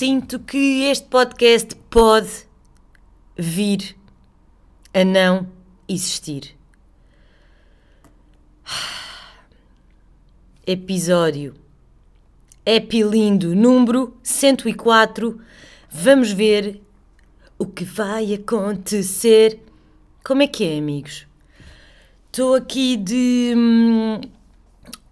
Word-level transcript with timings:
sinto 0.00 0.38
que 0.38 0.84
este 0.84 1.06
podcast 1.08 1.76
pode 1.90 2.30
vir 3.36 3.94
a 4.94 5.04
não 5.04 5.46
existir. 5.86 6.56
Episódio 10.66 11.54
Epilindo 12.64 13.54
número 13.54 14.16
104. 14.22 15.38
Vamos 15.90 16.32
ver 16.32 16.80
o 17.58 17.66
que 17.66 17.84
vai 17.84 18.32
acontecer. 18.32 19.60
Como 20.24 20.40
é 20.40 20.46
que 20.46 20.64
é, 20.64 20.78
amigos? 20.78 21.26
Estou 22.28 22.54
aqui 22.54 22.96
de. 22.96 23.52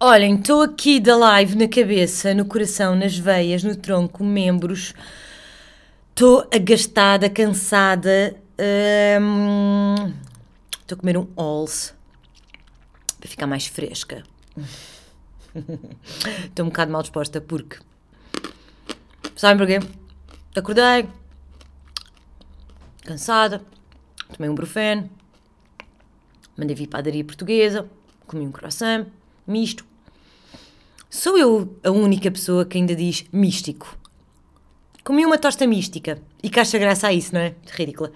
Olhem, 0.01 0.35
estou 0.35 0.61
aqui 0.61 0.97
da 0.97 1.13
live 1.17 1.57
na 1.57 1.67
cabeça, 1.67 2.33
no 2.33 2.45
coração, 2.45 2.95
nas 2.95 3.17
veias, 3.17 3.65
no 3.65 3.75
tronco, 3.75 4.23
membros. 4.23 4.93
Estou 6.11 6.47
agastada, 6.55 7.29
cansada. 7.29 8.33
hum, 9.21 10.13
Estou 10.79 10.95
a 10.95 10.99
comer 11.01 11.17
um 11.17 11.27
Halls 11.37 11.93
para 13.19 13.29
ficar 13.29 13.45
mais 13.45 13.67
fresca. 13.67 14.23
Estou 16.45 16.65
um 16.65 16.69
bocado 16.69 16.93
mal 16.93 17.01
disposta 17.01 17.41
porque. 17.41 17.79
Sabem 19.35 19.57
porquê? 19.57 19.85
Acordei, 20.55 21.09
cansada, 23.03 23.61
tomei 24.33 24.49
um 24.49 24.55
brufeno, 24.55 25.09
mandei 26.55 26.73
vir 26.73 26.87
padaria 26.87 27.25
portuguesa, 27.25 27.85
comi 28.25 28.47
um 28.47 28.51
croissant, 28.53 29.05
misto. 29.45 29.88
Sou 31.11 31.35
eu 31.39 31.75
a 31.83 31.89
única 31.89 32.29
pessoa 32.29 32.63
que 32.63 32.77
ainda 32.77 32.95
diz 32.95 33.25
místico. 33.33 33.97
Comi 35.03 35.25
uma 35.25 35.39
tosta 35.39 35.65
mística. 35.65 36.19
E 36.43 36.51
acha 36.59 36.77
graça 36.77 37.07
a 37.07 37.13
isso, 37.13 37.33
não 37.33 37.41
é? 37.41 37.55
Ridícula. 37.71 38.11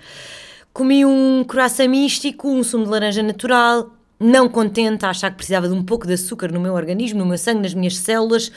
Comi 0.71 1.03
um 1.03 1.43
croissant 1.43 1.87
místico, 1.87 2.47
um 2.47 2.63
sumo 2.63 2.83
de 2.83 2.91
laranja 2.91 3.23
natural, 3.23 3.89
não 4.19 4.47
contente 4.47 5.03
a 5.07 5.09
achar 5.09 5.31
que 5.31 5.37
precisava 5.37 5.67
de 5.67 5.73
um 5.73 5.83
pouco 5.83 6.05
de 6.05 6.13
açúcar 6.13 6.51
no 6.51 6.59
meu 6.59 6.75
organismo, 6.75 7.17
no 7.17 7.25
meu 7.25 7.37
sangue, 7.37 7.63
nas 7.63 7.73
minhas 7.73 7.97
células, 7.97 8.51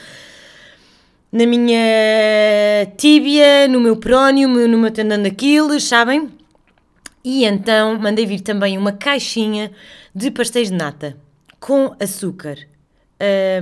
na 1.31 1.47
minha 1.47 1.79
tíbia, 2.95 3.67
no 3.67 3.79
meu 3.79 3.97
prónio, 3.97 4.47
no 4.47 4.77
meu 4.77 4.91
tendão 4.91 5.19
daqueles, 5.19 5.83
sabem? 5.83 6.29
E 7.23 7.43
então 7.43 7.97
mandei 7.97 8.27
vir 8.27 8.41
também 8.41 8.77
uma 8.77 8.91
caixinha 8.91 9.71
de 10.13 10.29
pastéis 10.29 10.69
de 10.69 10.75
nata 10.75 11.17
com 11.59 11.95
açúcar 11.99 12.76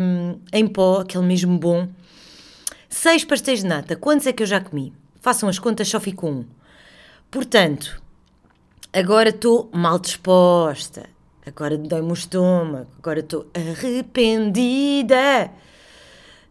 hum, 0.02 0.40
em 0.52 0.68
pó, 0.68 1.02
aquele 1.02 1.26
mesmo 1.26 1.58
bom. 1.58 1.88
Seis 2.90 3.24
pastéis 3.26 3.62
de 3.62 3.68
nata. 3.68 3.96
Quantos 3.96 4.28
é 4.28 4.34
que 4.34 4.44
eu 4.44 4.48
já 4.48 4.60
comi? 4.60 4.94
Façam 5.22 5.50
as 5.50 5.60
contas, 5.60 5.88
só 5.88 6.00
fico 6.00 6.28
um. 6.28 6.46
Portanto, 7.30 8.02
agora 8.94 9.30
estou 9.30 9.70
mal 9.74 10.00
disposta. 10.00 11.10
Agora 11.46 11.78
dói-me 11.78 12.12
o 12.12 12.14
estômago. 12.14 12.88
Agora 12.98 13.20
estou 13.20 13.48
arrependida. 13.54 15.52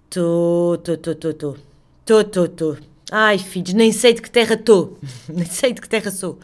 Estou, 0.05 0.75
estou, 0.75 0.95
estou, 0.95 1.31
estou. 1.31 1.57
Estou, 2.01 2.21
estou, 2.21 2.45
estou. 2.45 2.77
Ai, 3.11 3.39
filhos, 3.39 3.73
nem 3.75 3.93
sei 3.93 4.13
de 4.13 4.23
que 4.23 4.31
terra 4.31 4.55
estou. 4.55 4.99
nem 5.29 5.47
sei 5.47 5.73
de 5.73 5.81
que 5.81 5.89
terra 5.89 6.11
sou. 6.11 6.39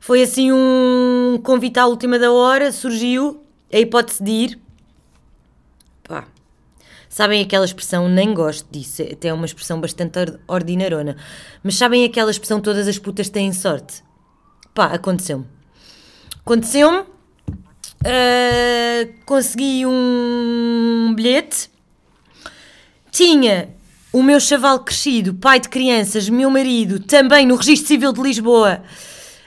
Foi 0.00 0.22
assim 0.22 0.52
um 0.52 1.40
convite 1.42 1.78
à 1.78 1.86
última 1.86 2.18
da 2.18 2.30
hora, 2.30 2.70
surgiu 2.70 3.42
a 3.72 3.78
hipótese 3.78 4.22
de 4.22 4.30
ir. 4.30 4.63
Sabem 7.14 7.40
aquela 7.40 7.64
expressão, 7.64 8.08
nem 8.08 8.34
gosto 8.34 8.66
disso, 8.72 9.00
até 9.02 9.28
é 9.28 9.32
uma 9.32 9.46
expressão 9.46 9.80
bastante 9.80 10.18
or- 10.18 10.40
ordinarona, 10.48 11.16
mas 11.62 11.76
sabem 11.76 12.04
aquela 12.04 12.28
expressão 12.28 12.60
todas 12.60 12.88
as 12.88 12.98
putas 12.98 13.28
têm 13.28 13.52
sorte? 13.52 14.02
Pá, 14.74 14.86
aconteceu-me. 14.86 15.46
Aconteceu-me, 16.40 17.04
ah, 18.04 19.08
consegui 19.24 19.86
um 19.86 21.12
bilhete, 21.14 21.70
tinha 23.12 23.68
o 24.12 24.20
meu 24.20 24.40
chaval 24.40 24.80
crescido, 24.80 25.34
pai 25.34 25.60
de 25.60 25.68
crianças, 25.68 26.28
meu 26.28 26.50
marido, 26.50 26.98
também 26.98 27.46
no 27.46 27.54
Registro 27.54 27.86
Civil 27.86 28.12
de 28.12 28.22
Lisboa, 28.22 28.82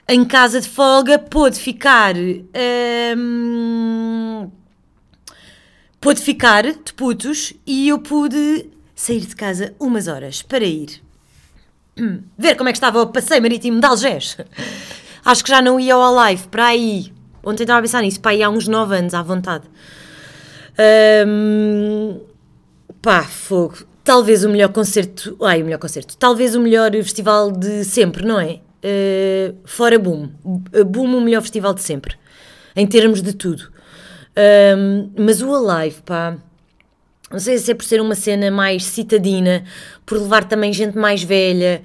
em 0.08 0.24
casa 0.24 0.62
de 0.62 0.70
folga, 0.70 1.20
pôde 1.20 1.60
ficar. 1.60 2.16
hum, 3.18 4.50
pôde 6.07 6.22
ficar 6.22 6.63
de 6.63 6.94
putos 6.95 7.51
e 7.66 7.90
eu 7.90 8.00
pude 8.00 8.69
sair 8.95 9.19
de 9.19 9.35
casa 9.35 9.73
umas 9.78 10.07
horas 10.07 10.41
para 10.41 10.63
ir 10.63 11.01
ver 12.40 12.56
como 12.56 12.69
é 12.69 12.72
que 12.72 12.78
estava 12.78 13.01
o 13.01 13.07
passeio 13.07 13.41
marítimo 13.41 13.81
de 13.81 13.85
Algés. 13.85 14.38
Acho 15.25 15.44
que 15.44 15.50
já 15.50 15.62
não 15.62 15.78
ia 15.78 15.94
ao 15.94 16.18
Alive 16.18 16.47
para 16.47 16.68
aí. 16.68 17.12
Ontem 17.44 17.63
estava 17.63 17.79
a 17.79 17.81
pensar 17.81 18.01
nisso, 18.03 18.22
para 18.22 18.31
aí 18.31 18.41
há 18.41 18.50
uns 18.50 18.69
9 18.69 18.95
anos 18.95 19.13
à 19.13 19.22
vontade. 19.22 19.66
Hum, 21.28 22.22
pá, 23.01 23.24
fogo. 23.24 23.79
Talvez 24.01 24.45
o 24.45 24.50
melhor 24.50 24.69
concerto. 24.69 25.35
Ai, 25.41 25.62
o 25.62 25.66
melhor 25.66 25.79
concerto. 25.79 26.16
Talvez 26.16 26.56
o 26.56 26.62
melhor 26.62 26.89
festival 26.94 27.51
de 27.51 27.84
sempre, 27.84 28.25
não 28.25 28.39
é? 28.39 28.62
Uh, 28.81 29.57
fora 29.66 30.00
Boom. 30.00 30.29
Boom, 30.85 31.18
o 31.18 31.22
melhor 31.22 31.41
festival 31.41 31.74
de 31.74 31.81
sempre. 31.81 32.16
Em 32.74 32.88
termos 32.88 33.22
de 33.22 33.34
tudo. 33.34 33.75
Um, 34.38 35.12
mas 35.18 35.42
o 35.42 35.53
Alive, 35.53 36.02
pá. 36.03 36.38
Não 37.31 37.40
sei 37.40 37.58
se 37.58 37.72
é 37.72 37.74
por 37.74 37.84
ser 37.84 38.00
uma 38.00 38.16
cena 38.16 38.50
mais 38.50 38.86
citadina, 38.86 39.66
por 40.06 40.18
levar 40.18 40.46
também 40.46 40.72
gente 40.72 40.98
mais 40.98 41.24
velha, 41.24 41.81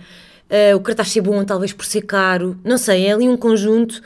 uh, 0.49 0.77
o 0.77 0.81
cartaz 0.81 1.09
ser 1.09 1.23
bom, 1.23 1.45
talvez 1.45 1.73
por 1.73 1.85
ser 1.85 2.03
caro. 2.03 2.57
Não 2.63 2.79
sei, 2.79 3.07
é 3.07 3.13
ali 3.13 3.29
um 3.29 3.37
conjunto 3.37 4.01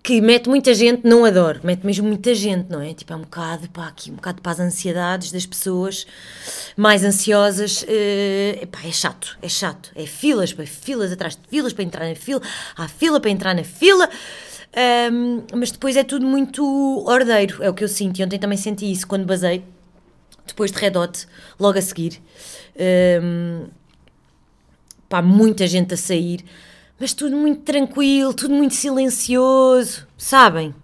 que 0.00 0.20
mete 0.20 0.48
muita 0.48 0.72
gente, 0.72 1.02
não 1.04 1.24
adoro, 1.24 1.58
mete 1.64 1.84
mesmo 1.84 2.06
muita 2.06 2.32
gente, 2.32 2.70
não 2.70 2.80
é? 2.80 2.94
Tipo, 2.94 3.14
é 3.14 3.16
um 3.16 3.22
bocado, 3.22 3.68
pá, 3.70 3.88
aqui, 3.88 4.12
um 4.12 4.14
bocado 4.14 4.40
para 4.40 4.52
as 4.52 4.60
ansiedades 4.60 5.32
das 5.32 5.44
pessoas 5.44 6.06
mais 6.76 7.02
ansiosas. 7.02 7.82
Uh, 7.82 8.68
é 8.84 8.92
chato, 8.92 9.36
é 9.42 9.48
chato. 9.48 9.90
É 9.96 10.06
filas, 10.06 10.52
pá, 10.52 10.64
filas 10.64 11.10
atrás 11.10 11.34
de 11.34 11.42
filas 11.48 11.72
para 11.72 11.82
entrar 11.82 12.08
na 12.08 12.14
fila, 12.14 12.40
há 12.76 12.86
fila 12.86 13.18
para 13.18 13.30
entrar 13.32 13.52
na 13.52 13.64
fila. 13.64 14.08
Um, 14.76 15.42
mas 15.54 15.70
depois 15.70 15.96
é 15.96 16.04
tudo 16.04 16.26
muito 16.26 16.62
ordeiro, 17.06 17.62
é 17.62 17.70
o 17.70 17.74
que 17.74 17.82
eu 17.82 17.88
sinto. 17.88 18.18
E 18.20 18.24
ontem 18.24 18.38
também 18.38 18.58
senti 18.58 18.90
isso 18.90 19.06
quando 19.06 19.24
basei, 19.24 19.64
depois 20.46 20.70
de 20.70 20.78
Red 20.78 20.98
Hot, 20.98 21.26
logo 21.58 21.78
a 21.78 21.82
seguir. 21.82 22.20
Um, 23.22 23.68
pá, 25.08 25.22
muita 25.22 25.66
gente 25.66 25.94
a 25.94 25.96
sair, 25.96 26.44
mas 27.00 27.14
tudo 27.14 27.36
muito 27.36 27.62
tranquilo, 27.62 28.34
tudo 28.34 28.54
muito 28.54 28.74
silencioso, 28.74 30.06
sabem? 30.18 30.74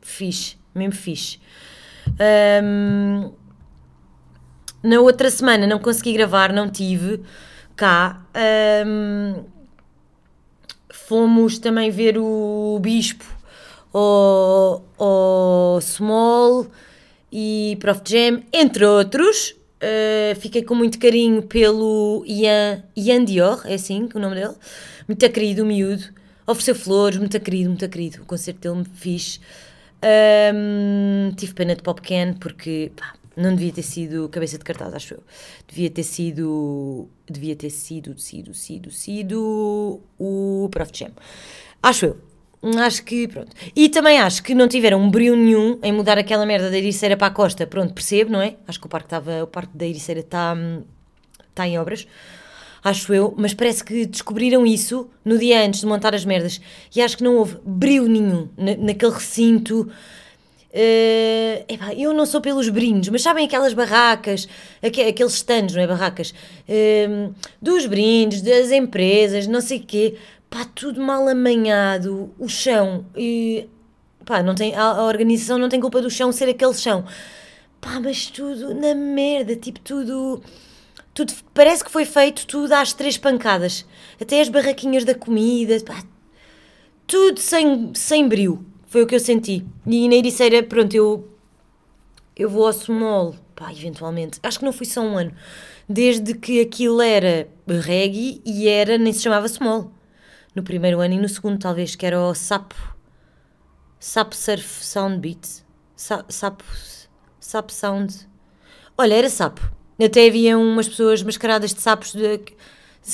Fixe, 0.00 0.56
mesmo 0.72 0.94
fixe. 0.94 1.40
Um, 2.62 3.32
na 4.80 5.00
outra 5.00 5.28
semana 5.28 5.66
não 5.66 5.80
consegui 5.80 6.12
gravar, 6.12 6.52
não 6.52 6.70
tive 6.70 7.20
cá. 7.74 8.24
Um, 8.86 9.44
fomos 10.92 11.58
também 11.58 11.90
ver 11.90 12.16
o 12.16 12.78
Bispo 12.80 13.39
ao, 13.92 14.84
ao 14.98 15.80
Small 15.80 16.66
e 17.32 17.76
Prof 17.80 18.00
Jam, 18.04 18.42
entre 18.52 18.84
outros. 18.84 19.54
Uh, 19.82 20.38
fiquei 20.38 20.62
com 20.62 20.74
muito 20.74 20.98
carinho 20.98 21.42
pelo 21.42 22.22
Ian, 22.26 22.82
Ian 22.94 23.24
Dior, 23.24 23.62
é 23.64 23.74
assim 23.74 24.06
que 24.06 24.16
o 24.16 24.20
nome 24.20 24.34
dele. 24.34 24.54
Muito 25.08 25.30
querido, 25.30 25.64
miúdo. 25.64 26.04
Ofereceu 26.46 26.74
flores, 26.74 27.18
muito 27.18 27.38
querido, 27.40 27.70
muito 27.70 27.88
querido. 27.88 28.22
O 28.22 28.26
concerto 28.26 28.60
dele 28.60 28.76
me 28.76 28.84
fixe. 28.84 29.40
Um, 30.54 31.32
tive 31.36 31.54
pena 31.54 31.76
de 31.76 31.82
Pop 31.82 32.00
Can 32.00 32.34
porque 32.34 32.90
pá, 32.96 33.14
não 33.36 33.54
devia 33.54 33.72
ter 33.72 33.82
sido 33.82 34.28
cabeça 34.28 34.58
de 34.58 34.64
cartaz, 34.64 34.92
acho 34.92 35.14
eu. 35.14 35.22
Devia 35.68 35.90
ter 35.90 36.02
sido. 36.02 37.08
Devia 37.28 37.56
ter 37.56 37.70
sido, 37.70 38.18
sido, 38.18 38.52
sido, 38.52 38.90
sido 38.90 40.00
o 40.18 40.68
Prof 40.70 40.90
Jam. 40.92 41.12
Acho 41.82 42.06
eu. 42.06 42.29
Acho 42.62 43.02
que, 43.04 43.26
pronto. 43.26 43.50
E 43.74 43.88
também 43.88 44.18
acho 44.18 44.42
que 44.42 44.54
não 44.54 44.68
tiveram 44.68 45.00
um 45.00 45.10
brilho 45.10 45.34
nenhum 45.34 45.78
em 45.82 45.92
mudar 45.92 46.18
aquela 46.18 46.44
merda 46.44 46.70
da 46.70 46.76
Ericeira 46.76 47.16
para 47.16 47.28
a 47.28 47.30
costa. 47.30 47.66
Pronto, 47.66 47.94
percebo, 47.94 48.30
não 48.30 48.42
é? 48.42 48.56
Acho 48.68 48.78
que 48.78 48.86
o 48.86 48.88
parque, 48.88 49.06
estava, 49.06 49.42
o 49.42 49.46
parque 49.46 49.74
da 49.74 49.86
Ericeira 49.86 50.20
está 50.20 50.54
tá 51.54 51.66
em 51.66 51.78
obras. 51.78 52.06
Acho 52.84 53.14
eu. 53.14 53.34
Mas 53.38 53.54
parece 53.54 53.82
que 53.82 54.04
descobriram 54.04 54.66
isso 54.66 55.08
no 55.24 55.38
dia 55.38 55.64
antes 55.64 55.80
de 55.80 55.86
montar 55.86 56.14
as 56.14 56.24
merdas. 56.26 56.60
E 56.94 57.00
acho 57.00 57.16
que 57.16 57.24
não 57.24 57.36
houve 57.36 57.56
brilho 57.64 58.06
nenhum 58.06 58.48
na, 58.58 58.76
naquele 58.76 59.12
recinto. 59.12 59.90
Uh, 60.72 61.64
epá, 61.66 61.94
eu 61.94 62.12
não 62.12 62.24
sou 62.24 62.40
pelos 62.40 62.68
brindes, 62.68 63.08
mas 63.08 63.22
sabem 63.22 63.44
aquelas 63.44 63.74
barracas, 63.74 64.46
aqu 64.80 65.00
aqueles 65.00 65.32
stands, 65.32 65.74
não 65.74 65.82
é? 65.82 65.86
Barracas 65.86 66.32
uh, 66.68 67.34
dos 67.60 67.86
brindes, 67.86 68.40
das 68.40 68.70
empresas, 68.70 69.48
não 69.48 69.60
sei 69.60 69.78
o 69.78 69.82
quê 69.82 70.16
pá, 70.50 70.64
tudo 70.64 71.00
mal 71.00 71.26
amanhado, 71.28 72.34
o 72.38 72.48
chão, 72.48 73.06
e 73.16 73.68
pá, 74.26 74.42
não 74.42 74.54
tem, 74.54 74.74
a, 74.74 74.82
a, 74.82 75.04
organização 75.04 75.56
não 75.56 75.68
tem 75.68 75.80
culpa 75.80 76.02
do 76.02 76.10
chão 76.10 76.32
ser 76.32 76.48
aquele 76.48 76.74
chão, 76.74 77.04
pá, 77.80 78.00
mas 78.00 78.26
tudo 78.26 78.74
na 78.74 78.94
merda, 78.94 79.54
tipo, 79.54 79.78
tudo, 79.80 80.42
tudo, 81.14 81.32
parece 81.54 81.84
que 81.84 81.90
foi 81.90 82.04
feito 82.04 82.46
tudo 82.46 82.72
às 82.72 82.92
três 82.92 83.16
pancadas. 83.16 83.86
Até 84.20 84.40
as 84.40 84.48
barraquinhas 84.48 85.04
da 85.04 85.14
comida, 85.14 85.78
pá, 85.84 86.02
tudo 87.06 87.40
sem, 87.40 87.92
sem 87.94 88.28
brilho. 88.28 88.64
Foi 88.86 89.02
o 89.02 89.06
que 89.06 89.14
eu 89.14 89.20
senti. 89.20 89.64
E 89.86 90.08
na 90.08 90.16
Ericeira, 90.16 90.64
pronto, 90.64 90.94
eu, 90.94 91.28
eu 92.36 92.50
vou 92.50 92.66
ao 92.66 92.72
small, 92.72 93.36
pá, 93.54 93.70
eventualmente. 93.72 94.40
Acho 94.42 94.58
que 94.58 94.64
não 94.64 94.72
fui 94.72 94.84
só 94.84 95.00
um 95.00 95.16
ano. 95.16 95.32
Desde 95.88 96.34
que 96.34 96.60
aquilo 96.60 97.00
era 97.00 97.48
reggae 97.68 98.42
e 98.44 98.68
era, 98.68 98.98
nem 98.98 99.12
se 99.12 99.22
chamava 99.22 99.46
small. 99.48 99.92
No 100.54 100.62
primeiro 100.62 101.00
ano 101.00 101.14
e 101.14 101.18
no 101.18 101.28
segundo, 101.28 101.58
talvez, 101.58 101.94
que 101.94 102.04
era 102.04 102.20
o 102.20 102.34
Sapo. 102.34 102.74
Sapo 103.98 104.34
Surf 104.34 104.84
Sound 104.84 105.18
Beat. 105.18 105.64
Sa, 105.94 106.24
sapo, 106.28 106.64
sapo 107.38 107.72
Sound. 107.72 108.28
Olha, 108.96 109.14
era 109.14 109.28
sapo. 109.28 109.60
Até 110.02 110.26
havia 110.26 110.58
umas 110.58 110.88
pessoas 110.88 111.22
mascaradas 111.22 111.74
de 111.74 111.80
sapos. 111.80 112.12
De, 112.12 112.40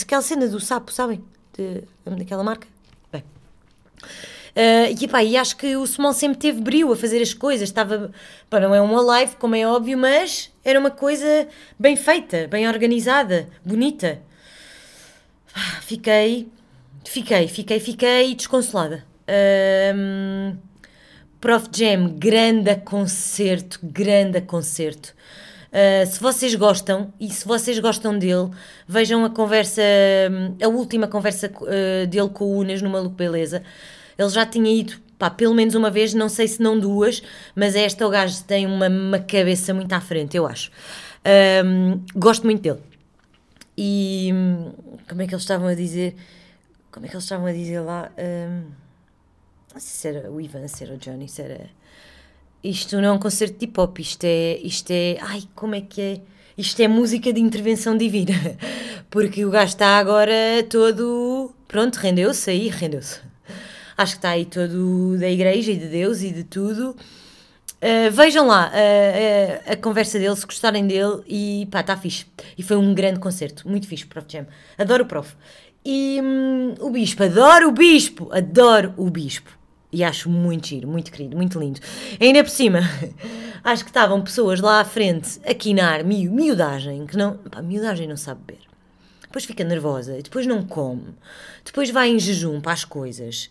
aquela 0.01 0.23
cena 0.23 0.47
do 0.47 0.61
sapo, 0.61 0.93
sabem? 0.93 1.23
De, 1.53 1.83
daquela 2.17 2.45
marca. 2.45 2.69
Bem. 3.13 3.25
Uh, 4.55 4.95
e, 4.99 5.31
e 5.31 5.37
acho 5.37 5.57
que 5.57 5.77
o 5.77 5.85
Small 5.87 6.13
sempre 6.13 6.39
teve 6.39 6.61
brilho 6.61 6.93
a 6.93 6.97
fazer 6.97 7.21
as 7.21 7.35
coisas. 7.35 7.69
Estava. 7.69 8.13
Pá, 8.49 8.61
não 8.61 8.75
é 8.75 8.81
uma 8.81 9.03
live, 9.03 9.35
como 9.37 9.57
é 9.57 9.67
óbvio, 9.67 9.99
mas 9.99 10.53
era 10.65 10.79
uma 10.79 10.91
coisa 10.91 11.49
bem 11.79 11.97
feita, 11.97 12.47
bem 12.49 12.69
organizada, 12.69 13.49
bonita. 13.65 14.23
Fiquei. 15.83 16.49
Fiquei, 17.07 17.47
fiquei, 17.47 17.79
fiquei 17.79 18.35
desconsolada. 18.35 19.05
Um, 19.95 20.57
Prof 21.41 21.69
Jam, 21.73 22.09
grande 22.09 22.75
concerto, 22.77 23.79
grande 23.83 24.41
concerto. 24.41 25.15
Uh, 25.69 26.07
se 26.07 26.21
vocês 26.21 26.55
gostam 26.57 27.13
e 27.21 27.31
se 27.31 27.47
vocês 27.47 27.79
gostam 27.79 28.19
dele, 28.19 28.51
vejam 28.89 29.25
a 29.25 29.31
conversa, 29.31 29.83
a 30.63 30.69
última 30.69 31.07
conversa 31.07 31.51
uh, 31.51 32.07
dele 32.07 32.29
com 32.29 32.45
o 32.45 32.59
Unas 32.59 32.83
no 32.83 32.91
Maluco 32.91 33.15
Beleza. 33.15 33.63
Ele 34.19 34.29
já 34.29 34.45
tinha 34.45 34.71
ido, 34.71 34.95
pá, 35.17 35.31
pelo 35.31 35.55
menos 35.55 35.75
uma 35.75 35.91
vez, 35.91 36.13
não 36.13 36.29
sei 36.29 36.49
se 36.49 36.61
não 36.61 36.79
duas, 36.79 37.23
mas 37.55 37.77
esta 37.77 38.05
o 38.07 38.11
gajo 38.11 38.43
tem 38.45 38.67
uma, 38.67 38.89
uma 38.89 39.19
cabeça 39.21 39.73
muito 39.73 39.93
à 39.93 40.01
frente, 40.01 40.37
eu 40.37 40.47
acho. 40.47 40.73
Um, 41.65 42.01
gosto 42.17 42.45
muito 42.45 42.63
dele. 42.63 42.81
E 43.79 44.31
como 45.09 45.23
é 45.23 45.27
que 45.27 45.35
eles 45.35 45.43
estavam 45.43 45.69
a 45.69 45.75
dizer? 45.75 46.17
Como 46.97 47.05
é 47.05 47.11
que 47.11 47.15
eles 47.15 47.25
estavam 47.25 47.45
a 47.45 47.53
dizer 47.53 47.81
lá? 47.81 48.11
Um, 48.17 48.71
não 49.75 49.79
sei 49.79 49.81
se 49.81 50.09
era 50.09 50.31
o 50.31 50.41
Ivan, 50.41 50.67
se 50.67 50.83
era 50.83 50.95
o 50.95 50.97
Johnny, 50.97 51.29
se 51.29 51.43
era 51.43 51.69
isto 52.65 52.97
não 52.97 53.05
é 53.05 53.13
um 53.13 53.19
concerto 53.19 53.59
de 53.59 53.67
hip 53.67 53.79
hop, 53.79 53.99
isto 53.99 54.25
é, 54.25 54.59
isto 54.63 54.91
é. 54.91 55.19
Ai, 55.21 55.43
como 55.55 55.75
é 55.75 55.83
que 55.83 56.01
é? 56.01 56.21
Isto 56.57 56.81
é 56.81 56.89
música 56.89 57.31
de 57.35 57.39
intervenção 57.39 57.99
divina. 57.99 58.33
Porque 59.11 59.45
o 59.45 59.51
gajo 59.51 59.73
está 59.73 59.99
agora 59.99 60.33
todo. 60.71 61.55
Pronto, 61.69 61.97
rendeu-se 61.97 62.49
aí, 62.49 62.71
rendeu-se. 62.71 63.21
Acho 63.95 64.13
que 64.15 64.19
está 64.19 64.31
aí 64.31 64.47
todo 64.47 65.19
da 65.19 65.29
igreja 65.29 65.73
e 65.73 65.77
de 65.77 65.89
Deus 65.89 66.23
e 66.23 66.31
de 66.31 66.45
tudo. 66.45 66.97
Uh, 67.77 68.11
vejam 68.11 68.47
lá 68.47 68.71
uh, 68.71 69.69
uh, 69.69 69.73
a 69.73 69.77
conversa 69.77 70.19
dele, 70.19 70.35
se 70.35 70.47
gostarem 70.47 70.87
dele, 70.87 71.23
e 71.29 71.69
pá, 71.71 71.81
está 71.81 71.95
fixe. 71.95 72.25
E 72.57 72.63
foi 72.63 72.79
um 72.79 72.95
grande 72.95 73.21
concerto, 73.21 73.69
muito 73.69 73.87
fixe, 73.87 74.07
Prof. 74.07 74.27
Jam. 74.29 74.47
Adoro 74.79 75.05
o 75.05 75.07
Prof. 75.07 75.37
E 75.89 76.21
hum, 76.21 76.75
o 76.81 76.91
Bispo, 76.91 77.23
adoro 77.23 77.69
o 77.69 77.71
Bispo, 77.71 78.29
adoro 78.33 78.93
o 78.97 79.09
Bispo. 79.09 79.57
E 79.93 80.03
acho 80.03 80.29
muito 80.29 80.67
giro, 80.67 80.89
muito 80.89 81.13
querido, 81.13 81.37
muito 81.37 81.61
lindo. 81.61 81.79
Ainda 82.21 82.43
por 82.43 82.51
cima, 82.51 82.81
acho 83.63 83.85
que 83.85 83.91
estavam 83.91 84.21
pessoas 84.21 84.61
lá 84.61 84.81
à 84.81 84.85
frente 84.85 85.41
a 85.47 85.55
quinar 85.55 86.03
miu, 86.03 86.33
miudagem, 86.33 87.07
que 87.07 87.17
não. 87.17 87.37
Pá, 87.37 87.63
miudagem 87.63 88.09
não 88.09 88.17
sabe 88.17 88.41
beber. 88.45 88.63
Depois 89.23 89.45
fica 89.45 89.63
nervosa, 89.63 90.21
depois 90.21 90.45
não 90.45 90.65
come, 90.65 91.15
depois 91.65 91.89
vai 91.89 92.09
em 92.09 92.19
jejum 92.19 92.61
para 92.61 92.73
as 92.73 92.85
coisas 92.85 93.49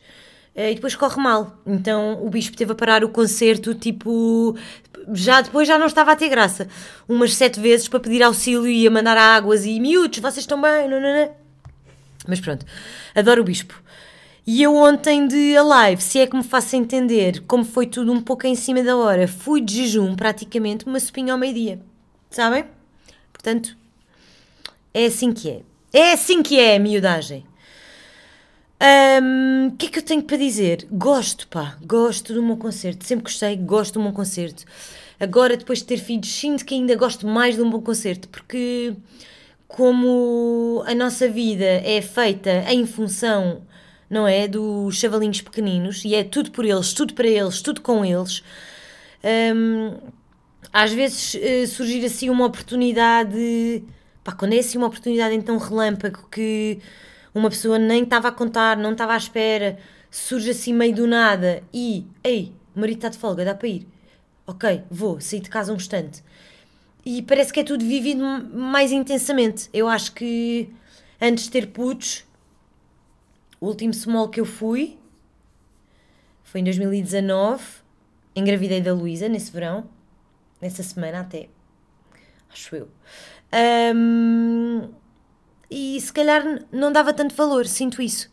eh, 0.53 0.73
e 0.73 0.75
depois 0.75 0.93
corre 0.93 1.21
mal. 1.21 1.57
Então 1.65 2.21
o 2.21 2.29
bispo 2.29 2.57
teve 2.57 2.73
a 2.73 2.75
parar 2.75 3.01
o 3.05 3.09
concerto, 3.09 3.73
tipo. 3.73 4.57
Já 5.13 5.39
depois 5.39 5.69
já 5.69 5.77
não 5.77 5.87
estava 5.87 6.11
a 6.11 6.15
ter 6.17 6.27
graça. 6.27 6.67
Umas 7.07 7.33
sete 7.33 7.61
vezes 7.61 7.87
para 7.87 8.01
pedir 8.01 8.21
auxílio 8.21 8.67
e 8.67 8.85
a 8.85 8.91
mandar 8.91 9.15
águas 9.15 9.65
e 9.65 9.79
miúdos, 9.79 10.19
vocês 10.19 10.39
estão 10.43 10.61
bem, 10.61 10.89
não, 10.89 10.99
não, 10.99 11.15
não. 11.15 11.44
Mas 12.27 12.39
pronto, 12.39 12.65
adoro 13.13 13.41
o 13.41 13.45
bispo. 13.45 13.81
E 14.47 14.61
eu 14.61 14.75
ontem 14.75 15.27
de 15.27 15.57
a 15.57 15.63
live, 15.63 16.01
se 16.01 16.19
é 16.19 16.27
que 16.27 16.35
me 16.35 16.43
faço 16.43 16.75
entender, 16.75 17.43
como 17.47 17.65
foi 17.65 17.87
tudo 17.87 18.11
um 18.11 18.21
pouco 18.21 18.45
em 18.45 18.53
cima 18.53 18.83
da 18.83 18.95
hora, 18.95 19.27
fui 19.27 19.59
de 19.59 19.77
jejum 19.77 20.15
praticamente 20.15 20.85
uma 20.85 20.99
sopinha 20.99 21.33
ao 21.33 21.39
meio-dia. 21.39 21.79
Sabem? 22.29 22.65
Portanto, 23.33 23.75
é 24.93 25.05
assim 25.05 25.33
que 25.33 25.49
é. 25.49 25.61
É 25.91 26.11
assim 26.11 26.43
que 26.43 26.59
é 26.59 26.75
a 26.75 26.79
miudagem. 26.79 27.45
O 28.79 29.23
um, 29.23 29.71
que 29.77 29.87
é 29.87 29.89
que 29.89 29.99
eu 29.99 30.03
tenho 30.03 30.21
para 30.21 30.37
dizer? 30.37 30.85
Gosto, 30.91 31.47
pá, 31.47 31.77
gosto 31.83 32.33
do 32.33 32.43
meu 32.43 32.57
concerto. 32.57 33.05
Sempre 33.05 33.23
gostei, 33.23 33.55
gosto 33.55 33.95
do 33.95 34.01
meu 34.01 34.11
concerto. 34.11 34.63
Agora, 35.19 35.55
depois 35.57 35.79
de 35.79 35.85
ter 35.85 35.97
filhos, 35.97 36.29
sinto 36.29 36.65
que 36.65 36.75
ainda 36.75 36.95
gosto 36.95 37.25
mais 37.25 37.55
de 37.55 37.61
um 37.61 37.69
bom 37.69 37.81
concerto, 37.81 38.27
porque 38.29 38.93
como 39.67 40.83
a 40.85 40.93
nossa 40.93 41.27
vida 41.27 41.65
é 41.65 42.01
feita 42.01 42.65
em 42.71 42.85
função 42.85 43.61
não 44.09 44.27
é? 44.27 44.47
Dos 44.47 44.97
chavalinhos 44.97 45.41
pequeninos 45.41 46.03
e 46.05 46.15
é 46.15 46.23
tudo 46.23 46.51
por 46.51 46.65
eles, 46.65 46.93
tudo 46.93 47.13
para 47.13 47.27
eles, 47.27 47.61
tudo 47.61 47.81
com 47.81 48.05
eles. 48.05 48.43
Um, 49.23 49.97
às 50.71 50.91
vezes 50.91 51.35
uh, 51.35 51.67
surgir 51.67 52.05
assim 52.05 52.29
uma 52.29 52.45
oportunidade, 52.45 53.83
pá, 54.23 54.31
quando 54.31 54.53
é 54.53 54.59
assim 54.59 54.77
uma 54.77 54.87
oportunidade 54.87 55.35
então 55.35 55.57
relâmpago 55.57 56.27
que 56.29 56.79
uma 57.33 57.49
pessoa 57.49 57.79
nem 57.79 58.03
estava 58.03 58.27
a 58.29 58.31
contar, 58.31 58.77
não 58.77 58.91
estava 58.91 59.13
à 59.13 59.17
espera, 59.17 59.77
surge 60.11 60.51
assim 60.51 60.73
meio 60.73 60.95
do 60.95 61.07
nada 61.07 61.63
e, 61.73 62.05
ei, 62.23 62.53
o 62.75 62.79
marido 62.79 62.97
está 62.97 63.09
de 63.09 63.17
folga, 63.17 63.43
dá 63.43 63.55
para 63.55 63.67
ir. 63.67 63.87
Ok, 64.47 64.83
vou, 64.91 65.19
sair 65.19 65.39
de 65.39 65.49
casa 65.49 65.73
um 65.73 65.75
instante. 65.75 66.23
E 67.05 67.21
parece 67.21 67.53
que 67.53 67.59
é 67.59 67.63
tudo 67.63 67.85
vivido 67.85 68.23
mais 68.23 68.91
intensamente. 68.91 69.69
Eu 69.71 69.87
acho 69.87 70.11
que 70.13 70.73
antes 71.21 71.43
de 71.43 71.51
ter 71.51 71.67
putos, 71.67 72.25
o 73.61 73.67
último 73.67 73.93
small 73.93 74.29
que 74.29 74.39
eu 74.39 74.45
fui 74.45 74.97
foi 76.43 76.61
em 76.61 76.63
2019. 76.63 77.63
Engravidei 78.35 78.81
da 78.81 78.93
Luísa 78.93 79.29
nesse 79.29 79.51
verão, 79.51 79.87
nessa 80.59 80.81
semana 80.81 81.21
até. 81.21 81.47
Acho 82.51 82.75
eu. 82.75 82.89
Um, 83.95 84.89
e 85.69 85.99
se 86.01 86.11
calhar 86.11 86.43
não 86.71 86.91
dava 86.91 87.13
tanto 87.13 87.35
valor, 87.35 87.67
sinto 87.67 88.01
isso. 88.01 88.31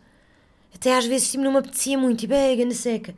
Até 0.75 0.97
às 0.97 1.05
vezes 1.05 1.31
tipo, 1.31 1.45
não 1.45 1.53
me 1.53 1.59
apetecia 1.59 1.99
muito, 1.99 2.25
e 2.25 2.27
bem, 2.27 2.65
na 2.65 2.75
seca. 2.75 3.15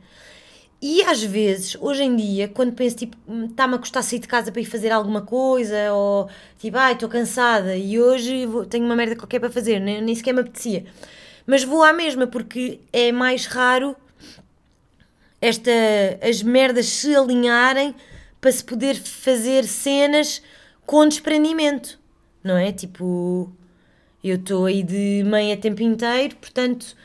E 0.81 1.01
às 1.03 1.23
vezes, 1.23 1.75
hoje 1.79 2.03
em 2.03 2.15
dia, 2.15 2.47
quando 2.47 2.73
penso, 2.73 2.97
tipo, 2.97 3.17
está-me 3.49 3.75
a 3.75 3.77
custar 3.77 4.03
sair 4.03 4.19
de 4.19 4.27
casa 4.27 4.51
para 4.51 4.61
ir 4.61 4.65
fazer 4.65 4.91
alguma 4.91 5.21
coisa, 5.21 5.91
ou 5.93 6.29
tipo, 6.59 6.77
ai, 6.77 6.93
estou 6.93 7.09
cansada 7.09 7.75
e 7.75 7.99
hoje 7.99 8.47
tenho 8.69 8.85
uma 8.85 8.95
merda 8.95 9.15
qualquer 9.15 9.39
para 9.39 9.49
fazer, 9.49 9.79
nem, 9.79 10.01
nem 10.01 10.13
sequer 10.13 10.33
me 10.33 10.41
apetecia 10.41 10.85
mas 11.45 11.63
vou 11.63 11.83
à 11.83 11.93
mesma 11.93 12.27
porque 12.27 12.79
é 12.91 13.11
mais 13.11 13.45
raro 13.45 13.95
esta, 15.39 15.71
as 16.21 16.41
merdas 16.41 16.87
se 16.87 17.15
alinharem 17.15 17.93
para 18.41 18.51
se 18.51 18.63
poder 18.63 18.95
fazer 18.95 19.63
cenas 19.65 20.41
com 20.85 21.07
desprendimento, 21.07 21.99
não 22.43 22.57
é? 22.57 22.71
Tipo, 22.71 23.51
eu 24.23 24.35
estou 24.37 24.65
aí 24.65 24.83
de 24.83 25.23
meia 25.25 25.57
tempo 25.57 25.81
inteiro, 25.83 26.35
portanto, 26.35 26.95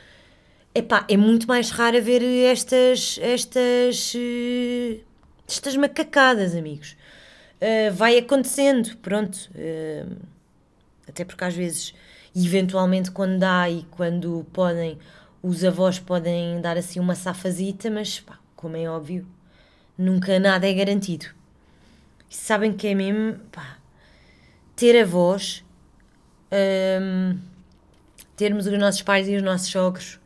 epá, 0.75 1.05
é 1.09 1.17
muito 1.17 1.47
mais 1.47 1.71
raro 1.71 2.01
ver 2.03 2.23
estas, 2.23 3.19
estas, 3.21 4.13
eh, 4.17 5.01
estas 5.49 5.77
macacadas, 5.77 6.55
amigos. 6.55 6.97
Uh, 7.61 7.93
vai 7.93 8.17
acontecendo, 8.17 8.97
pronto. 8.99 9.51
Uh, 9.55 10.17
até 11.07 11.25
porque 11.25 11.45
às 11.45 11.55
vezes 11.55 11.95
eventualmente 12.35 13.11
quando 13.11 13.39
dá 13.39 13.69
e 13.69 13.83
quando 13.91 14.47
podem, 14.53 14.99
os 15.43 15.65
avós 15.65 15.99
podem 15.99 16.61
dar 16.61 16.77
assim 16.77 17.01
uma 17.01 17.15
safazita, 17.15 17.91
mas 17.91 18.21
pá, 18.21 18.39
como 18.57 18.77
é 18.77 18.89
óbvio, 18.89 19.27
nunca 19.99 20.39
nada 20.39 20.67
é 20.69 20.73
garantido. 20.73 21.27
E 22.31 22.35
sabem 22.35 22.73
que 22.73 22.87
é 22.87 22.95
mesmo, 22.95 23.39
pá, 23.51 23.79
ter 24.77 25.03
avós, 25.03 25.65
hum, 27.03 27.39
termos 28.37 28.67
os 28.67 28.79
nossos 28.79 29.03
pais 29.03 29.29
e 29.29 29.37
os 29.37 29.43
nossos 29.43 29.69
sogros 29.69 30.21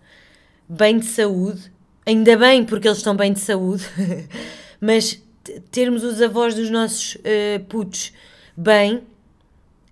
bem 0.69 0.99
de 0.99 1.07
saúde, 1.07 1.73
ainda 2.07 2.37
bem 2.37 2.65
porque 2.65 2.89
eles 2.89 2.99
estão 2.99 3.17
bem 3.17 3.33
de 3.33 3.41
saúde, 3.41 3.85
mas 4.81 5.23
termos 5.71 6.03
os 6.03 6.21
avós 6.23 6.55
dos 6.55 6.71
nossos 6.71 7.17
uh, 7.17 7.65
putos 7.69 8.13
bem 8.57 9.03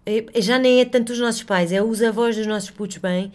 é, 0.04 0.40
já 0.40 0.58
nem 0.58 0.80
é 0.80 0.84
tanto 0.84 1.12
os 1.12 1.18
nossos 1.18 1.42
pais, 1.42 1.72
é 1.72 1.82
os 1.82 2.02
avós 2.02 2.36
dos 2.36 2.46
nossos 2.46 2.70
putos 2.70 2.98
bem. 2.98 3.32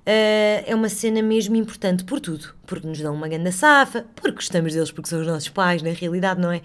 Uh, 0.00 0.64
é 0.66 0.74
uma 0.74 0.88
cena 0.88 1.22
mesmo 1.22 1.56
importante 1.56 2.04
por 2.04 2.20
tudo. 2.20 2.54
Porque 2.66 2.86
nos 2.86 3.00
dão 3.00 3.14
uma 3.14 3.28
grande 3.28 3.52
safa, 3.52 4.04
porque 4.14 4.32
gostamos 4.32 4.74
deles, 4.74 4.90
porque 4.90 5.08
são 5.08 5.20
os 5.20 5.26
nossos 5.26 5.48
pais, 5.48 5.82
na 5.82 5.90
realidade, 5.90 6.40
não 6.40 6.50
é? 6.50 6.62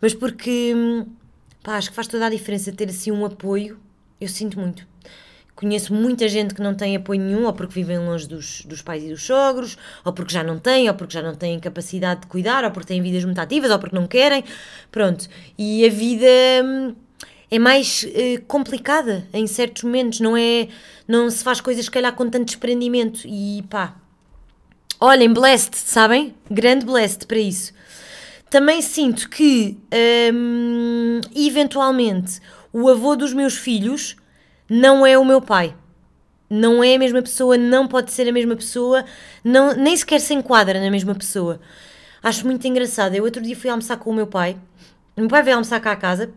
Mas 0.00 0.14
porque, 0.14 0.74
pá, 1.62 1.76
acho 1.76 1.90
que 1.90 1.96
faz 1.96 2.06
toda 2.06 2.26
a 2.26 2.30
diferença 2.30 2.72
ter 2.72 2.88
assim 2.88 3.10
um 3.10 3.24
apoio. 3.24 3.78
Eu 4.20 4.28
sinto 4.28 4.58
muito. 4.58 4.86
Conheço 5.54 5.92
muita 5.92 6.26
gente 6.28 6.54
que 6.54 6.62
não 6.62 6.74
tem 6.74 6.96
apoio 6.96 7.20
nenhum, 7.20 7.44
ou 7.44 7.52
porque 7.52 7.74
vivem 7.74 7.98
longe 7.98 8.26
dos, 8.26 8.64
dos 8.64 8.80
pais 8.80 9.04
e 9.04 9.08
dos 9.08 9.22
sogros, 9.22 9.76
ou 10.04 10.12
porque 10.12 10.32
já 10.32 10.42
não 10.42 10.58
têm, 10.58 10.88
ou 10.88 10.94
porque 10.94 11.12
já 11.12 11.22
não 11.22 11.34
têm 11.34 11.60
capacidade 11.60 12.22
de 12.22 12.26
cuidar, 12.26 12.64
ou 12.64 12.70
porque 12.70 12.88
têm 12.88 13.02
vidas 13.02 13.24
muito 13.24 13.38
ativas, 13.38 13.70
ou 13.70 13.78
porque 13.78 13.94
não 13.94 14.06
querem. 14.06 14.42
Pronto. 14.90 15.28
E 15.58 15.84
a 15.84 15.90
vida 15.90 16.26
hum, 16.64 16.94
é 17.50 17.58
mais 17.58 18.02
uh, 18.04 18.42
complicada 18.46 19.28
em 19.32 19.46
certos 19.46 19.82
momentos, 19.82 20.20
não 20.20 20.36
é? 20.36 20.68
Não 21.06 21.28
se 21.30 21.44
faz 21.44 21.60
coisas, 21.60 21.84
se 21.84 21.90
calhar, 21.90 22.14
com 22.14 22.28
tanto 22.28 22.46
desprendimento. 22.46 23.20
E 23.26 23.62
pá. 23.68 23.94
Olhem, 24.98 25.32
blessed, 25.32 25.76
sabem? 25.76 26.34
Grande 26.50 26.86
blessed 26.86 27.26
para 27.26 27.38
isso. 27.38 27.72
Também 28.48 28.80
sinto 28.80 29.28
que, 29.28 29.78
hum, 30.32 31.20
eventualmente, 31.34 32.40
o 32.72 32.88
avô 32.88 33.16
dos 33.16 33.32
meus 33.32 33.54
filhos 33.54 34.16
não 34.72 35.04
é 35.04 35.18
o 35.18 35.24
meu 35.24 35.42
pai. 35.42 35.76
Não 36.48 36.82
é 36.82 36.94
a 36.94 36.98
mesma 36.98 37.20
pessoa, 37.20 37.58
não 37.58 37.86
pode 37.86 38.10
ser 38.10 38.26
a 38.26 38.32
mesma 38.32 38.56
pessoa, 38.56 39.04
não, 39.44 39.74
nem 39.74 39.94
sequer 39.94 40.18
se 40.18 40.32
enquadra 40.32 40.80
na 40.80 40.90
mesma 40.90 41.14
pessoa. 41.14 41.60
Acho 42.22 42.46
muito 42.46 42.66
engraçado. 42.66 43.14
Eu 43.14 43.24
outro 43.24 43.42
dia 43.42 43.54
fui 43.54 43.68
almoçar 43.68 43.98
com 43.98 44.10
o 44.10 44.14
meu 44.14 44.26
pai. 44.26 44.56
O 45.14 45.20
meu 45.20 45.28
pai 45.28 45.42
veio 45.42 45.56
almoçar 45.56 45.78
cá 45.80 45.92
à 45.92 45.96
casa. 45.96 46.32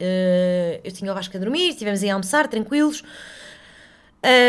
Uh, 0.00 0.80
eu 0.84 0.92
tinha 0.92 1.10
o 1.10 1.14
Vasco 1.14 1.36
a 1.36 1.40
dormir, 1.40 1.70
estivemos 1.70 2.00
aí 2.02 2.10
a 2.10 2.14
almoçar, 2.14 2.46
tranquilos. 2.46 3.02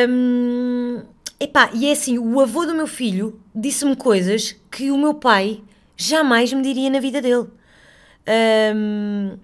Um, 0.08 1.02
epá, 1.40 1.72
e 1.74 1.88
é 1.88 1.94
assim, 1.94 2.20
o 2.20 2.40
avô 2.40 2.66
do 2.66 2.76
meu 2.76 2.88
filho 2.88 3.40
disse-me 3.56 3.96
coisas 3.96 4.56
que 4.70 4.92
o 4.92 4.98
meu 4.98 5.16
pai 5.16 5.64
jamais 5.96 6.54
me 6.54 6.62
diria 6.62 6.92
na 6.92 7.00
vida 7.00 7.22
dele. 7.22 7.48
Um, 8.76 9.38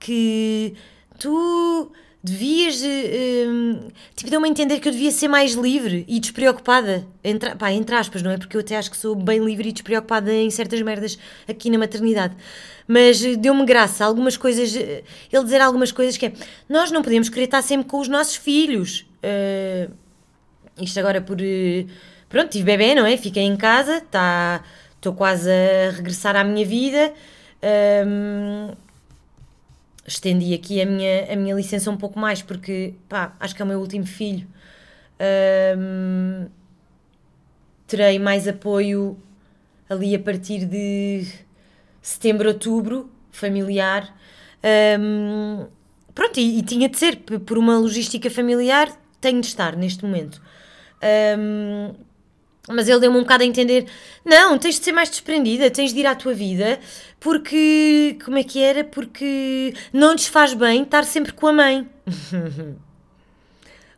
que 0.00 0.74
tu 1.18 1.92
devias. 2.22 2.82
Uh, 2.82 3.90
tipo, 4.14 4.30
deu-me 4.30 4.48
a 4.48 4.50
entender 4.50 4.80
que 4.80 4.88
eu 4.88 4.92
devia 4.92 5.10
ser 5.10 5.28
mais 5.28 5.52
livre 5.52 6.04
e 6.08 6.20
despreocupada. 6.20 7.06
Entre, 7.24 7.54
pá, 7.54 7.72
entre 7.72 7.94
aspas, 7.94 8.22
não 8.22 8.30
é? 8.30 8.36
Porque 8.36 8.56
eu 8.56 8.60
até 8.60 8.76
acho 8.76 8.90
que 8.90 8.96
sou 8.96 9.14
bem 9.14 9.42
livre 9.44 9.68
e 9.68 9.72
despreocupada 9.72 10.32
em 10.32 10.50
certas 10.50 10.80
merdas 10.82 11.18
aqui 11.48 11.70
na 11.70 11.78
maternidade. 11.78 12.34
Mas 12.86 13.22
uh, 13.22 13.36
deu-me 13.36 13.64
graça 13.64 14.04
algumas 14.04 14.36
coisas. 14.36 14.74
Uh, 14.74 15.02
ele 15.32 15.44
dizer 15.44 15.60
algumas 15.60 15.90
coisas 15.92 16.16
que 16.16 16.26
é. 16.26 16.32
Nós 16.68 16.90
não 16.90 17.02
podemos 17.02 17.28
querer 17.28 17.44
estar 17.44 17.62
sempre 17.62 17.88
com 17.88 17.98
os 17.98 18.08
nossos 18.08 18.36
filhos. 18.36 19.06
isto 20.80 20.98
agora 21.00 21.20
por. 21.20 21.38
pronto, 22.28 22.50
tive 22.50 22.64
bebê, 22.64 22.94
não 22.94 23.06
é? 23.06 23.16
Fiquei 23.16 23.44
em 23.44 23.56
casa, 23.56 23.96
estou 23.96 24.10
tá, 24.10 24.62
quase 25.16 25.50
a 25.50 25.90
regressar 25.90 26.36
à 26.36 26.44
minha 26.44 26.64
vida. 26.64 27.12
Um, 28.06 28.72
estendi 30.10 30.52
aqui 30.52 30.80
a 30.80 30.86
minha, 30.86 31.32
a 31.32 31.36
minha 31.36 31.54
licença 31.54 31.90
um 31.90 31.96
pouco 31.96 32.18
mais, 32.18 32.42
porque 32.42 32.94
pá, 33.08 33.34
acho 33.38 33.54
que 33.54 33.62
é 33.62 33.64
o 33.64 33.68
meu 33.68 33.80
último 33.80 34.04
filho. 34.06 34.46
Terei 37.86 38.18
mais 38.18 38.46
apoio 38.48 39.16
ali 39.88 40.14
a 40.14 40.18
partir 40.18 40.64
de 40.66 41.26
setembro, 42.02 42.48
outubro, 42.48 43.10
familiar. 43.30 44.16
Pronto, 46.14 46.38
e, 46.38 46.58
e, 46.58 46.62
tinha 46.62 46.88
de 46.88 46.98
ser, 46.98 47.16
por 47.16 47.56
uma 47.56 47.78
logística 47.78 48.28
familiar, 48.30 48.88
tenho 49.20 49.40
de 49.40 49.46
estar 49.46 49.76
neste 49.76 50.04
momento. 50.04 50.42
Mas 52.68 52.88
ele 52.88 53.00
deu-me 53.00 53.18
um 53.18 53.22
bocado 53.22 53.42
a 53.42 53.46
entender: 53.46 53.86
não, 54.24 54.58
tens 54.58 54.78
de 54.78 54.84
ser 54.84 54.92
mais 54.92 55.08
desprendida, 55.08 55.70
tens 55.70 55.92
de 55.92 56.00
ir 56.00 56.06
à 56.06 56.14
tua 56.14 56.34
vida, 56.34 56.78
porque. 57.18 58.18
Como 58.24 58.38
é 58.38 58.44
que 58.44 58.62
era? 58.62 58.84
Porque 58.84 59.74
não 59.92 60.12
lhes 60.12 60.26
faz 60.26 60.54
bem 60.54 60.82
estar 60.82 61.04
sempre 61.04 61.32
com 61.32 61.46
a 61.46 61.52
mãe. 61.52 61.88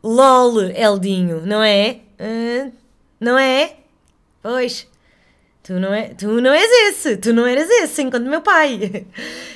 LOL, 0.02 0.61
Eldinho, 0.62 1.47
não 1.47 1.62
é? 1.62 2.00
Uh, 2.19 2.73
não 3.21 3.38
é? 3.38 3.76
Pois. 4.42 4.90
Tu 5.62 5.75
não, 5.75 5.95
é, 5.95 6.09
tu 6.09 6.40
não 6.40 6.52
és 6.52 6.88
esse, 6.88 7.16
tu 7.19 7.33
não 7.33 7.47
eras 7.47 7.71
esse, 7.71 8.02
enquanto 8.02 8.25
meu 8.25 8.42
pai. 8.42 9.07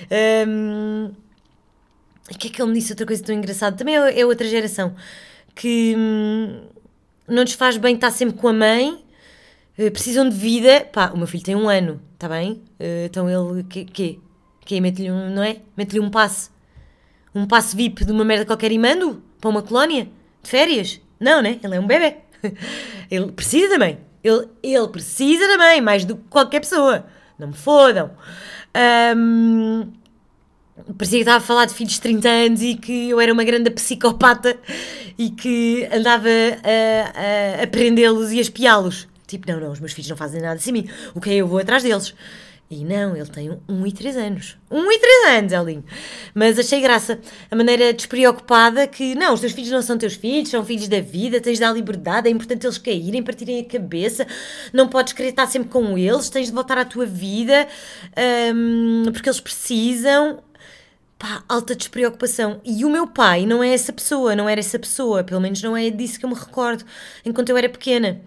um, 0.46 1.10
o 2.30 2.38
que 2.38 2.46
é 2.46 2.50
que 2.50 2.62
ele 2.62 2.70
me 2.70 2.78
disse? 2.78 2.92
Outra 2.92 3.04
coisa 3.04 3.24
tão 3.24 3.34
engraçada. 3.34 3.76
Também 3.76 3.96
é, 3.96 4.20
é 4.20 4.24
outra 4.24 4.46
geração 4.46 4.94
que 5.56 5.94
hum, 5.96 6.60
não 7.28 7.42
lhes 7.42 7.52
faz 7.52 7.76
bem 7.76 7.94
estar 7.94 8.10
sempre 8.10 8.36
com 8.36 8.48
a 8.48 8.52
mãe 8.52 9.04
eh, 9.78 9.90
precisam 9.90 10.28
de 10.28 10.34
vida. 10.34 10.86
Pá, 10.92 11.10
o 11.12 11.18
meu 11.18 11.26
filho 11.26 11.44
tem 11.44 11.54
um 11.54 11.68
ano, 11.68 12.00
está 12.14 12.28
bem? 12.28 12.62
Uh, 12.80 13.04
então 13.06 13.28
ele, 13.28 13.62
que, 13.64 13.84
que, 13.84 14.20
que 14.64 14.80
mete-lhe 14.80 15.10
um, 15.10 15.30
não 15.30 15.42
é? 15.42 15.58
Mete-lhe 15.76 16.00
um 16.00 16.10
passe. 16.10 16.50
Um 17.34 17.46
passe 17.46 17.76
VIP 17.76 18.04
de 18.04 18.12
uma 18.12 18.24
merda 18.24 18.46
qualquer 18.46 18.72
e 18.72 18.78
mando 18.78 19.22
para 19.40 19.50
uma 19.50 19.62
colónia 19.62 20.08
de 20.42 20.50
férias. 20.50 21.00
Não, 21.20 21.42
né? 21.42 21.60
Ele 21.62 21.74
é 21.74 21.80
um 21.80 21.86
bebê. 21.86 22.16
ele 23.10 23.32
precisa 23.32 23.68
da 23.68 23.78
mãe. 23.78 23.98
Ele, 24.24 24.48
ele 24.62 24.88
precisa 24.88 25.46
da 25.46 25.58
mãe, 25.58 25.80
mais 25.80 26.04
do 26.04 26.16
que 26.16 26.24
qualquer 26.30 26.60
pessoa. 26.60 27.06
Não 27.38 27.48
me 27.48 27.54
fodam. 27.54 28.10
Um, 29.14 29.92
parecia 30.96 31.18
que 31.18 31.22
estava 31.22 31.38
a 31.38 31.40
falar 31.40 31.64
de 31.64 31.74
filhos 31.74 31.94
de 31.94 32.00
30 32.00 32.28
anos 32.28 32.62
e 32.62 32.74
que 32.74 33.10
eu 33.10 33.20
era 33.20 33.32
uma 33.32 33.44
grande 33.44 33.70
psicopata 33.70 34.56
e 35.18 35.30
que 35.30 35.88
andava 35.92 36.28
a, 36.28 37.60
a, 37.60 37.62
a 37.64 37.66
prendê-los 37.66 38.32
e 38.32 38.38
a 38.38 38.42
espiá-los. 38.42 39.08
Tipo, 39.26 39.50
não, 39.50 39.60
não, 39.60 39.72
os 39.72 39.80
meus 39.80 39.92
filhos 39.92 40.10
não 40.10 40.16
fazem 40.16 40.40
nada 40.40 40.58
sem 40.60 40.72
mim. 40.72 40.88
O 41.14 41.20
que 41.20 41.30
é? 41.30 41.34
Eu 41.36 41.48
vou 41.48 41.58
atrás 41.58 41.82
deles. 41.82 42.14
E 42.68 42.84
não, 42.84 43.14
ele 43.14 43.26
tem 43.26 43.48
1 43.48 43.60
um 43.68 43.86
e 43.86 43.92
3 43.92 44.16
anos. 44.16 44.56
1 44.68 44.76
um 44.76 44.90
e 44.90 44.98
3 44.98 45.38
anos, 45.38 45.52
Elinho. 45.52 45.84
Mas 46.34 46.58
achei 46.58 46.80
graça. 46.80 47.20
A 47.48 47.54
maneira 47.54 47.92
despreocupada 47.92 48.88
que, 48.88 49.14
não, 49.14 49.34
os 49.34 49.40
teus 49.40 49.52
filhos 49.52 49.70
não 49.70 49.82
são 49.82 49.96
teus 49.96 50.14
filhos, 50.14 50.48
são 50.48 50.64
filhos 50.64 50.88
da 50.88 51.00
vida, 51.00 51.40
tens 51.40 51.54
de 51.54 51.60
dar 51.60 51.72
liberdade, 51.72 52.26
é 52.26 52.30
importante 52.30 52.66
eles 52.66 52.76
caírem, 52.76 53.22
partirem 53.22 53.60
a 53.60 53.64
cabeça, 53.64 54.26
não 54.72 54.88
podes 54.88 55.12
querer 55.12 55.28
estar 55.28 55.46
sempre 55.46 55.68
com 55.68 55.96
eles, 55.96 56.28
tens 56.28 56.46
de 56.46 56.52
voltar 56.52 56.76
à 56.76 56.84
tua 56.84 57.06
vida, 57.06 57.68
um, 58.52 59.12
porque 59.12 59.28
eles 59.28 59.40
precisam. 59.40 60.42
Pá, 61.18 61.42
alta 61.48 61.74
despreocupação. 61.74 62.60
E 62.64 62.84
o 62.84 62.90
meu 62.90 63.06
pai 63.06 63.46
não 63.46 63.62
é 63.62 63.72
essa 63.72 63.92
pessoa, 63.92 64.36
não 64.36 64.48
era 64.48 64.60
essa 64.60 64.78
pessoa, 64.78 65.24
pelo 65.24 65.40
menos 65.40 65.62
não 65.62 65.76
é 65.76 65.88
disso 65.90 66.18
que 66.18 66.26
eu 66.26 66.30
me 66.30 66.34
recordo, 66.34 66.84
enquanto 67.24 67.48
eu 67.48 67.56
era 67.56 67.68
pequena. 67.68 68.20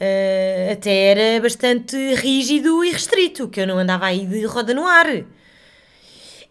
Uh, 0.00 0.72
até 0.72 1.10
era 1.10 1.42
bastante 1.42 1.96
rígido 2.14 2.84
e 2.84 2.92
restrito, 2.92 3.48
que 3.48 3.60
eu 3.60 3.66
não 3.66 3.78
andava 3.78 4.06
aí 4.06 4.24
de 4.24 4.44
roda 4.46 4.72
no 4.72 4.86
ar. 4.86 5.06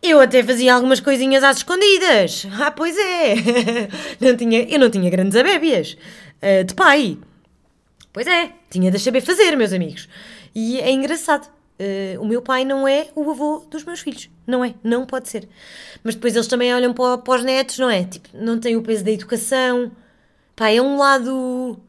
Eu 0.04 0.20
até 0.20 0.44
fazia 0.44 0.74
algumas 0.74 1.00
coisinhas 1.00 1.44
às 1.44 1.58
escondidas. 1.58 2.46
Ah, 2.60 2.72
pois 2.72 2.98
é. 2.98 3.36
não 4.20 4.36
tinha, 4.36 4.64
eu 4.64 4.80
não 4.80 4.90
tinha 4.90 5.10
grandes 5.10 5.38
abébias 5.38 5.98
uh, 6.42 6.64
de 6.66 6.74
pai. 6.74 7.18
Pois 8.12 8.28
é, 8.28 8.52
tinha 8.70 8.92
de 8.92 9.00
saber 9.00 9.22
fazer, 9.22 9.56
meus 9.56 9.72
amigos. 9.72 10.10
E 10.54 10.80
é 10.82 10.92
engraçado. 10.92 11.48
Uh, 11.80 12.22
o 12.22 12.26
meu 12.26 12.42
pai 12.42 12.66
não 12.66 12.88
é 12.88 13.08
o 13.16 13.30
avô 13.30 13.66
dos 13.70 13.84
meus 13.84 14.00
filhos. 14.00 14.30
Não 14.46 14.66
é, 14.66 14.74
não 14.84 15.06
pode 15.06 15.30
ser. 15.30 15.48
Mas 16.04 16.16
depois 16.16 16.36
eles 16.36 16.48
também 16.48 16.74
olham 16.74 16.94
para, 16.94 17.18
para 17.20 17.36
os 17.36 17.44
netos, 17.44 17.78
não 17.78 17.90
é? 17.90 18.04
Tipo, 18.04 18.30
não 18.34 18.60
tem 18.60 18.76
o 18.76 18.82
peso 18.82 19.04
da 19.04 19.12
educação. 19.12 19.92
Pá, 20.56 20.70
é 20.70 20.82
um 20.82 20.98
lado 20.98 21.80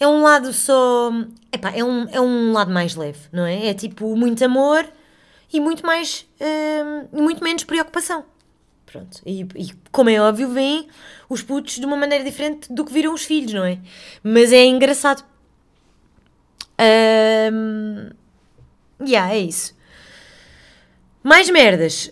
é 0.00 0.08
um 0.08 0.22
lado 0.22 0.52
só. 0.52 1.12
Epá, 1.52 1.70
é, 1.72 1.84
um, 1.84 2.08
é 2.08 2.20
um 2.20 2.52
lado 2.52 2.72
mais 2.72 2.96
leve, 2.96 3.20
não 3.30 3.44
é? 3.44 3.66
É 3.68 3.74
tipo 3.74 4.16
muito 4.16 4.42
amor 4.42 4.86
e 5.52 5.60
muito 5.60 5.84
mais. 5.84 6.26
Uh, 6.40 7.22
muito 7.22 7.44
menos 7.44 7.64
preocupação. 7.64 8.24
Pronto. 8.86 9.20
E, 9.26 9.42
e, 9.54 9.72
como 9.92 10.08
é 10.08 10.18
óbvio, 10.18 10.48
vêm 10.48 10.88
os 11.28 11.42
putos 11.42 11.74
de 11.78 11.84
uma 11.84 11.96
maneira 11.96 12.24
diferente 12.24 12.72
do 12.72 12.84
que 12.84 12.92
viram 12.92 13.12
os 13.12 13.24
filhos, 13.24 13.52
não 13.52 13.64
é? 13.64 13.78
Mas 14.22 14.52
é 14.52 14.64
engraçado. 14.64 15.22
Um, 17.52 18.10
yeah, 19.06 19.34
é 19.34 19.38
isso. 19.38 19.74
Mais 21.22 21.50
merdas. 21.50 22.10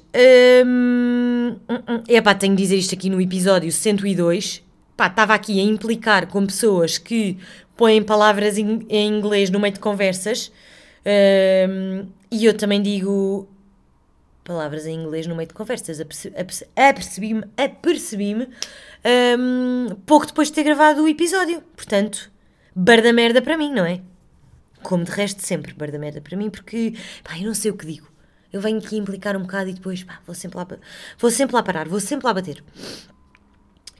Um, 0.67 1.57
um, 1.69 2.03
epá, 2.09 2.35
tenho 2.35 2.55
de 2.55 2.63
dizer 2.63 2.77
isto 2.77 2.95
aqui 2.95 3.09
no 3.09 3.21
episódio 3.21 3.73
102. 3.73 4.63
Pá, 4.97 5.07
estava 5.07 5.35
aqui 5.35 5.59
a 5.61 5.63
implicar 5.63 6.27
com 6.27 6.45
pessoas 6.45 6.99
que 6.99 7.39
põem 7.77 8.03
palavras 8.03 8.59
em, 8.59 8.85
em 8.89 9.09
inglês 9.09 9.51
no 9.51 9.61
meio 9.61 9.73
de 9.73 9.81
conversas 9.81 10.51
um, 11.09 12.07
e 12.31 12.45
eu 12.45 12.53
também 12.53 12.83
digo 12.83 13.49
palavras 14.45 14.87
em 14.87 14.95
inglês 14.95 15.27
no 15.27 15.35
meio 15.35 15.49
de 15.49 15.55
conversas. 15.55 16.01
Apercebi-me 16.77 17.45
apercebi 17.57 18.35
um, 19.39 19.97
pouco 20.07 20.27
depois 20.27 20.49
de 20.49 20.55
ter 20.55 20.65
gravado 20.65 21.03
o 21.03 21.09
episódio. 21.09 21.63
Portanto, 21.75 22.31
bar 22.75 23.03
da 23.03 23.13
merda 23.13 23.41
para 23.41 23.57
mim, 23.57 23.73
não 23.73 23.85
é? 23.85 24.01
Como 24.83 25.05
de 25.05 25.11
resto 25.11 25.43
sempre, 25.43 25.73
bar 25.75 25.91
da 25.91 25.99
merda 25.99 26.21
para 26.21 26.37
mim, 26.37 26.51
porque 26.51 26.95
pá, 27.23 27.39
eu 27.39 27.47
não 27.47 27.55
sei 27.55 27.71
o 27.71 27.77
que 27.77 27.87
digo. 27.87 28.11
Eu 28.53 28.61
venho 28.61 28.79
aqui 28.79 28.97
implicar 28.97 29.37
um 29.37 29.43
bocado 29.43 29.69
e 29.69 29.75
depois 29.75 30.03
pá, 30.03 30.21
vou, 30.27 30.35
sempre 30.35 30.59
lá, 30.59 30.67
vou 31.19 31.31
sempre 31.31 31.55
lá 31.55 31.63
parar, 31.63 31.89
vou 31.89 32.01
sempre 32.01 32.27
lá 32.27 32.35
bater. 32.35 32.65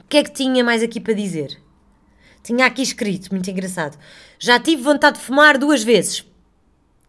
O 0.01 0.05
que 0.09 0.17
é 0.17 0.25
que 0.25 0.33
tinha 0.33 0.65
mais 0.65 0.83
aqui 0.83 1.01
para 1.01 1.13
dizer? 1.13 1.61
Tinha 2.43 2.65
aqui 2.65 2.81
escrito, 2.81 3.31
muito 3.31 3.51
engraçado. 3.51 3.99
Já 4.39 4.59
tive 4.59 4.83
vontade 4.83 5.19
de 5.19 5.25
fumar 5.25 5.59
duas 5.59 5.83
vezes. 5.83 6.25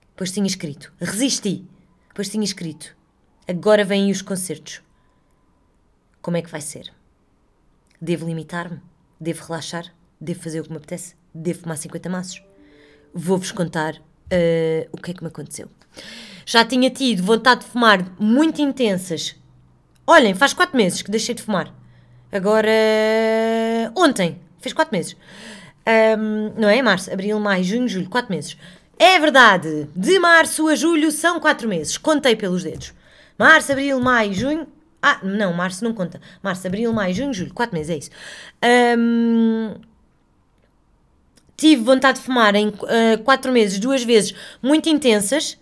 Depois 0.10 0.32
tinha 0.32 0.46
escrito. 0.46 0.92
Resisti. 1.00 1.66
Depois 2.10 2.28
tinha 2.28 2.44
escrito. 2.44 2.94
Agora 3.48 3.86
vêm 3.86 4.12
os 4.12 4.22
concertos. 4.22 4.82
Como 6.22 6.36
é 6.36 6.42
que 6.42 6.50
vai 6.50 6.60
ser? 6.60 6.92
Devo 8.02 8.26
limitar-me? 8.26 8.82
Devo 9.18 9.46
relaxar? 9.46 9.96
Devo 10.20 10.42
fazer 10.42 10.60
o 10.60 10.64
que 10.64 10.72
me 10.72 10.78
apetece? 10.78 11.16
Devo 11.34 11.62
fumar 11.62 11.78
50 11.78 12.10
maços? 12.10 12.49
Vou-vos 13.14 13.52
contar 13.52 13.96
uh, 13.96 14.90
o 14.92 14.98
que 14.98 15.12
é 15.12 15.14
que 15.14 15.24
me 15.24 15.30
aconteceu. 15.30 15.68
Já 16.46 16.66
tinha 16.66 16.90
tido 16.90 17.24
vontade 17.24 17.62
de 17.62 17.68
fumar 17.68 18.06
muito 18.20 18.62
intensas. 18.62 19.36
Olhem, 20.06 20.34
faz 20.34 20.54
4 20.54 20.76
meses 20.76 21.02
que 21.02 21.12
deixei 21.12 21.36
de 21.36 21.44
fumar. 21.44 21.74
Agora, 22.32 22.72
ontem, 23.96 24.40
fez 24.60 24.74
4 24.74 24.96
meses. 24.96 25.16
Um, 26.18 26.54
não 26.60 26.70
é? 26.70 26.82
Março, 26.82 27.12
abril, 27.12 27.40
maio, 27.40 27.64
junho, 27.64 27.88
julho, 27.88 28.10
4 28.10 28.32
meses. 28.34 28.58
É 28.98 29.20
verdade, 29.20 29.88
de 29.96 30.20
março 30.20 30.68
a 30.68 30.76
julho 30.76 31.12
são 31.12 31.40
4 31.40 31.68
meses. 31.68 31.98
Contei 31.98 32.36
pelos 32.36 32.64
dedos. 32.64 32.94
Março, 33.38 33.72
abril, 33.72 34.00
maio, 34.00 34.34
junho. 34.34 34.68
Ah, 35.02 35.20
não, 35.24 35.54
março 35.54 35.84
não 35.84 35.94
conta. 35.94 36.20
Março, 36.44 36.68
abril, 36.68 36.92
maio, 36.92 37.14
junho, 37.14 37.34
julho, 37.34 37.54
4 37.54 37.74
meses, 37.74 37.90
é 37.90 37.98
isso. 37.98 38.10
Um, 38.98 39.76
tive 41.60 41.84
vontade 41.84 42.20
de 42.20 42.26
fumar 42.26 42.56
em 42.56 42.72
4 42.72 43.50
uh, 43.50 43.54
meses, 43.54 43.80
duas 43.80 44.04
vezes 44.04 44.34
muito 44.62 44.90
intensas. 44.90 45.58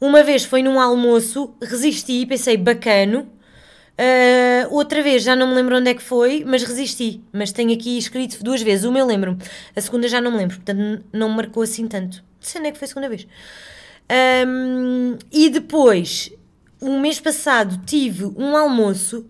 Uma 0.00 0.22
vez 0.22 0.44
foi 0.44 0.62
num 0.62 0.80
almoço, 0.80 1.54
resisti, 1.62 2.24
pensei 2.26 2.56
bacano. 2.56 3.28
Uh, 4.00 4.74
outra 4.74 5.02
vez, 5.02 5.22
já 5.22 5.36
não 5.36 5.48
me 5.48 5.54
lembro 5.54 5.76
onde 5.76 5.90
é 5.90 5.94
que 5.94 6.02
foi, 6.02 6.42
mas 6.46 6.62
resisti. 6.62 7.22
Mas 7.32 7.52
tenho 7.52 7.72
aqui 7.72 7.98
escrito 7.98 8.42
duas 8.42 8.62
vezes. 8.62 8.84
Uma 8.84 8.98
eu 8.98 9.06
lembro-me, 9.06 9.38
a 9.76 9.80
segunda 9.80 10.08
já 10.08 10.20
não 10.20 10.30
me 10.30 10.38
lembro, 10.38 10.56
portanto 10.56 11.04
não 11.12 11.28
me 11.28 11.36
marcou 11.36 11.62
assim 11.62 11.86
tanto. 11.86 12.18
Não 12.18 12.22
sei 12.40 12.60
onde 12.60 12.68
é 12.70 12.72
que 12.72 12.78
foi 12.78 12.86
a 12.86 12.88
segunda 12.88 13.08
vez. 13.08 13.26
Um, 14.46 15.18
e 15.30 15.50
depois, 15.50 16.32
um 16.80 16.98
mês 16.98 17.20
passado, 17.20 17.84
tive 17.84 18.24
um 18.24 18.56
almoço, 18.56 19.26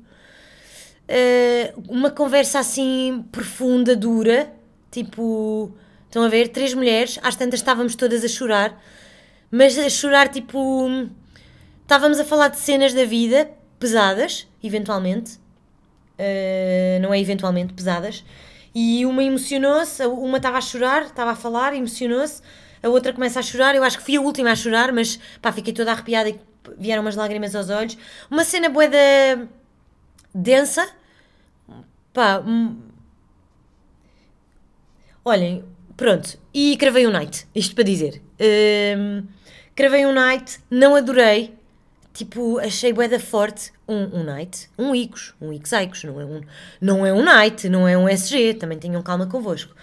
uh, 1.09 1.83
uma 1.89 2.11
conversa 2.11 2.61
assim 2.61 3.25
profunda, 3.33 3.97
dura, 3.97 4.53
tipo, 4.91 5.73
estão 6.11 6.25
a 6.25 6.29
ver, 6.29 6.49
três 6.49 6.75
mulheres, 6.75 7.19
às 7.23 7.37
tantas 7.37 7.61
estávamos 7.61 7.95
todas 7.95 8.25
a 8.25 8.29
chorar, 8.29 8.83
mas 9.51 9.79
a 9.79 9.89
chorar 9.89 10.29
tipo. 10.29 11.09
Estávamos 11.83 12.21
a 12.21 12.25
falar 12.25 12.49
de 12.49 12.59
cenas 12.59 12.93
da 12.95 13.05
vida, 13.05 13.51
pesadas, 13.79 14.47
eventualmente, 14.63 15.37
uh, 16.19 17.01
não 17.01 17.13
é 17.13 17.19
eventualmente, 17.19 17.73
pesadas, 17.73 18.25
e 18.73 19.05
uma 19.05 19.25
emocionou-se, 19.25 20.05
uma 20.07 20.37
estava 20.37 20.59
a 20.59 20.61
chorar, 20.61 21.03
estava 21.03 21.33
a 21.33 21.35
falar, 21.35 21.75
emocionou-se, 21.75 22.43
a 22.81 22.89
outra 22.89 23.13
começa 23.13 23.41
a 23.41 23.43
chorar, 23.43 23.75
eu 23.75 23.83
acho 23.83 23.99
que 23.99 24.05
fui 24.05 24.17
a 24.17 24.21
última 24.21 24.53
a 24.53 24.57
chorar, 24.57 24.93
mas 24.93 25.19
pá, 25.43 25.51
fiquei 25.51 25.73
toda 25.73 25.91
arrepiada 25.91 26.31
e 26.31 26.39
vieram 26.79 27.03
umas 27.03 27.17
lágrimas 27.17 27.57
aos 27.57 27.71
olhos. 27.71 27.99
Uma 28.31 28.45
cena 28.45 28.69
boeda 28.69 29.49
densa, 30.33 30.89
pá, 32.13 32.39
hum. 32.39 32.81
olhem, 35.25 35.65
pronto, 36.01 36.39
e 36.55 36.79
cravei 36.79 37.07
um 37.07 37.11
night, 37.11 37.47
isto 37.55 37.75
para 37.75 37.85
dizer. 37.85 38.23
Um, 38.97 39.23
cravei 39.77 40.07
um 40.07 40.13
night, 40.15 40.59
não 40.71 40.97
adorei, 40.97 41.55
tipo, 42.15 42.59
achei 42.59 42.91
boeda 42.91 43.21
forte 43.21 43.71
um, 43.87 44.21
um 44.21 44.25
night, 44.25 44.71
um 44.79 44.95
Icos, 44.95 45.35
um 45.39 45.53
Icos 45.53 46.03
não 46.05 46.19
é 46.19 46.25
um, 46.25 46.41
não 46.81 47.07
é 47.07 47.13
um 47.13 47.23
night, 47.23 47.69
não 47.69 47.87
é 47.87 47.99
um 47.99 48.09
SG, 48.09 48.55
também 48.55 48.79
tenham 48.79 49.03
calma 49.03 49.27
convosco. 49.27 49.75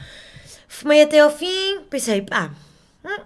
Fumei 0.67 1.03
até 1.03 1.19
ao 1.19 1.29
fim, 1.29 1.81
pensei, 1.87 2.23
pá, 2.23 2.51
hum, 3.05 3.23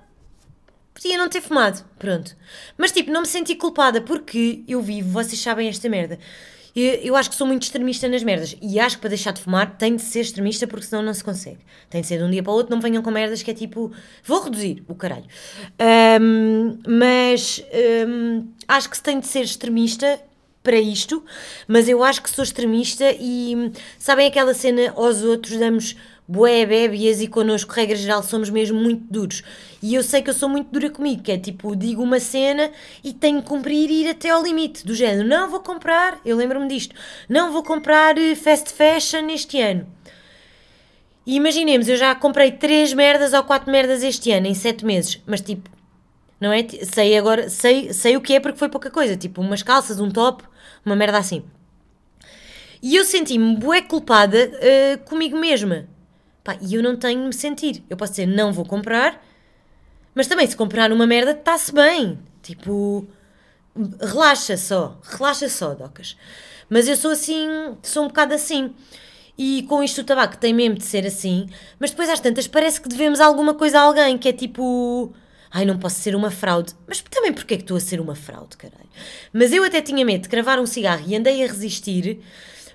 podia 0.93 1.17
não 1.17 1.29
ter 1.29 1.39
fumado, 1.39 1.85
pronto. 1.97 2.35
Mas 2.77 2.91
tipo, 2.91 3.09
não 3.09 3.21
me 3.21 3.27
senti 3.27 3.55
culpada 3.55 4.01
porque 4.01 4.65
eu 4.67 4.81
vivo, 4.81 5.09
vocês 5.11 5.39
sabem 5.39 5.69
esta 5.69 5.87
merda. 5.87 6.19
Eu, 6.75 6.93
eu 6.95 7.15
acho 7.15 7.29
que 7.29 7.35
sou 7.35 7.45
muito 7.45 7.63
extremista 7.63 8.07
nas 8.07 8.23
merdas 8.23 8.55
e 8.61 8.79
acho 8.79 8.95
que 8.95 9.01
para 9.01 9.09
deixar 9.09 9.31
de 9.31 9.41
fumar 9.41 9.77
tem 9.77 9.95
de 9.95 10.01
ser 10.01 10.21
extremista 10.21 10.65
porque 10.65 10.85
senão 10.85 11.03
não 11.03 11.13
se 11.13 11.23
consegue. 11.23 11.59
Tem 11.89 12.01
de 12.01 12.07
ser 12.07 12.17
de 12.17 12.23
um 12.23 12.29
dia 12.29 12.41
para 12.41 12.51
o 12.51 12.55
outro, 12.55 12.73
não 12.73 12.81
venham 12.81 13.03
com 13.03 13.11
merdas 13.11 13.43
que 13.43 13.51
é 13.51 13.53
tipo, 13.53 13.91
vou 14.23 14.43
reduzir 14.43 14.83
o 14.87 14.95
caralho. 14.95 15.25
Um, 16.21 16.77
mas 16.87 17.63
um, 18.07 18.47
acho 18.67 18.89
que 18.89 18.97
se 18.97 19.03
tem 19.03 19.19
de 19.19 19.27
ser 19.27 19.43
extremista 19.43 20.19
para 20.63 20.77
isto, 20.77 21.23
mas 21.67 21.89
eu 21.89 22.03
acho 22.03 22.21
que 22.21 22.29
sou 22.29 22.43
extremista 22.43 23.11
e 23.19 23.71
sabem 23.97 24.27
aquela 24.27 24.53
cena 24.53 24.91
aos 24.95 25.23
outros 25.23 25.57
damos 25.57 25.95
bué 26.31 26.65
bébias 26.65 27.19
e 27.21 27.27
connosco, 27.27 27.73
regra 27.73 27.95
geral, 27.95 28.23
somos 28.23 28.49
mesmo 28.49 28.79
muito 28.79 29.03
duros. 29.09 29.43
E 29.83 29.93
eu 29.93 30.01
sei 30.01 30.21
que 30.21 30.29
eu 30.29 30.33
sou 30.33 30.47
muito 30.47 30.71
dura 30.71 30.89
comigo, 30.89 31.21
que 31.21 31.31
é 31.33 31.37
tipo, 31.37 31.75
digo 31.75 32.01
uma 32.01 32.21
cena 32.21 32.71
e 33.03 33.11
tenho 33.11 33.41
que 33.41 33.49
cumprir 33.49 33.89
e 33.89 34.03
ir 34.03 34.09
até 34.09 34.29
ao 34.29 34.41
limite, 34.41 34.85
do 34.85 34.95
género, 34.95 35.27
não 35.27 35.49
vou 35.49 35.59
comprar, 35.59 36.21
eu 36.23 36.37
lembro-me 36.37 36.69
disto, 36.69 36.95
não 37.27 37.51
vou 37.51 37.63
comprar 37.63 38.17
eh, 38.17 38.33
fast 38.33 38.71
fashion 38.71 39.27
este 39.29 39.59
ano. 39.59 39.85
E 41.25 41.35
imaginemos, 41.35 41.89
eu 41.89 41.97
já 41.97 42.15
comprei 42.15 42.51
três 42.53 42.93
merdas 42.93 43.33
ou 43.33 43.43
quatro 43.43 43.69
merdas 43.69 44.01
este 44.01 44.31
ano, 44.31 44.47
em 44.47 44.53
sete 44.53 44.85
meses, 44.85 45.21
mas 45.25 45.41
tipo, 45.41 45.69
não 46.39 46.53
é? 46.53 46.65
Sei 46.83 47.17
agora, 47.17 47.49
sei, 47.49 47.91
sei 47.91 48.15
o 48.15 48.21
que 48.21 48.35
é 48.35 48.39
porque 48.39 48.57
foi 48.57 48.69
pouca 48.69 48.89
coisa, 48.89 49.17
tipo 49.17 49.41
umas 49.41 49.61
calças, 49.61 49.99
um 49.99 50.09
top, 50.09 50.45
uma 50.85 50.95
merda 50.95 51.17
assim. 51.17 51.43
E 52.81 52.95
eu 52.95 53.03
senti-me 53.03 53.57
bué 53.57 53.81
culpada 53.81 54.49
uh, 54.49 55.09
comigo 55.09 55.37
mesma. 55.37 55.87
Pá, 56.43 56.57
e 56.61 56.75
eu 56.75 56.83
não 56.83 56.95
tenho 56.95 57.21
de 57.21 57.27
me 57.27 57.33
sentir. 57.33 57.83
Eu 57.89 57.97
posso 57.97 58.13
dizer, 58.13 58.25
não 58.25 58.51
vou 58.51 58.65
comprar, 58.65 59.23
mas 60.15 60.27
também 60.27 60.47
se 60.47 60.55
comprar 60.55 60.91
uma 60.91 61.05
merda, 61.05 61.31
está-se 61.31 61.73
bem. 61.73 62.19
Tipo, 62.41 63.07
relaxa 63.99 64.57
só, 64.57 64.99
relaxa 65.03 65.47
só, 65.47 65.73
docas. 65.73 66.17
Mas 66.69 66.87
eu 66.87 66.95
sou 66.95 67.11
assim, 67.11 67.47
sou 67.83 68.05
um 68.05 68.07
bocado 68.07 68.33
assim. 68.33 68.73
E 69.37 69.63
com 69.63 69.83
isto 69.83 70.01
o 70.01 70.03
tabaco 70.03 70.37
tem 70.37 70.53
mesmo 70.53 70.77
de 70.77 70.83
ser 70.83 71.05
assim, 71.05 71.47
mas 71.79 71.91
depois 71.91 72.09
às 72.09 72.19
tantas 72.19 72.47
parece 72.47 72.79
que 72.81 72.89
devemos 72.89 73.19
alguma 73.19 73.53
coisa 73.53 73.79
a 73.79 73.83
alguém, 73.83 74.17
que 74.17 74.29
é 74.29 74.33
tipo 74.33 75.13
ai, 75.51 75.65
não 75.65 75.77
posso 75.77 75.99
ser 75.99 76.15
uma 76.15 76.31
fraude. 76.31 76.73
Mas 76.87 77.01
também 77.01 77.33
porque 77.33 77.55
é 77.55 77.57
que 77.57 77.63
estou 77.63 77.77
a 77.77 77.79
ser 77.79 77.99
uma 77.99 78.15
fraude, 78.15 78.55
caralho? 78.55 78.89
Mas 79.33 79.51
eu 79.51 79.63
até 79.63 79.81
tinha 79.81 80.05
medo 80.05 80.23
de 80.23 80.29
cravar 80.29 80.59
um 80.59 80.65
cigarro 80.65 81.03
e 81.05 81.15
andei 81.15 81.43
a 81.43 81.47
resistir 81.47 82.21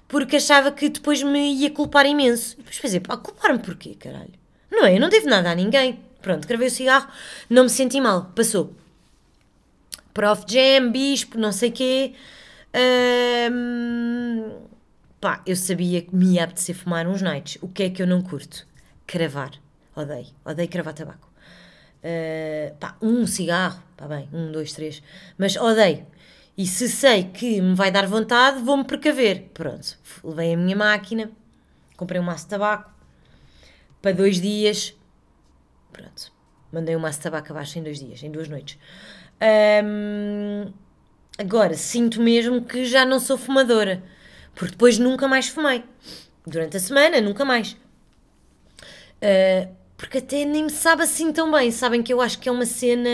porque 0.08 0.36
achava 0.36 0.70
que 0.70 0.88
depois 0.88 1.22
me 1.22 1.54
ia 1.54 1.70
culpar 1.70 2.06
imenso. 2.06 2.54
E 2.54 2.56
depois 2.58 2.78
pensei, 2.78 3.00
pá, 3.00 3.16
culpar-me 3.16 3.58
porquê, 3.58 3.94
caralho? 3.94 4.32
Não 4.70 4.84
é? 4.84 4.96
Eu 4.96 5.00
não 5.00 5.08
devo 5.08 5.28
nada 5.28 5.50
a 5.50 5.54
ninguém. 5.54 6.00
Pronto, 6.22 6.46
cravei 6.46 6.68
o 6.68 6.70
cigarro, 6.70 7.08
não 7.48 7.64
me 7.64 7.70
senti 7.70 8.00
mal, 8.00 8.32
passou. 8.34 8.74
Prof 10.12 10.44
Jam, 10.48 10.90
Bispo, 10.90 11.38
não 11.38 11.52
sei 11.52 11.70
quê. 11.70 12.14
Hum, 13.50 14.50
pá, 15.20 15.42
eu 15.46 15.54
sabia 15.54 16.02
que 16.02 16.14
me 16.14 16.34
ia 16.34 16.44
apetecer 16.44 16.74
fumar 16.74 17.06
uns 17.06 17.22
nights. 17.22 17.58
O 17.62 17.68
que 17.68 17.84
é 17.84 17.90
que 17.90 18.02
eu 18.02 18.06
não 18.06 18.22
curto? 18.22 18.66
Cravar. 19.06 19.52
Odeio. 19.94 20.26
Odeio 20.44 20.68
cravar 20.68 20.94
tabaco. 20.94 21.30
Uh, 22.02 22.74
pá, 22.76 22.96
um 23.00 23.26
cigarro, 23.26 23.82
pá 23.96 24.06
bem, 24.06 24.28
um, 24.32 24.52
dois, 24.52 24.72
três, 24.72 25.02
mas 25.36 25.56
odeio. 25.56 26.06
E 26.56 26.66
se 26.66 26.88
sei 26.88 27.24
que 27.24 27.60
me 27.60 27.74
vai 27.74 27.90
dar 27.90 28.06
vontade, 28.06 28.62
vou-me 28.62 28.84
precaver. 28.84 29.50
Pronto, 29.52 29.98
levei 30.24 30.54
a 30.54 30.56
minha 30.56 30.76
máquina, 30.76 31.30
comprei 31.96 32.20
um 32.20 32.24
maço 32.24 32.44
de 32.44 32.50
tabaco 32.50 32.90
para 34.00 34.12
dois 34.12 34.40
dias. 34.40 34.94
Pronto, 35.92 36.32
mandei 36.72 36.96
um 36.96 37.00
maço 37.00 37.18
de 37.18 37.24
tabaco 37.24 37.52
abaixo 37.52 37.78
em 37.78 37.82
dois 37.82 37.98
dias, 37.98 38.22
em 38.22 38.30
duas 38.30 38.48
noites. 38.48 38.78
Agora, 41.38 41.74
sinto 41.74 42.22
mesmo 42.22 42.64
que 42.64 42.86
já 42.86 43.04
não 43.04 43.20
sou 43.20 43.36
fumadora, 43.36 44.02
porque 44.54 44.70
depois 44.70 44.98
nunca 44.98 45.28
mais 45.28 45.48
fumei. 45.48 45.84
Durante 46.46 46.78
a 46.78 46.80
semana, 46.80 47.20
nunca 47.20 47.44
mais. 47.44 47.76
Uh, 49.16 49.68
porque 49.96 50.18
até 50.18 50.44
nem 50.44 50.64
me 50.64 50.70
sabe 50.70 51.02
assim 51.02 51.32
tão 51.32 51.50
bem. 51.50 51.70
Sabem 51.70 52.02
que 52.02 52.12
eu 52.12 52.20
acho 52.20 52.38
que 52.38 52.48
é 52.48 52.52
uma 52.52 52.64
cena. 52.64 53.10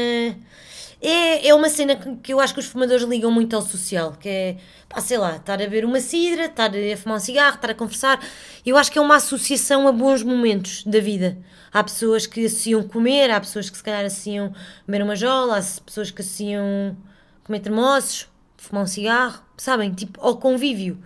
É, 1.04 1.48
é 1.48 1.54
uma 1.54 1.68
cena 1.68 1.96
que 1.96 2.32
eu 2.32 2.38
acho 2.38 2.54
que 2.54 2.60
os 2.60 2.66
fumadores 2.66 3.02
ligam 3.02 3.28
muito 3.28 3.56
ao 3.56 3.62
social, 3.62 4.12
que 4.12 4.28
é, 4.28 4.56
pá, 4.88 5.00
sei 5.00 5.18
lá, 5.18 5.34
estar 5.34 5.54
a 5.54 5.56
beber 5.56 5.84
uma 5.84 5.98
cidra, 5.98 6.44
estar 6.44 6.70
a 6.70 6.96
fumar 6.96 7.16
um 7.16 7.20
cigarro, 7.20 7.56
estar 7.56 7.70
a 7.70 7.74
conversar. 7.74 8.24
Eu 8.64 8.76
acho 8.76 8.92
que 8.92 9.00
é 9.00 9.02
uma 9.02 9.16
associação 9.16 9.88
a 9.88 9.92
bons 9.92 10.22
momentos 10.22 10.84
da 10.84 11.00
vida. 11.00 11.36
Há 11.72 11.82
pessoas 11.82 12.24
que 12.24 12.46
associam 12.46 12.84
comer, 12.84 13.32
há 13.32 13.40
pessoas 13.40 13.68
que 13.68 13.76
se 13.76 13.82
calhar 13.82 14.04
associam 14.04 14.54
beber 14.86 15.02
uma 15.02 15.16
jola, 15.16 15.58
há 15.58 15.80
pessoas 15.84 16.12
que 16.12 16.22
associam 16.22 16.96
comer 17.42 17.58
termossos, 17.58 18.28
fumar 18.56 18.84
um 18.84 18.86
cigarro, 18.86 19.42
sabem? 19.56 19.92
Tipo, 19.92 20.20
ao 20.20 20.36
convívio. 20.36 21.02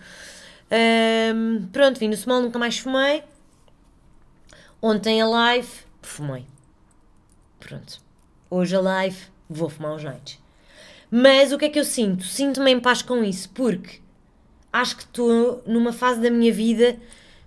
Um, 1.35 1.69
pronto, 1.73 1.99
vim 1.99 2.09
no 2.09 2.17
small, 2.17 2.43
nunca 2.43 2.59
mais 2.59 2.79
fumei. 2.79 3.23
Ontem 4.83 5.23
a 5.23 5.27
live, 5.27 5.69
fumei. 6.03 6.45
Pronto. 7.59 7.99
Hoje 8.51 8.77
a 8.77 8.81
live, 8.81 9.36
vou 9.49 9.69
fumar 9.69 9.95
os 9.95 10.05
nights. 10.05 10.39
Mas 11.11 11.53
o 11.53 11.59
que 11.59 11.67
é 11.67 11.69
que 11.69 11.79
eu 11.79 11.85
sinto? 11.85 12.25
Sinto-me 12.25 12.71
em 12.71 12.81
paz 12.81 13.03
com 13.03 13.23
isso, 13.23 13.49
porque 13.51 14.01
acho 14.73 14.97
que 14.97 15.03
estou 15.05 15.63
numa 15.67 15.93
fase 15.93 16.21
da 16.21 16.31
minha 16.31 16.53
vida 16.53 16.99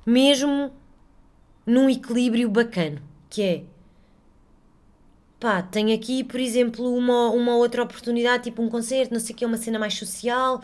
mesmo 0.06 0.72
num 1.66 1.90
equilíbrio 1.90 2.50
bacana, 2.50 3.02
que 3.30 3.42
é 3.44 3.64
pá, 5.40 5.62
tenho 5.62 5.96
aqui, 5.96 6.24
por 6.24 6.40
exemplo, 6.40 6.94
uma, 6.94 7.30
uma 7.30 7.56
outra 7.56 7.84
oportunidade, 7.84 8.46
tipo 8.46 8.62
um 8.62 8.70
concerto, 8.70 9.14
não 9.14 9.20
sei 9.20 9.34
o 9.34 9.38
que, 9.38 9.46
uma 9.46 9.58
cena 9.58 9.80
mais 9.80 9.94
social, 9.94 10.62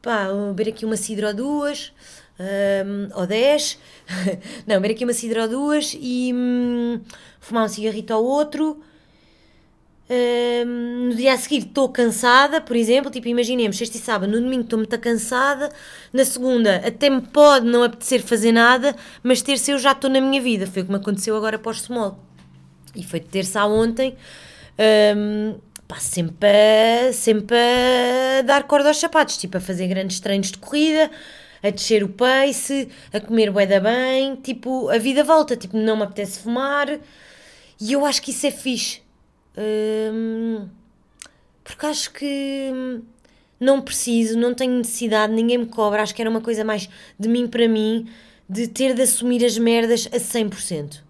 pá, 0.00 0.28
beber 0.54 0.70
aqui 0.70 0.84
uma 0.84 0.96
cidra 0.96 1.28
ou 1.28 1.34
duas, 1.34 1.92
hum, 2.38 3.08
ou 3.14 3.26
10. 3.26 3.78
não, 4.66 4.76
beber 4.76 4.94
aqui 4.94 5.04
uma 5.04 5.12
cidra 5.12 5.42
ou 5.42 5.48
duas 5.48 5.96
e 5.98 6.32
hum, 6.32 7.00
fumar 7.40 7.64
um 7.64 7.68
cigarrito 7.68 8.12
ao 8.12 8.24
outro. 8.24 8.80
Hum, 10.08 11.08
no 11.08 11.14
dia 11.14 11.32
a 11.32 11.38
seguir 11.38 11.66
estou 11.66 11.88
cansada, 11.88 12.60
por 12.60 12.76
exemplo, 12.76 13.10
tipo, 13.10 13.26
imaginemos, 13.26 13.78
sexta 13.78 13.96
e 13.96 14.00
sábado, 14.00 14.30
no 14.30 14.40
domingo 14.40 14.64
estou 14.64 14.78
muito 14.78 14.98
cansada, 14.98 15.70
na 16.12 16.24
segunda 16.26 16.76
até 16.86 17.08
me 17.08 17.22
pode 17.22 17.66
não 17.66 17.82
apetecer 17.82 18.22
fazer 18.22 18.52
nada, 18.52 18.94
mas 19.22 19.40
terça 19.40 19.70
eu 19.70 19.78
já 19.78 19.92
estou 19.92 20.10
na 20.10 20.20
minha 20.20 20.40
vida. 20.42 20.66
Foi 20.66 20.82
o 20.82 20.84
que 20.84 20.90
me 20.90 20.98
aconteceu 20.98 21.36
agora 21.36 21.56
após 21.56 21.80
small. 21.80 22.18
E 22.94 23.02
foi 23.02 23.20
de 23.20 23.26
terça 23.26 23.60
a 23.60 23.66
ontem. 23.66 24.14
Hum, 25.16 25.58
pá, 25.88 25.96
sempre 25.98 26.48
a, 27.08 27.12
sempre 27.12 27.56
a 27.56 28.42
dar 28.42 28.64
corda 28.64 28.88
aos 28.88 28.98
sapatos, 28.98 29.36
tipo 29.36 29.56
a 29.56 29.60
fazer 29.60 29.86
grandes 29.88 30.20
treinos 30.20 30.50
de 30.50 30.58
corrida, 30.58 31.10
a 31.62 31.70
descer 31.70 32.02
o 32.04 32.08
pace, 32.08 32.88
a 33.12 33.20
comer 33.20 33.50
bué 33.50 33.66
bem, 33.80 34.36
tipo, 34.36 34.88
a 34.90 34.98
vida 34.98 35.24
volta, 35.24 35.56
tipo, 35.56 35.76
não 35.76 35.96
me 35.96 36.02
apetece 36.02 36.40
fumar, 36.40 36.88
e 37.80 37.92
eu 37.92 38.04
acho 38.04 38.20
que 38.22 38.30
isso 38.30 38.46
é 38.46 38.50
fixe, 38.50 39.00
hum, 39.56 40.68
porque 41.62 41.86
acho 41.86 42.12
que 42.12 42.72
não 43.58 43.80
preciso, 43.80 44.38
não 44.38 44.54
tenho 44.54 44.72
necessidade, 44.74 45.32
ninguém 45.32 45.58
me 45.58 45.66
cobra, 45.66 46.02
acho 46.02 46.14
que 46.14 46.20
era 46.20 46.30
uma 46.30 46.40
coisa 46.40 46.64
mais 46.64 46.88
de 47.18 47.28
mim 47.28 47.46
para 47.46 47.68
mim, 47.68 48.08
de 48.48 48.68
ter 48.68 48.94
de 48.94 49.02
assumir 49.02 49.44
as 49.44 49.56
merdas 49.56 50.08
a 50.12 50.16
100%. 50.16 51.00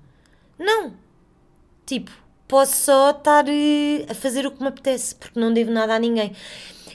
Não! 0.59 0.93
Tipo, 1.85 2.11
posso 2.47 2.77
só 2.77 3.11
estar 3.11 3.45
uh, 3.47 4.11
a 4.11 4.15
fazer 4.15 4.47
o 4.47 4.51
que 4.51 4.63
me 4.63 4.69
apetece, 4.69 5.15
porque 5.15 5.39
não 5.39 5.53
devo 5.53 5.71
nada 5.71 5.95
a 5.95 5.99
ninguém. 5.99 6.33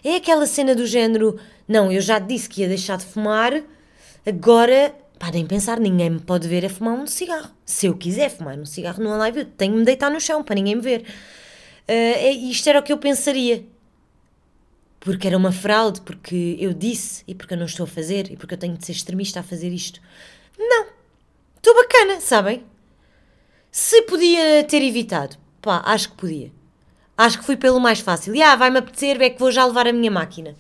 É 0.04 0.16
aquela 0.16 0.46
cena 0.46 0.74
do 0.74 0.86
género: 0.86 1.40
não, 1.68 1.92
eu 1.92 2.02
já 2.02 2.20
disse 2.20 2.50
que 2.50 2.62
ia 2.62 2.68
deixar 2.68 2.98
de 2.98 3.06
fumar, 3.06 3.62
agora, 4.26 4.96
pá, 5.20 5.30
nem 5.32 5.46
pensar, 5.46 5.80
ninguém 5.80 6.10
me 6.10 6.20
pode 6.20 6.48
ver 6.48 6.66
a 6.66 6.70
fumar 6.70 6.96
um 6.96 7.06
cigarro. 7.06 7.52
Se 7.66 7.86
eu 7.88 7.96
quiser 7.96 8.30
fumar 8.30 8.58
um 8.58 8.66
cigarro 8.66 9.04
numa 9.04 9.18
live, 9.18 9.40
eu 9.40 9.46
tenho 9.46 9.74
de 9.74 9.80
me 9.80 9.86
deitar 9.86 10.10
no 10.10 10.20
chão 10.20 10.42
para 10.42 10.56
ninguém 10.56 10.76
me 10.76 10.82
ver. 10.82 11.06
Uh, 11.88 12.50
isto 12.50 12.70
era 12.70 12.80
o 12.80 12.84
que 12.84 12.94
eu 12.94 12.98
pensaria. 12.98 13.66
Porque 15.00 15.28
era 15.28 15.38
uma 15.38 15.52
fraude, 15.52 16.02
porque 16.02 16.58
eu 16.60 16.74
disse 16.74 17.24
e 17.28 17.36
porque 17.36 17.54
eu 17.54 17.58
não 17.58 17.66
estou 17.66 17.84
a 17.84 17.88
fazer 17.88 18.32
e 18.32 18.38
porque 18.38 18.54
eu 18.54 18.58
tenho 18.58 18.78
de 18.78 18.86
ser 18.86 18.94
extremista 18.94 19.42
a 19.42 19.44
fazer 19.44 19.70
isto. 19.70 20.02
Não. 20.58 20.88
Estou 21.58 21.76
bacana, 21.76 22.22
sabem? 22.22 22.64
Se 23.72 24.02
podia 24.04 24.64
ter 24.64 24.82
evitado, 24.82 25.38
pá, 25.62 25.82
acho 25.86 26.10
que 26.10 26.16
podia. 26.16 26.52
Acho 27.18 27.40
que 27.40 27.46
fui 27.46 27.58
pelo 27.58 27.80
mais 27.80 28.00
fácil. 28.00 28.34
E 28.34 28.42
ah, 28.42 28.56
vai-me 28.56 28.80
apetecer, 28.80 29.22
é 29.22 29.30
que 29.30 29.40
vou 29.40 29.52
já 29.52 29.66
levar 29.66 29.88
a 29.88 29.94
minha 29.94 30.10
máquina. 30.10 30.56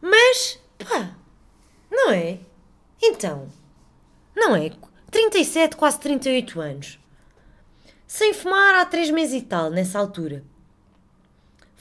Mas, 0.00 0.58
pá, 0.78 1.16
não 1.90 2.10
é? 2.10 2.38
Então, 3.02 3.48
não 4.34 4.54
é? 4.56 4.70
37, 5.10 5.76
quase 5.76 6.00
38 6.00 6.60
anos. 6.60 6.98
Sem 8.06 8.32
fumar 8.34 8.74
há 8.74 8.84
3 8.84 9.10
meses 9.10 9.42
e 9.42 9.44
tal, 9.44 9.70
nessa 9.70 9.98
altura. 9.98 10.44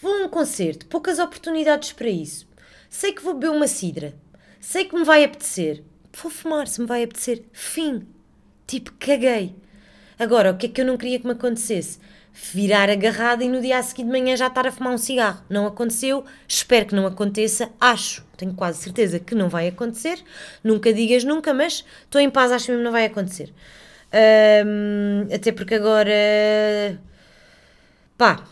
Vou 0.02 0.14
a 0.14 0.26
um 0.26 0.30
concerto, 0.30 0.88
poucas 0.88 1.20
oportunidades 1.20 1.92
para 1.92 2.10
isso. 2.10 2.48
Sei 2.90 3.14
que 3.14 3.22
vou 3.22 3.34
beber 3.34 3.52
uma 3.52 3.68
cidra. 3.68 4.16
Sei 4.60 4.86
que 4.86 4.96
me 4.96 5.04
vai 5.04 5.24
apetecer. 5.24 5.84
Vou 6.22 6.32
fumar 6.32 6.68
se 6.68 6.82
me 6.82 6.88
vai 6.88 7.04
apetecer. 7.04 7.44
Fim. 7.54 8.08
Tipo, 8.68 8.92
caguei. 8.94 9.56
Agora, 10.18 10.52
o 10.52 10.58
que 10.58 10.66
é 10.66 10.70
que 10.70 10.82
eu 10.82 10.86
não 10.86 10.98
queria 10.98 11.20
que 11.20 11.26
me 11.26 11.34
acontecesse? 11.34 12.00
Virar 12.34 12.90
agarrada 12.90 13.44
e 13.44 13.50
no 13.50 13.62
dia 13.62 13.78
a 13.78 13.84
seguir 13.84 14.04
de 14.04 14.10
manhã 14.10 14.36
já 14.36 14.48
estar 14.48 14.66
a 14.66 14.72
fumar 14.72 14.94
um 14.94 14.98
cigarro. 14.98 15.42
Não 15.50 15.68
aconteceu, 15.68 16.26
espero 16.48 16.86
que 16.86 16.96
não 16.96 17.06
aconteça, 17.06 17.70
acho, 17.80 18.26
tenho 18.38 18.54
quase 18.54 18.80
certeza 18.82 19.20
que 19.20 19.36
não 19.36 19.50
vai 19.50 19.68
acontecer. 19.68 20.20
Nunca 20.64 20.94
digas 20.94 21.24
nunca, 21.24 21.54
mas 21.54 21.86
estou 22.04 22.20
em 22.22 22.30
paz, 22.30 22.52
acho 22.52 22.72
mesmo 22.72 22.82
que 22.82 22.86
não 22.86 22.92
vai 22.92 23.06
acontecer. 23.06 23.54
Até 25.34 25.52
porque 25.52 25.76
agora, 25.76 27.00
pá, 28.18 28.44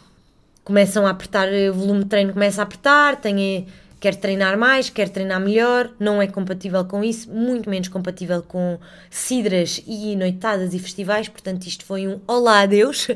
começam 0.63 1.07
a 1.07 1.09
apertar, 1.09 1.47
o 1.49 1.73
volume 1.73 2.03
de 2.03 2.09
treino 2.09 2.33
começa 2.33 2.61
a 2.61 2.63
apertar, 2.63 3.15
tenho 3.15 3.65
quer 3.99 4.15
treinar 4.15 4.57
mais, 4.57 4.89
quer 4.89 5.09
treinar 5.09 5.41
melhor, 5.41 5.91
não 5.99 6.21
é 6.21 6.27
compatível 6.27 6.85
com 6.85 7.03
isso, 7.03 7.29
muito 7.29 7.69
menos 7.69 7.89
compatível 7.89 8.41
com 8.41 8.79
cidras 9.09 9.83
e 9.85 10.15
noitadas 10.15 10.73
e 10.73 10.79
festivais, 10.79 11.27
portanto 11.27 11.65
isto 11.65 11.83
foi 11.83 12.07
um 12.07 12.19
olá 12.25 12.61
adeus. 12.61 13.07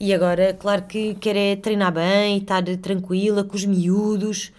E 0.00 0.14
agora, 0.14 0.54
claro 0.54 0.82
que 0.84 1.14
quer 1.16 1.36
é 1.36 1.56
treinar 1.56 1.92
bem, 1.92 2.38
estar 2.38 2.62
tranquila 2.76 3.42
com 3.42 3.56
os 3.56 3.64
miúdos. 3.64 4.52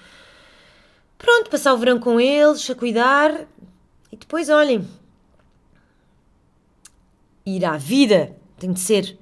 Pronto, 1.18 1.50
passar 1.50 1.74
o 1.74 1.78
verão 1.78 2.00
com 2.00 2.20
eles, 2.20 2.70
a 2.70 2.76
cuidar 2.76 3.48
e 4.12 4.18
depois, 4.18 4.50
olhem, 4.50 4.86
ir 7.46 7.64
à 7.64 7.78
vida, 7.78 8.36
tem 8.58 8.74
de 8.74 8.80
ser. 8.80 9.18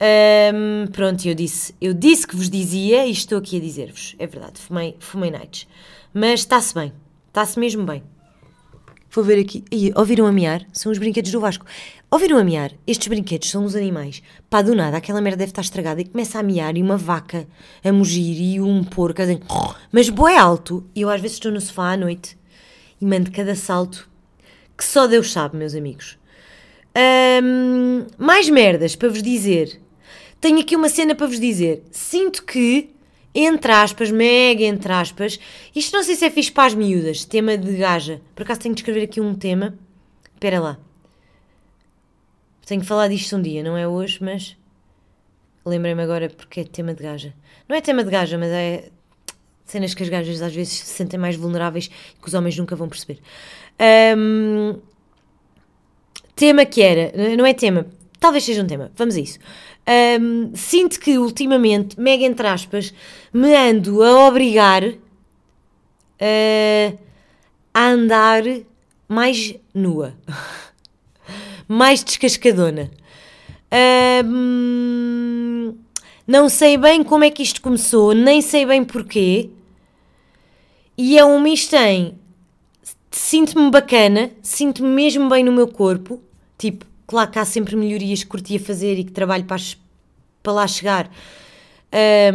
Um, 0.00 0.86
pronto, 0.88 1.26
eu 1.26 1.34
disse, 1.34 1.74
eu 1.80 1.94
disse 1.94 2.26
que 2.26 2.36
vos 2.36 2.50
dizia 2.50 3.06
e 3.06 3.10
estou 3.10 3.38
aqui 3.38 3.56
a 3.56 3.60
dizer-vos. 3.60 4.14
É 4.18 4.26
verdade, 4.26 4.60
fumei, 4.60 4.96
fumei 4.98 5.30
nights. 5.30 5.66
Mas 6.12 6.40
está-se 6.40 6.74
bem, 6.74 6.92
está-se 7.28 7.58
mesmo 7.58 7.84
bem. 7.84 8.02
Vou 9.10 9.24
ver 9.24 9.40
aqui. 9.40 9.64
Ih, 9.70 9.92
ouviram 9.96 10.26
a 10.26 10.32
miar? 10.32 10.66
São 10.72 10.92
os 10.92 10.98
brinquedos 10.98 11.30
do 11.30 11.40
Vasco. 11.40 11.64
Ouviram 12.10 12.38
a 12.38 12.44
miar? 12.44 12.72
Estes 12.86 13.08
brinquedos 13.08 13.50
são 13.50 13.64
os 13.64 13.74
animais. 13.74 14.22
Pá, 14.50 14.62
do 14.62 14.74
nada, 14.74 14.96
aquela 14.96 15.20
merda 15.20 15.38
deve 15.38 15.50
estar 15.50 15.62
estragada 15.62 16.00
e 16.00 16.04
começa 16.04 16.38
a 16.38 16.42
miar 16.42 16.76
e 16.76 16.82
uma 16.82 16.96
vaca 16.96 17.46
a 17.82 17.92
mugir 17.92 18.40
e 18.40 18.60
um 18.60 18.84
porco 18.84 19.22
a 19.22 19.24
dizer, 19.24 19.40
mas 19.90 20.08
boé 20.08 20.36
alto. 20.36 20.84
E 20.94 21.02
eu 21.02 21.10
às 21.10 21.20
vezes 21.20 21.36
estou 21.36 21.50
no 21.50 21.60
sofá 21.60 21.92
à 21.92 21.96
noite 21.96 22.38
e 23.00 23.04
mando 23.06 23.30
cada 23.30 23.54
salto 23.54 24.08
que 24.76 24.84
só 24.84 25.06
Deus 25.06 25.32
sabe, 25.32 25.56
meus 25.56 25.74
amigos. 25.74 26.18
Um, 27.42 28.06
mais 28.18 28.48
merdas 28.48 28.96
para 28.96 29.08
vos 29.08 29.22
dizer 29.22 29.80
tenho 30.40 30.60
aqui 30.60 30.76
uma 30.76 30.88
cena 30.88 31.14
para 31.14 31.26
vos 31.26 31.40
dizer. 31.40 31.82
Sinto 31.90 32.44
que, 32.44 32.90
entre 33.38 33.70
aspas, 33.70 34.10
mega 34.10 34.64
entre 34.64 34.92
aspas, 34.92 35.38
isto 35.74 35.94
não 35.94 36.02
sei 36.02 36.16
se 36.16 36.24
é 36.24 36.30
fixe 36.30 36.50
para 36.50 36.66
as 36.66 36.74
miúdas, 36.74 37.24
tema 37.24 37.56
de 37.56 37.76
gaja. 37.76 38.20
Por 38.34 38.42
acaso 38.42 38.60
tenho 38.60 38.74
de 38.74 38.80
escrever 38.80 39.02
aqui 39.02 39.20
um 39.20 39.34
tema. 39.34 39.78
Espera 40.34 40.58
lá. 40.58 40.78
Tenho 42.64 42.80
que 42.80 42.86
falar 42.86 43.08
disto 43.08 43.36
um 43.36 43.42
dia, 43.42 43.62
não 43.62 43.76
é 43.76 43.86
hoje, 43.86 44.18
mas 44.22 44.56
lembrei-me 45.64 46.02
agora 46.02 46.30
porque 46.30 46.60
é 46.60 46.64
tema 46.64 46.94
de 46.94 47.02
gaja. 47.02 47.34
Não 47.68 47.76
é 47.76 47.80
tema 47.80 48.02
de 48.02 48.10
gaja, 48.10 48.38
mas 48.38 48.50
é 48.50 48.90
cenas 49.66 49.92
que 49.92 50.02
as 50.02 50.08
gajas 50.08 50.40
às 50.40 50.54
vezes 50.54 50.72
se 50.72 50.86
sentem 50.86 51.18
mais 51.18 51.36
vulneráveis 51.36 51.90
e 52.16 52.20
que 52.20 52.28
os 52.28 52.34
homens 52.34 52.56
nunca 52.56 52.74
vão 52.74 52.88
perceber. 52.88 53.20
Um, 54.16 54.80
tema 56.34 56.64
que 56.64 56.80
era, 56.80 57.12
não 57.36 57.44
é 57.44 57.52
tema, 57.52 57.86
talvez 58.18 58.44
seja 58.44 58.62
um 58.62 58.66
tema, 58.66 58.90
vamos 58.96 59.16
a 59.16 59.20
isso. 59.20 59.38
Um, 59.88 60.50
sinto 60.54 60.98
que 60.98 61.16
ultimamente, 61.16 61.98
mega 62.00 62.24
entre 62.24 62.46
aspas, 62.48 62.92
me 63.32 63.54
ando 63.54 64.02
a 64.02 64.26
obrigar 64.26 64.82
uh, 64.84 64.98
a 67.72 67.88
andar 67.88 68.42
mais 69.08 69.54
nua, 69.72 70.14
mais 71.68 72.02
descascadona. 72.02 72.90
Um, 74.24 75.76
não 76.26 76.48
sei 76.48 76.76
bem 76.76 77.04
como 77.04 77.22
é 77.22 77.30
que 77.30 77.42
isto 77.42 77.62
começou, 77.62 78.12
nem 78.12 78.40
sei 78.42 78.66
bem 78.66 78.82
porquê. 78.82 79.50
E 80.98 81.16
é 81.16 81.24
um 81.24 81.40
misto 81.40 81.74
em 81.76 82.18
sinto-me 83.10 83.70
bacana, 83.70 84.30
sinto-me 84.42 84.88
mesmo 84.88 85.28
bem 85.28 85.44
no 85.44 85.52
meu 85.52 85.68
corpo, 85.68 86.20
tipo, 86.58 86.84
Claro 87.06 87.30
que 87.30 87.38
há 87.38 87.44
sempre 87.44 87.76
melhorias 87.76 88.22
que 88.22 88.28
curtia 88.28 88.58
fazer 88.58 88.98
e 88.98 89.04
que 89.04 89.12
trabalho 89.12 89.44
para, 89.44 89.62
para 90.42 90.52
lá 90.52 90.66
chegar. 90.66 91.10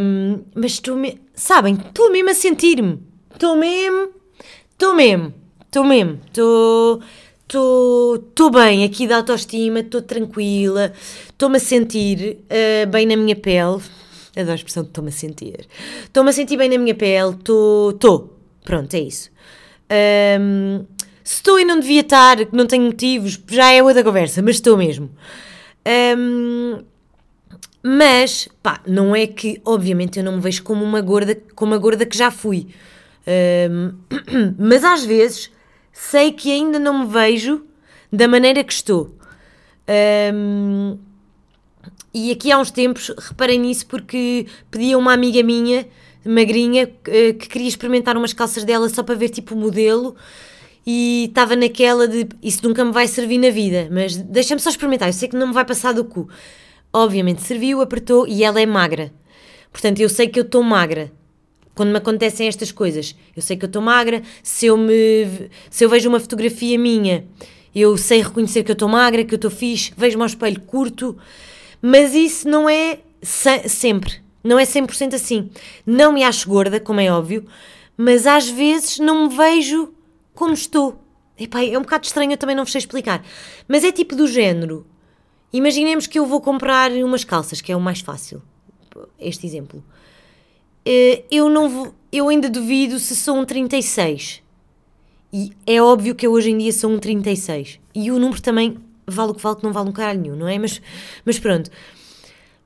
Um, 0.00 0.40
mas 0.54 0.72
estou 0.72 0.96
me... 0.96 1.20
sabem, 1.34 1.74
estou 1.74 2.10
mesmo 2.10 2.30
a 2.30 2.34
sentir-me. 2.34 2.98
Estou 3.32 3.56
mesmo, 3.56 4.08
estou 4.72 4.94
mesmo, 4.94 5.34
estou 5.66 5.84
mesmo, 5.84 6.20
estou 6.28 7.00
bem 8.50 8.84
aqui 8.84 9.06
da 9.06 9.16
autoestima, 9.16 9.80
estou 9.80 10.02
tranquila, 10.02 10.92
estou-me 11.28 11.56
a 11.56 11.60
sentir 11.60 12.38
uh, 12.44 12.86
bem 12.88 13.06
na 13.06 13.16
minha 13.16 13.34
pele. 13.34 13.80
Adoro 14.36 14.52
a 14.52 14.54
expressão 14.54 14.82
de 14.82 14.90
estou-me 14.90 15.10
a 15.10 15.12
sentir. 15.12 15.66
Estou-me 16.04 16.30
a 16.30 16.32
sentir 16.32 16.56
bem 16.56 16.68
na 16.68 16.78
minha 16.78 16.94
pele, 16.94 17.30
estou. 17.30 18.38
Pronto, 18.64 18.94
é 18.94 19.00
isso. 19.00 19.30
Um, 20.40 20.86
se 21.24 21.36
estou 21.36 21.58
e 21.58 21.64
não 21.64 21.78
devia 21.78 22.00
estar, 22.00 22.36
que 22.36 22.56
não 22.56 22.66
tenho 22.66 22.84
motivos, 22.84 23.40
já 23.48 23.70
é 23.70 23.82
outra 23.82 24.02
conversa, 24.02 24.42
mas 24.42 24.56
estou 24.56 24.76
mesmo. 24.76 25.10
Um, 26.16 26.82
mas, 27.82 28.48
pá, 28.62 28.80
não 28.86 29.14
é 29.14 29.26
que, 29.26 29.60
obviamente, 29.64 30.18
eu 30.18 30.24
não 30.24 30.36
me 30.36 30.40
vejo 30.40 30.62
como 30.62 30.84
uma 30.84 31.00
gorda, 31.00 31.36
como 31.54 31.72
uma 31.72 31.78
gorda 31.78 32.06
que 32.06 32.16
já 32.16 32.30
fui. 32.30 32.68
Um, 33.70 33.92
mas 34.58 34.84
às 34.84 35.04
vezes 35.04 35.50
sei 35.92 36.32
que 36.32 36.50
ainda 36.50 36.78
não 36.78 37.00
me 37.00 37.06
vejo 37.06 37.64
da 38.12 38.28
maneira 38.28 38.62
que 38.62 38.72
estou. 38.72 39.16
Um, 40.32 40.96
e 42.14 42.30
aqui 42.30 42.52
há 42.52 42.58
uns 42.58 42.70
tempos 42.70 43.12
reparei 43.18 43.58
nisso 43.58 43.86
porque 43.86 44.46
pedi 44.70 44.92
a 44.92 44.98
uma 44.98 45.12
amiga 45.12 45.42
minha, 45.42 45.86
magrinha, 46.24 46.86
que 46.86 47.48
queria 47.48 47.68
experimentar 47.68 48.16
umas 48.16 48.32
calças 48.32 48.64
dela 48.64 48.88
só 48.88 49.02
para 49.02 49.14
ver 49.14 49.30
tipo 49.30 49.54
o 49.54 49.58
modelo 49.58 50.14
e 50.86 51.26
estava 51.28 51.54
naquela 51.54 52.08
de 52.08 52.28
isso 52.42 52.66
nunca 52.66 52.84
me 52.84 52.92
vai 52.92 53.06
servir 53.06 53.38
na 53.38 53.50
vida, 53.50 53.88
mas 53.90 54.16
deixa-me 54.16 54.60
só 54.60 54.70
experimentar, 54.70 55.08
eu 55.08 55.12
sei 55.12 55.28
que 55.28 55.36
não 55.36 55.48
me 55.48 55.52
vai 55.52 55.64
passar 55.64 55.92
do 55.92 56.04
cu. 56.04 56.28
Obviamente 56.92 57.42
serviu, 57.42 57.80
apertou 57.80 58.26
e 58.26 58.44
ela 58.44 58.60
é 58.60 58.66
magra. 58.66 59.12
Portanto, 59.72 60.00
eu 60.00 60.08
sei 60.08 60.28
que 60.28 60.38
eu 60.38 60.44
estou 60.44 60.62
magra. 60.62 61.10
Quando 61.74 61.90
me 61.90 61.96
acontecem 61.96 62.46
estas 62.46 62.70
coisas, 62.70 63.16
eu 63.34 63.40
sei 63.40 63.56
que 63.56 63.64
eu 63.64 63.68
estou 63.68 63.80
magra. 63.80 64.22
Se 64.42 64.66
eu, 64.66 64.76
me, 64.76 65.48
se 65.70 65.84
eu 65.84 65.88
vejo 65.88 66.08
uma 66.08 66.20
fotografia 66.20 66.78
minha, 66.78 67.24
eu 67.74 67.96
sei 67.96 68.20
reconhecer 68.20 68.62
que 68.62 68.70
eu 68.70 68.74
estou 68.74 68.88
magra, 68.88 69.24
que 69.24 69.32
eu 69.32 69.36
estou 69.36 69.50
fixe, 69.50 69.92
vejo-me 69.96 70.22
ao 70.22 70.26
espelho, 70.26 70.60
curto. 70.60 71.16
Mas 71.80 72.14
isso 72.14 72.46
não 72.46 72.68
é 72.68 72.98
sempre. 73.22 74.20
Não 74.44 74.58
é 74.58 74.64
100% 74.64 75.14
assim. 75.14 75.48
Não 75.86 76.12
me 76.12 76.22
acho 76.22 76.46
gorda, 76.48 76.78
como 76.78 77.00
é 77.00 77.10
óbvio, 77.10 77.46
mas 77.96 78.26
às 78.26 78.50
vezes 78.50 78.98
não 78.98 79.28
me 79.28 79.36
vejo 79.36 79.94
como 80.34 80.54
estou. 80.54 81.00
Epá, 81.38 81.64
é 81.64 81.76
um 81.78 81.82
bocado 81.82 82.06
estranho, 82.06 82.32
eu 82.32 82.36
também 82.36 82.54
não 82.54 82.64
vos 82.64 82.72
sei 82.72 82.78
explicar. 82.78 83.24
Mas 83.66 83.84
é 83.84 83.92
tipo 83.92 84.14
do 84.14 84.26
género. 84.26 84.86
Imaginemos 85.52 86.06
que 86.06 86.18
eu 86.18 86.26
vou 86.26 86.40
comprar 86.40 86.90
umas 86.92 87.24
calças, 87.24 87.60
que 87.60 87.72
é 87.72 87.76
o 87.76 87.80
mais 87.80 88.00
fácil. 88.00 88.42
Este 89.18 89.46
exemplo. 89.46 89.82
Eh, 90.84 91.24
eu 91.30 91.48
não 91.48 91.68
vou, 91.68 91.94
eu 92.10 92.28
ainda 92.28 92.48
duvido 92.48 92.98
se 92.98 93.14
sou 93.14 93.36
um 93.36 93.44
36. 93.44 94.42
E 95.32 95.52
é 95.66 95.80
óbvio 95.80 96.14
que 96.14 96.26
eu 96.26 96.32
hoje 96.32 96.50
em 96.50 96.58
dia 96.58 96.72
sou 96.72 96.90
um 96.90 96.98
36. 96.98 97.80
E 97.94 98.10
o 98.10 98.18
número 98.18 98.40
também 98.40 98.78
vale 99.06 99.32
o 99.32 99.34
que 99.34 99.42
vale, 99.42 99.56
que 99.56 99.64
não 99.64 99.72
vale 99.72 99.88
um 99.88 99.92
caralho 99.92 100.20
nenhum, 100.20 100.36
não 100.36 100.48
é? 100.48 100.58
Mas, 100.58 100.80
mas 101.24 101.38
pronto. 101.38 101.70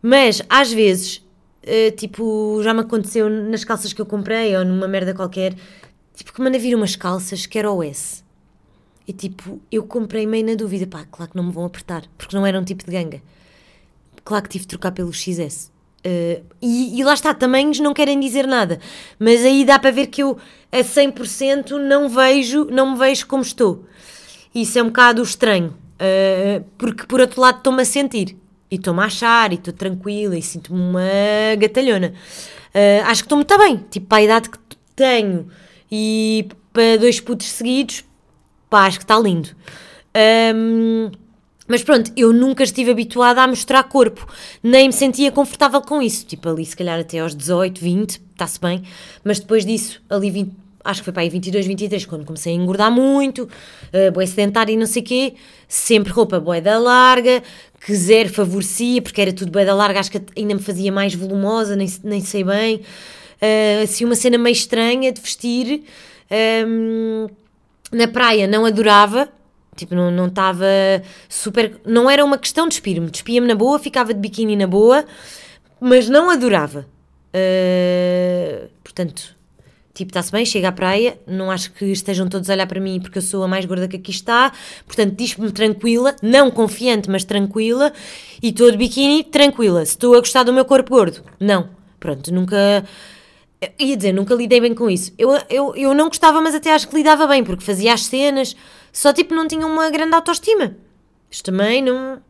Mas 0.02 0.42
às 0.48 0.72
vezes, 0.72 1.16
uh, 1.62 1.94
tipo, 1.96 2.61
já 2.62 2.74
me 2.74 2.81
aconteceu 2.81 3.29
nas 3.29 3.64
calças 3.64 3.92
que 3.92 4.00
eu 4.00 4.07
comprei 4.07 4.57
ou 4.57 4.64
numa 4.64 4.88
merda 4.88 5.14
qualquer, 5.14 5.55
tipo, 6.16 6.33
que 6.33 6.40
manda 6.40 6.59
vir 6.59 6.74
umas 6.74 6.96
calças 6.96 7.46
que 7.46 7.59
era 7.59 7.70
o 7.70 7.83
S. 7.83 8.24
E 9.07 9.12
tipo, 9.12 9.61
eu 9.70 9.85
comprei 9.85 10.26
meio 10.26 10.44
na 10.44 10.55
dúvida, 10.55 10.87
pá, 10.87 11.07
claro 11.11 11.31
que 11.31 11.37
não 11.37 11.44
me 11.44 11.52
vão 11.52 11.64
apertar, 11.64 12.05
porque 12.18 12.35
não 12.35 12.44
era 12.44 12.59
um 12.59 12.64
tipo 12.64 12.85
de 12.85 12.90
ganga. 12.90 13.22
Claro 14.24 14.42
que 14.42 14.50
tive 14.50 14.62
de 14.62 14.68
trocar 14.68 14.90
pelo 14.90 15.12
XS. 15.12 15.70
Uh, 16.05 16.42
e, 16.62 16.98
e, 16.98 17.05
lá 17.05 17.14
está, 17.14 17.35
tamanhos 17.35 17.81
não 17.81 17.92
querem 17.92 18.18
dizer 18.18 18.46
nada, 18.46 18.79
mas 19.18 19.44
aí 19.44 19.64
dá 19.64 19.76
para 19.79 19.90
ver 19.90 20.07
que 20.07 20.22
eu 20.22 20.38
a 20.70 20.79
100% 20.79 21.70
não 21.79 22.09
vejo, 22.09 22.64
não 22.66 22.92
me 22.92 22.98
vejo 22.98 23.26
como 23.26 23.42
estou. 23.42 23.85
Isso 24.55 24.79
é 24.79 24.83
um 24.83 24.87
bocado 24.87 25.22
estranho, 25.22 25.70
uh, 25.70 26.64
porque 26.79 27.07
por 27.07 27.20
outro 27.20 27.40
lado 27.40 27.59
estou-me 27.59 27.83
a 27.83 27.85
sentir, 27.85 28.37
e 28.70 28.76
estou-me 28.76 29.00
a 29.00 29.07
achar, 29.07 29.52
e 29.52 29.57
estou 29.57 29.72
tranquila, 29.72 30.37
e 30.37 30.42
sinto-me 30.42 30.81
uma 30.81 31.57
gatalhona. 31.59 32.14
Uh, 32.74 33.02
acho 33.07 33.22
que 33.22 33.26
estou 33.26 33.37
muito 33.37 33.59
bem, 33.59 33.85
tipo, 33.90 34.07
para 34.07 34.18
a 34.18 34.22
idade 34.22 34.48
que 34.48 34.59
tenho, 34.94 35.48
e 35.90 36.49
para 36.72 36.99
dois 36.99 37.20
putos 37.20 37.49
seguidos, 37.49 38.05
pá, 38.68 38.87
acho 38.87 38.99
que 38.99 39.05
está 39.05 39.18
lindo. 39.18 39.51
Um, 40.55 41.11
mas 41.68 41.83
pronto, 41.83 42.12
eu 42.16 42.33
nunca 42.33 42.62
estive 42.62 42.90
habituada 42.90 43.42
a 43.42 43.46
mostrar 43.46 43.83
corpo, 43.85 44.27
nem 44.62 44.87
me 44.87 44.92
sentia 44.92 45.33
confortável 45.33 45.81
com 45.81 46.01
isso. 46.01 46.25
Tipo, 46.25 46.49
ali 46.49 46.64
se 46.64 46.77
calhar 46.77 46.99
até 47.01 47.18
aos 47.18 47.35
18, 47.35 47.81
20, 47.81 48.11
está-se 48.33 48.61
bem, 48.61 48.83
mas 49.25 49.40
depois 49.40 49.64
disso, 49.64 50.01
ali 50.09 50.31
20, 50.31 50.53
acho 50.85 51.01
que 51.01 51.05
foi 51.05 51.12
para 51.12 51.22
aí 51.22 51.29
22, 51.29 51.66
23, 51.66 52.07
quando 52.07 52.25
comecei 52.25 52.53
a 52.53 52.57
engordar 52.57 52.90
muito, 52.92 53.44
uh, 53.44 54.12
boé 54.12 54.27
sedentária 54.27 54.72
e 54.72 54.77
não 54.77 54.87
sei 54.87 55.03
o 55.03 55.05
quê, 55.05 55.35
sempre 55.66 56.12
roupa 56.12 56.38
boé 56.38 56.61
da 56.61 56.79
larga, 56.79 57.42
que 57.85 57.94
zero 57.94 58.29
favorecia, 58.29 59.03
porque 59.03 59.20
era 59.20 59.33
tudo 59.33 59.51
boé 59.51 59.64
da 59.64 59.75
larga, 59.75 59.99
acho 59.99 60.11
que 60.11 60.22
ainda 60.37 60.55
me 60.55 60.62
fazia 60.62 60.92
mais 60.92 61.14
volumosa, 61.14 61.75
nem, 61.75 61.92
nem 62.05 62.20
sei 62.20 62.44
bem. 62.44 62.81
Uh, 63.40 63.83
assim, 63.85 64.05
uma 64.05 64.14
cena 64.14 64.38
meio 64.38 64.53
estranha 64.53 65.12
de 65.12 65.20
vestir. 65.20 65.85
Um, 66.66 67.29
na 67.92 68.09
praia 68.09 68.46
não 68.46 68.64
adorava, 68.64 69.29
Tipo, 69.77 69.94
não 69.94 70.27
estava 70.27 70.64
super. 71.29 71.79
Não 71.85 72.09
era 72.09 72.25
uma 72.25 72.38
questão 72.38 72.64
de 72.64 72.70
despir-me. 72.70 73.11
Despia-me 73.11 73.46
na 73.46 73.55
boa, 73.55 73.79
ficava 73.79 74.14
de 74.14 74.18
biquíni 74.18 74.57
na 74.57 74.66
boa, 74.66 75.05
mas 75.79 76.09
não 76.09 76.31
adorava. 76.31 76.87
Uh, 77.29 78.70
portanto, 78.83 79.37
tipo, 79.92 80.09
está-se 80.09 80.33
bem, 80.33 80.46
chega 80.46 80.68
à 80.68 80.72
praia, 80.72 81.18
não 81.27 81.51
acho 81.51 81.70
que 81.72 81.85
estejam 81.85 82.27
todos 82.27 82.49
a 82.49 82.55
olhar 82.55 82.66
para 82.66 82.81
mim 82.81 82.99
porque 82.99 83.18
eu 83.18 83.22
sou 83.22 83.42
a 83.42 83.49
mais 83.49 83.66
gorda 83.66 83.87
que 83.87 83.96
aqui 83.96 84.11
está. 84.11 84.51
Portanto, 84.87 85.14
diz-me 85.14 85.53
tranquila, 85.53 86.16
não 86.22 86.51
confiante, 86.51 87.11
mas 87.11 87.25
tranquila. 87.25 87.92
E 88.42 88.49
estou 88.49 88.70
de 88.70 88.79
biquíni, 88.79 89.25
tranquila. 89.25 89.85
Se 89.85 89.92
estou 89.92 90.14
a 90.14 90.20
gostar 90.20 90.42
do 90.42 90.55
meu 90.55 90.64
corpo 90.64 90.90
gordo, 90.90 91.22
não. 91.38 91.68
Pronto, 92.01 92.33
nunca. 92.33 92.85
Ia 93.79 93.97
dizer, 93.97 94.12
nunca 94.12 94.35
lidei 94.35 94.61
bem 94.61 94.75
com 94.75 94.90
isso. 94.90 95.12
Eu, 95.16 95.31
eu, 95.49 95.75
eu 95.75 95.95
não 95.95 96.09
gostava, 96.09 96.40
mas 96.40 96.55
até 96.55 96.75
acho 96.75 96.88
que 96.88 96.95
lidava 96.95 97.27
bem, 97.27 97.42
porque 97.42 97.64
fazia 97.64 97.95
as 97.95 98.05
cenas, 98.05 98.55
só 98.92 99.12
tipo 99.12 99.35
não 99.35 99.49
tinha 99.49 99.66
uma 99.66 99.90
grande 99.90 100.14
autoestima. 100.14 100.77
Isto 101.31 101.51
também 101.51 101.83
não. 101.83 102.21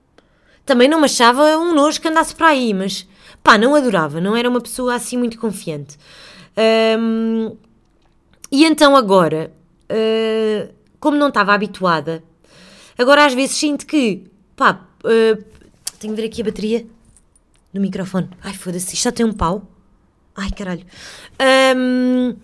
Também 0.65 0.89
não 0.89 0.99
me 0.99 1.05
achava 1.05 1.57
um 1.59 1.75
nojo 1.75 2.01
que 2.01 2.09
andasse 2.09 2.35
para 2.35 2.49
aí, 2.49 2.75
mas 2.75 3.07
pá, 3.43 3.57
não 3.57 3.75
adorava, 3.75 4.21
não 4.21 4.35
era 4.37 4.49
uma 4.49 4.61
pessoa 4.61 4.95
assim 4.95 5.17
muito 5.17 5.39
confiante. 5.39 5.97
Um, 6.99 7.57
e 8.51 8.65
então 8.65 8.97
agora, 8.97 9.53
uh, 9.91 10.75
como 10.99 11.17
não 11.17 11.29
estava 11.29 11.55
habituada, 11.55 12.23
agora 12.99 13.25
às 13.25 13.35
vezes 13.35 13.57
sinto 13.57 13.87
que, 13.87 14.25
pá, 14.57 14.85
uh, 15.05 15.45
tenho 16.01 16.15
de 16.15 16.21
ver 16.21 16.27
aqui 16.27 16.43
a 16.43 16.45
bateria 16.47 16.87
no 17.73 17.81
microfone. 17.81 18.29
Ai, 18.43 18.55
foda-se, 18.55 18.95
isto 18.95 19.05
já 19.05 19.13
tem 19.13 19.25
um 19.25 19.33
pau. 19.33 19.69
Ai, 20.37 20.51
caralho. 20.51 20.85
Um, 21.77 22.37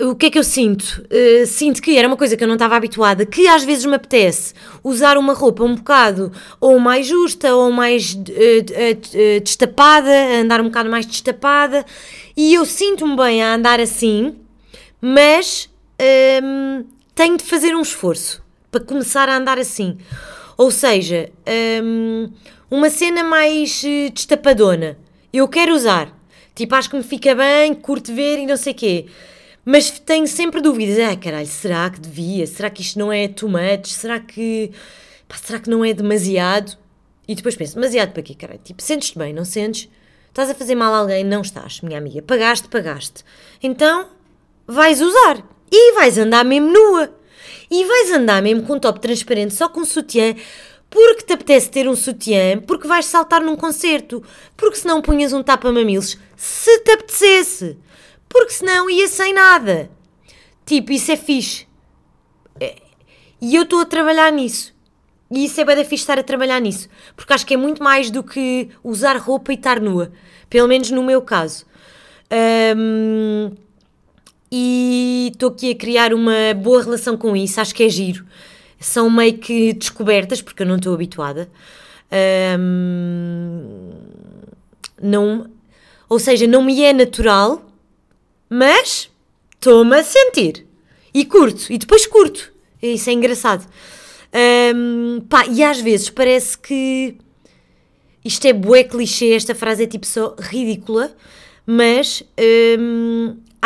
o 0.00 0.14
que 0.16 0.26
é 0.26 0.30
que 0.30 0.38
eu 0.38 0.44
sinto? 0.44 1.06
Uh, 1.10 1.46
sinto 1.46 1.80
que 1.80 1.96
era 1.96 2.08
uma 2.08 2.16
coisa 2.16 2.36
que 2.36 2.42
eu 2.42 2.48
não 2.48 2.56
estava 2.56 2.76
habituada, 2.76 3.24
que 3.24 3.46
às 3.46 3.64
vezes 3.64 3.84
me 3.84 3.94
apetece 3.94 4.52
usar 4.82 5.16
uma 5.16 5.32
roupa 5.32 5.62
um 5.62 5.76
bocado 5.76 6.32
ou 6.60 6.78
mais 6.80 7.06
justa 7.06 7.54
ou 7.54 7.70
mais 7.70 8.12
uh, 8.12 8.18
uh, 8.18 9.40
destapada, 9.40 10.10
andar 10.40 10.60
um 10.60 10.64
bocado 10.64 10.90
mais 10.90 11.06
destapada, 11.06 11.86
e 12.36 12.54
eu 12.54 12.64
sinto-me 12.64 13.16
bem 13.16 13.42
a 13.42 13.54
andar 13.54 13.78
assim, 13.78 14.34
mas 15.00 15.70
um, 16.42 16.84
tenho 17.14 17.36
de 17.36 17.44
fazer 17.44 17.74
um 17.76 17.82
esforço 17.82 18.42
para 18.70 18.80
começar 18.80 19.28
a 19.28 19.36
andar 19.36 19.58
assim. 19.58 19.96
Ou 20.56 20.70
seja, 20.70 21.30
um, 21.82 22.30
uma 22.70 22.90
cena 22.90 23.22
mais 23.22 23.82
destapadona. 24.12 24.98
Eu 25.32 25.46
quero 25.46 25.74
usar. 25.74 26.12
Tipo, 26.54 26.74
acho 26.74 26.90
que 26.90 26.96
me 26.96 27.02
fica 27.02 27.34
bem, 27.34 27.74
curto 27.74 28.14
ver 28.14 28.38
e 28.38 28.46
não 28.46 28.56
sei 28.56 28.74
quê. 28.74 29.06
Mas 29.64 29.90
tenho 29.90 30.26
sempre 30.26 30.60
dúvidas. 30.60 30.98
Ah, 30.98 31.16
caralho, 31.16 31.46
será 31.46 31.90
que 31.90 32.00
devia? 32.00 32.46
Será 32.46 32.70
que 32.70 32.82
isto 32.82 32.98
não 32.98 33.12
é 33.12 33.28
too 33.28 33.48
much? 33.48 33.88
Será 33.88 34.20
que. 34.20 34.70
Pá, 35.26 35.36
será 35.42 35.58
que 35.58 35.70
não 35.70 35.84
é 35.84 35.92
demasiado? 35.92 36.76
E 37.26 37.34
depois 37.34 37.56
penso, 37.56 37.74
demasiado 37.74 38.12
para 38.12 38.22
quê, 38.22 38.34
caralho? 38.34 38.60
Tipo, 38.62 38.82
sentes-te 38.82 39.18
bem, 39.18 39.32
não 39.32 39.44
sentes? 39.44 39.88
Estás 40.28 40.50
a 40.50 40.54
fazer 40.54 40.74
mal 40.74 40.92
a 40.92 40.98
alguém? 40.98 41.24
Não 41.24 41.40
estás, 41.40 41.80
minha 41.80 41.96
amiga. 41.96 42.20
Pagaste, 42.20 42.68
pagaste. 42.68 43.24
Então, 43.62 44.08
vais 44.66 45.00
usar. 45.00 45.42
E 45.72 45.94
vais 45.94 46.18
andar 46.18 46.44
mesmo 46.44 46.70
nua. 46.70 47.14
E 47.70 47.84
vais 47.84 48.12
andar 48.12 48.42
mesmo 48.42 48.64
com 48.64 48.74
um 48.74 48.78
top 48.78 49.00
transparente, 49.00 49.54
só 49.54 49.68
com 49.68 49.84
sutiã, 49.84 50.34
porque 50.94 51.24
te 51.24 51.32
apetece 51.34 51.68
ter 51.68 51.86
um 51.88 51.96
sutiã, 51.96 52.58
porque 52.60 52.88
vais 52.88 53.04
saltar 53.04 53.42
num 53.42 53.56
concerto, 53.56 54.22
porque 54.56 54.76
se 54.76 54.86
não 54.86 55.02
punhas 55.02 55.34
um 55.34 55.42
tapa-mamilos, 55.42 56.16
se 56.36 56.78
te 56.78 56.92
apetecesse 56.92 57.76
porque 58.34 58.52
senão 58.52 58.90
ia 58.90 59.06
sem 59.06 59.32
nada. 59.32 59.88
Tipo, 60.66 60.90
isso 60.90 61.12
é 61.12 61.16
fixe. 61.16 61.68
É, 62.60 62.74
e 63.40 63.54
eu 63.54 63.62
estou 63.62 63.80
a 63.80 63.84
trabalhar 63.84 64.32
nisso. 64.32 64.74
E 65.30 65.44
isso 65.44 65.60
é 65.60 65.64
bem 65.64 65.76
da 65.76 65.84
fixe 65.84 66.02
estar 66.02 66.18
a 66.18 66.22
trabalhar 66.22 66.60
nisso. 66.60 66.88
Porque 67.14 67.32
acho 67.32 67.46
que 67.46 67.54
é 67.54 67.56
muito 67.56 67.80
mais 67.80 68.10
do 68.10 68.24
que 68.24 68.70
usar 68.82 69.16
roupa 69.18 69.52
e 69.52 69.54
estar 69.54 69.80
nua. 69.80 70.10
Pelo 70.50 70.66
menos 70.66 70.90
no 70.90 71.04
meu 71.04 71.22
caso. 71.22 71.64
Um, 72.76 73.52
e 74.50 75.30
estou 75.32 75.50
aqui 75.50 75.70
a 75.70 75.76
criar 75.76 76.12
uma 76.12 76.54
boa 76.56 76.82
relação 76.82 77.16
com 77.16 77.36
isso. 77.36 77.60
Acho 77.60 77.72
que 77.72 77.84
é 77.84 77.88
giro. 77.88 78.26
São 78.86 79.10
meio 79.10 79.38
que 79.38 79.72
descobertas, 79.72 80.40
porque 80.42 80.62
eu 80.62 80.66
não 80.66 80.76
estou 80.76 80.94
habituada. 80.94 81.48
Um, 82.58 83.90
não, 85.02 85.50
ou 86.08 86.18
seja, 86.18 86.46
não 86.46 86.62
me 86.62 86.82
é 86.82 86.92
natural 86.92 87.64
mas 88.54 89.10
estou-me 89.54 89.96
a 89.96 90.04
sentir. 90.04 90.66
E 91.12 91.24
curto, 91.24 91.72
e 91.72 91.78
depois 91.78 92.06
curto. 92.06 92.52
Isso 92.82 93.10
é 93.10 93.12
engraçado. 93.12 93.66
Um, 94.74 95.20
pá, 95.28 95.46
e 95.46 95.62
às 95.62 95.80
vezes 95.80 96.10
parece 96.10 96.58
que 96.58 97.16
isto 98.24 98.46
é 98.46 98.52
bué 98.52 98.84
clichê, 98.84 99.32
esta 99.32 99.54
frase 99.54 99.84
é 99.84 99.86
tipo 99.86 100.06
só 100.06 100.34
ridícula, 100.38 101.14
mas 101.66 102.22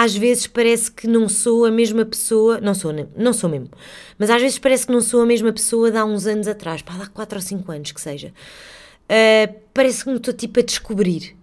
às 0.01 0.15
vezes 0.17 0.47
parece 0.47 0.93
que 0.93 1.09
não 1.09 1.29
sou 1.29 1.65
a 1.65 1.73
mesma 1.73 2.05
pessoa, 2.05 2.61
não 2.61 2.73
sou, 2.73 2.93
não 3.17 3.33
sou 3.33 3.51
mesmo, 3.51 3.69
mas 4.17 4.31
às 4.31 4.41
vezes 4.41 4.57
parece 4.57 4.87
que 4.87 4.93
não 4.93 5.01
sou 5.01 5.23
a 5.23 5.27
mesma 5.27 5.53
pessoa 5.53 5.91
de 5.91 5.97
há 5.99 6.05
uns 6.05 6.25
anos 6.25 6.47
atrás, 6.47 6.83
pá, 6.83 6.95
há 7.03 7.09
4 7.09 7.37
ou 7.37 7.43
5 7.43 7.73
anos 7.73 7.91
que 7.91 8.01
seja. 8.01 8.29
Uh, 8.29 9.53
parece 9.75 10.05
que 10.05 10.11
me 10.11 10.19
estou 10.19 10.33
tipo 10.33 10.61
a 10.61 10.63
descobrir 10.63 11.35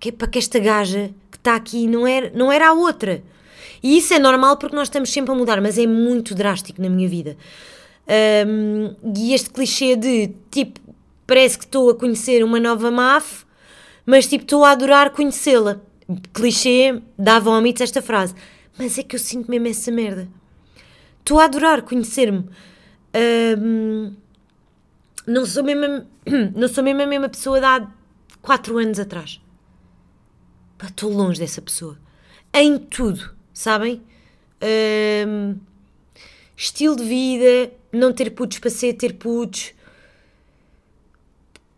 que 0.00 0.08
é 0.08 0.12
para 0.12 0.26
que 0.26 0.38
esta 0.38 0.58
gaja 0.58 1.10
que 1.30 1.36
está 1.36 1.54
aqui 1.54 1.86
não 1.86 2.06
era, 2.06 2.32
não 2.34 2.50
era 2.50 2.68
a 2.68 2.72
outra. 2.72 3.22
E 3.82 3.98
isso 3.98 4.14
é 4.14 4.18
normal 4.18 4.56
porque 4.56 4.74
nós 4.74 4.88
estamos 4.88 5.12
sempre 5.12 5.32
a 5.32 5.34
mudar, 5.34 5.60
mas 5.60 5.76
é 5.76 5.86
muito 5.86 6.34
drástico 6.34 6.80
na 6.80 6.88
minha 6.88 7.10
vida. 7.10 7.36
Um, 8.46 8.94
e 9.14 9.34
este 9.34 9.50
clichê 9.50 9.96
de 9.96 10.30
tipo, 10.50 10.80
parece 11.26 11.58
que 11.58 11.64
estou 11.64 11.90
a 11.90 11.94
conhecer 11.94 12.42
uma 12.42 12.58
nova 12.58 12.90
MAF, 12.90 13.44
mas 14.06 14.26
tipo, 14.26 14.44
estou 14.44 14.64
a 14.64 14.70
adorar 14.70 15.10
conhecê-la. 15.10 15.82
Clichê, 16.32 17.02
dá 17.18 17.38
vómitos 17.38 17.82
esta 17.82 18.00
frase. 18.00 18.34
Mas 18.78 18.98
é 18.98 19.02
que 19.02 19.16
eu 19.16 19.20
sinto 19.20 19.50
mesmo 19.50 19.68
essa 19.68 19.90
merda. 19.90 20.28
Estou 21.18 21.40
a 21.40 21.44
adorar 21.44 21.82
conhecer-me. 21.82 22.48
Um, 23.58 24.14
não 25.26 25.44
sou 25.44 25.62
mesmo, 25.62 26.06
não 26.56 26.68
sou 26.68 26.82
mesmo 26.82 27.02
a 27.02 27.06
mesma 27.06 27.28
pessoa 27.28 27.58
de 27.60 27.66
há 27.66 27.86
4 28.40 28.78
anos 28.78 28.98
atrás. 28.98 29.40
Estou 30.82 31.12
longe 31.12 31.38
dessa 31.38 31.60
pessoa. 31.60 31.98
Em 32.54 32.78
tudo, 32.78 33.34
sabem? 33.52 34.00
Um, 35.26 35.56
estilo 36.56 36.96
de 36.96 37.04
vida, 37.04 37.72
não 37.92 38.12
ter 38.12 38.30
putos 38.30 38.58
para 38.58 38.70
ser 38.70 38.94
ter 38.94 39.14
putos. 39.14 39.74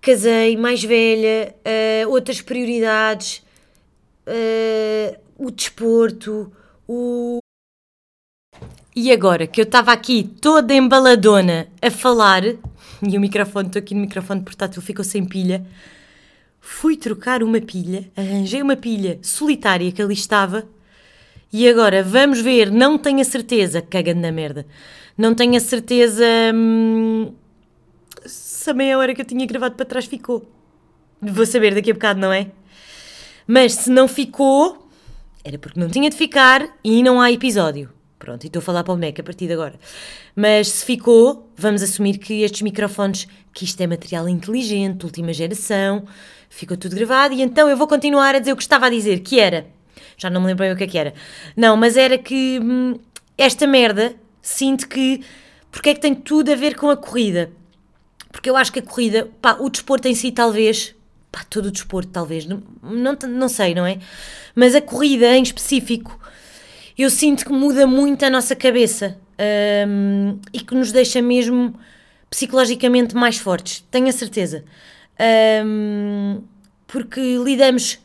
Casei, 0.01 0.57
mais 0.57 0.83
velha, 0.85 1.55
uh, 2.07 2.11
outras 2.11 2.41
prioridades, 2.41 3.43
uh, 4.31 5.21
o 5.39 5.51
desporto, 5.51 6.53
o. 6.89 7.39
E 8.95 9.13
agora 9.13 9.47
que 9.47 9.61
eu 9.61 9.65
estava 9.65 9.93
aqui 9.93 10.25
toda 10.25 10.75
embaladona 10.75 11.69
a 11.83 11.91
falar, 11.91 12.45
e 12.45 13.17
o 13.17 13.21
microfone, 13.21 13.67
estou 13.69 13.81
aqui 13.81 13.95
no 13.95 14.01
microfone 14.01 14.43
portátil, 14.43 14.81
ficou 14.81 15.05
sem 15.05 15.25
pilha 15.25 15.67
fui 16.61 16.97
trocar 16.97 17.43
uma 17.43 17.61
pilha, 17.61 18.11
arranjei 18.17 18.63
uma 18.63 18.77
pilha 18.77 19.19
solitária 19.23 19.91
que 19.91 20.03
ali 20.03 20.15
estava 20.15 20.69
e 21.53 21.67
agora 21.67 22.03
vamos 22.03 22.41
ver, 22.41 22.71
não 22.71 22.99
tenho 22.99 23.21
a 23.21 23.25
certeza, 23.25 23.83
cagando 23.83 24.21
na 24.21 24.31
merda, 24.31 24.67
não 25.17 25.35
tenho 25.35 25.57
a 25.57 25.61
certeza 25.61 26.25
hum, 26.55 27.33
se 28.25 28.71
a 28.71 28.75
meia 28.75 28.99
hora 28.99 29.15
que 29.15 29.23
eu 29.23 29.25
tinha 29.25 29.45
gravado 29.47 29.75
para 29.75 29.87
trás 29.87 30.05
ficou. 30.05 30.49
Vou 31.21 31.45
saber 31.45 31.75
daqui 31.75 31.91
a 31.91 31.95
bocado, 31.95 32.21
não 32.21 32.33
é? 32.33 32.51
Mas 33.53 33.73
se 33.73 33.91
não 33.91 34.07
ficou, 34.07 34.89
era 35.43 35.59
porque 35.59 35.81
não 35.81 35.89
tinha 35.89 36.09
de 36.09 36.15
ficar 36.15 36.69
e 36.85 37.03
não 37.03 37.21
há 37.21 37.33
episódio. 37.33 37.91
Pronto, 38.17 38.45
e 38.45 38.47
estou 38.47 38.61
a 38.61 38.63
falar 38.63 38.85
para 38.85 38.95
o 38.95 38.97
Mac 38.97 39.19
a 39.19 39.25
partir 39.25 39.49
de 39.49 39.55
agora. 39.55 39.75
Mas 40.37 40.69
se 40.69 40.85
ficou, 40.85 41.51
vamos 41.57 41.83
assumir 41.83 42.19
que 42.19 42.43
estes 42.43 42.63
microfones, 42.63 43.27
que 43.53 43.65
isto 43.65 43.81
é 43.81 43.89
material 43.89 44.29
inteligente, 44.29 45.05
última 45.05 45.33
geração, 45.33 46.05
ficou 46.49 46.77
tudo 46.77 46.95
gravado 46.95 47.35
e 47.35 47.43
então 47.43 47.69
eu 47.69 47.77
vou 47.77 47.89
continuar 47.89 48.37
a 48.37 48.39
dizer 48.39 48.53
o 48.53 48.57
que 48.57 48.63
estava 48.63 48.87
a 48.87 48.89
dizer, 48.89 49.19
que 49.19 49.41
era. 49.41 49.67
Já 50.17 50.31
não 50.31 50.41
me 50.41 50.47
lembro 50.47 50.63
bem 50.63 50.73
o 50.73 50.77
que 50.77 50.85
é 50.85 50.87
que 50.87 50.97
era. 50.97 51.13
Não, 51.57 51.77
mas 51.77 51.97
era 51.97 52.17
que 52.17 52.61
hum, 52.63 53.01
esta 53.37 53.67
merda, 53.67 54.15
sinto 54.41 54.89
que. 54.89 55.25
Porque 55.73 55.91
é 55.91 55.95
que 55.95 56.01
tem 56.01 56.15
tudo 56.15 56.53
a 56.53 56.55
ver 56.55 56.77
com 56.77 56.89
a 56.89 56.97
corrida? 56.97 57.51
Porque 58.31 58.49
eu 58.49 58.57
acho 58.57 58.73
que 58.73 58.79
a 58.79 58.83
corrida, 58.83 59.29
pá, 59.43 59.57
o 59.59 59.69
desporto 59.69 60.07
em 60.07 60.15
si, 60.15 60.31
talvez. 60.31 60.95
Pá, 61.31 61.45
todo 61.49 61.67
o 61.67 61.71
desporto, 61.71 62.11
talvez. 62.11 62.47
Não, 62.47 62.63
não, 62.83 63.17
não 63.29 63.49
sei, 63.49 63.75
não 63.75 63.87
é? 63.87 63.99
Mas 64.55 64.75
a 64.75 64.81
corrida 64.81 65.37
em 65.37 65.43
específico 65.43 66.19
eu 67.03 67.09
sinto 67.09 67.47
que 67.47 67.53
muda 67.53 67.87
muito 67.87 68.25
a 68.25 68.31
nossa 68.31 68.55
cabeça 68.55 69.19
um, 69.89 70.39
e 70.53 70.61
que 70.61 70.75
nos 70.75 70.93
deixa 70.93 71.23
mesmo 71.23 71.75
psicologicamente 72.29 73.15
mais 73.15 73.39
fortes, 73.39 73.85
tenho 73.91 74.09
a 74.09 74.13
certeza. 74.13 74.65
Um, 75.65 76.43
porque 76.87 77.39
lidamos 77.43 77.99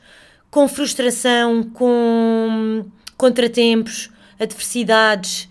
com 0.49 0.65
frustração, 0.67 1.63
com 1.63 2.85
contratempos, 3.17 4.09
adversidades, 4.39 5.49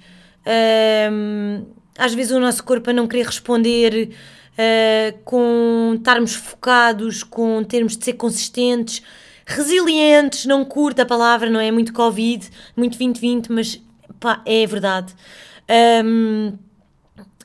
um, 1.13 1.67
às 1.99 2.15
vezes 2.15 2.33
o 2.33 2.41
nosso 2.41 2.65
corpo 2.65 2.89
a 2.89 2.93
não 2.95 3.07
querer 3.07 3.27
responder, 3.27 4.11
uh, 4.55 5.19
com 5.25 5.95
estarmos 5.97 6.35
focados, 6.35 7.23
com 7.23 7.63
termos 7.65 7.97
de 7.97 8.05
ser 8.05 8.15
consistentes 8.15 9.03
resilientes, 9.47 10.47
não 10.47 10.65
curto 10.65 11.01
a 11.01 11.07
palavra, 11.07 11.51
não 11.51 11.61
é? 11.61 11.71
Muito 11.71 11.93
Covid, 11.93 12.49
muito 12.77 12.97
2020, 12.97 13.53
mas 13.53 13.83
pá, 14.19 14.43
é 14.47 14.67
verdade. 14.67 15.15
Um, 16.05 16.57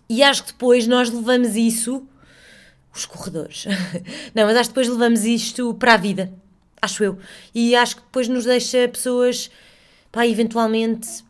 e 0.10 0.24
acho 0.24 0.44
que 0.44 0.52
depois 0.54 0.88
nós 0.88 1.10
levamos 1.10 1.56
isso, 1.56 2.08
os 2.94 3.06
corredores, 3.06 3.66
não, 4.34 4.46
mas 4.46 4.58
acho 4.58 4.70
que 4.70 4.76
depois 4.76 4.88
levamos 4.88 5.26
isto 5.26 5.74
para 5.74 5.94
a 5.94 5.98
vida, 5.98 6.32
acho 6.82 7.04
eu. 7.04 7.20
E 7.54 7.76
acho 7.76 7.98
que 7.98 8.02
depois 8.02 8.28
nos 8.28 8.46
deixa 8.46 8.88
pessoas, 8.88 9.52
pá, 10.12 10.26
eventualmente 10.26 11.24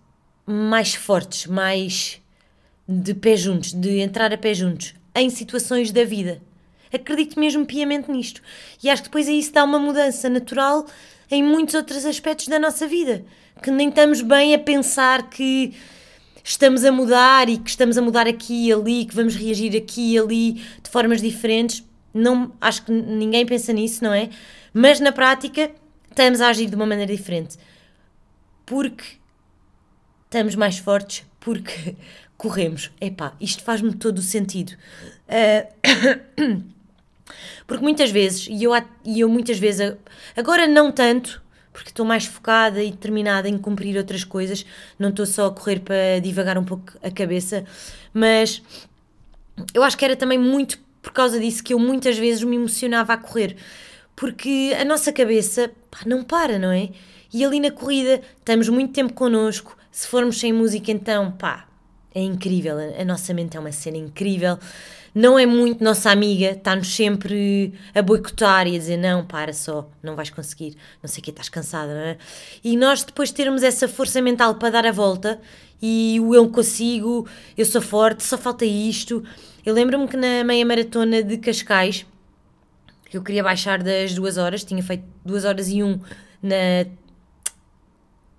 mais 0.46 0.94
fortes, 0.94 1.48
mais 1.48 2.22
de 2.88 3.14
pé 3.14 3.36
juntos, 3.36 3.74
de 3.74 4.00
entrar 4.00 4.32
a 4.34 4.38
pé 4.38 4.54
juntos 4.54 4.99
em 5.16 5.30
situações 5.30 5.92
da 5.92 6.04
vida. 6.04 6.42
Acredito 6.94 7.40
mesmo 7.40 7.66
piamente 7.66 8.10
nisto. 8.12 8.42
E 8.84 8.90
acho 8.90 9.04
que 9.04 9.10
depois 9.10 9.28
aí 9.28 9.42
se 9.42 9.52
dá 9.52 9.64
uma 9.64 9.80
mudança 9.80 10.30
natural 10.30 10.86
em 11.30 11.44
muitos 11.44 11.76
outros 11.76 12.06
aspectos 12.06 12.48
da 12.48 12.58
nossa 12.58 12.88
vida. 12.88 13.24
Que 13.62 13.70
nem 13.70 13.90
estamos 13.90 14.22
bem 14.22 14.56
a 14.56 14.60
pensar 14.60 15.30
que 15.30 15.74
estamos 16.44 16.84
a 16.84 16.92
mudar 16.92 17.48
e 17.50 17.58
que 17.58 17.70
estamos 17.70 17.98
a 17.98 18.02
mudar 18.02 18.28
aqui 18.28 18.68
e 18.68 18.74
ali, 18.74 19.06
que 19.06 19.16
vamos 19.16 19.36
reagir 19.36 19.76
aqui 19.76 20.14
e 20.14 20.20
ali 20.20 20.54
de 20.54 20.90
formas 20.90 21.22
diferentes. 21.22 21.84
Não, 22.14 22.52
acho 22.60 22.86
que 22.86 22.92
ninguém 22.92 23.46
pensa 23.46 23.72
nisso, 23.72 24.04
não 24.04 24.14
é? 24.14 24.30
Mas 24.74 25.00
na 25.00 25.12
prática 25.12 25.72
estamos 26.10 26.42
a 26.42 26.48
agir 26.50 26.68
de 26.68 26.76
uma 26.76 26.88
maneira 26.88 27.16
diferente. 27.16 27.58
Porque 28.66 29.04
estamos 30.26 30.56
mais 30.56 30.80
fortes, 30.80 31.26
porque 31.40 31.96
corremos. 32.40 32.90
Epá, 33.00 33.34
isto 33.40 33.62
faz-me 33.62 33.94
todo 33.94 34.18
o 34.18 34.24
sentido. 34.24 34.72
Uh... 35.28 36.64
Porque 37.68 37.84
muitas 37.84 38.10
vezes, 38.10 38.48
e 38.50 38.64
eu, 38.64 38.72
e 39.06 39.20
eu 39.20 39.30
muitas 39.30 39.60
vezes, 39.60 39.96
agora 40.36 40.68
não 40.68 40.92
tanto, 40.92 41.40
porque 41.72 41.90
estou 41.90 42.04
mais 42.04 42.26
focada 42.26 42.84
e 42.84 42.90
determinada 42.90 43.48
em 43.48 43.60
cumprir 43.60 43.96
outras 43.96 44.24
coisas, 44.24 44.66
não 44.98 45.10
estou 45.10 45.28
só 45.28 45.46
a 45.46 45.52
correr 45.52 45.80
para 45.82 46.20
divagar 46.20 46.58
um 46.58 46.64
pouco 46.64 46.94
a 47.04 47.12
cabeça, 47.12 47.64
mas 48.12 48.64
eu 49.72 49.84
acho 49.84 49.96
que 49.96 50.04
era 50.04 50.16
também 50.16 50.40
muito 50.40 50.80
por 51.00 51.14
causa 51.14 51.40
disso 51.40 51.64
que 51.64 51.76
eu 51.76 51.78
muitas 51.78 52.18
vezes 52.18 52.44
me 52.44 52.56
emocionava 52.56 53.14
a 53.14 53.18
correr, 53.18 53.56
porque 54.16 54.76
a 54.80 54.84
nossa 54.84 55.14
cabeça 55.14 55.72
pá, 55.92 56.00
não 56.08 56.24
para, 56.24 56.58
não 56.58 56.72
é? 56.72 56.90
E 57.32 57.46
ali 57.46 57.60
na 57.60 57.70
corrida 57.70 58.20
estamos 58.40 58.68
muito 58.68 58.92
tempo 58.94 59.14
connosco, 59.14 59.78
se 59.92 60.08
formos 60.08 60.40
sem 60.40 60.52
música, 60.52 60.92
então 60.92 61.32
pá, 61.34 61.69
é 62.14 62.22
incrível, 62.22 62.78
a 62.78 63.06
nossa 63.06 63.34
mente 63.34 63.56
é 63.56 63.60
uma 63.60 63.72
cena 63.72 63.98
incrível 63.98 64.58
não 65.14 65.40
é 65.40 65.46
muito 65.46 65.84
nossa 65.84 66.12
amiga, 66.12 66.52
está-nos 66.52 66.94
sempre 66.96 67.74
a 67.94 68.02
boicotar 68.02 68.68
e 68.68 68.76
a 68.76 68.80
dizer 68.80 68.98
não, 68.98 69.26
para 69.26 69.54
só, 69.54 69.90
não 70.04 70.16
vais 70.16 70.30
conseguir, 70.30 70.76
não 71.02 71.10
sei 71.10 71.22
o 71.22 71.24
que, 71.24 71.32
estás 71.32 71.50
cansada, 71.50 71.94
não 71.94 72.02
é? 72.02 72.18
E 72.64 72.78
nós 72.78 73.04
depois 73.04 73.32
termos 73.32 73.64
essa 73.64 73.88
força 73.88 74.22
mental 74.22 74.56
para 74.56 74.70
dar 74.70 74.86
a 74.86 74.92
volta 74.92 75.40
e 75.82 76.20
o 76.22 76.36
eu 76.36 76.50
consigo, 76.50 77.28
eu 77.58 77.66
sou 77.66 77.82
forte, 77.82 78.24
só 78.24 78.38
falta 78.38 78.66
isto. 78.66 79.24
Eu 79.66 79.74
lembro-me 79.74 80.08
que 80.08 80.18
na 80.18 80.44
meia 80.44 80.66
maratona 80.66 81.24
de 81.24 81.38
Cascais, 81.38 82.06
que 83.10 83.18
eu 83.18 83.24
queria 83.24 83.44
baixar 83.44 83.82
das 83.82 84.14
duas 84.14 84.38
horas, 84.38 84.64
tinha 84.64 84.84
feito 84.84 85.04
duas 85.26 85.46
horas 85.46 85.70
e 85.70 85.82
um 85.82 86.00
na 86.42 86.86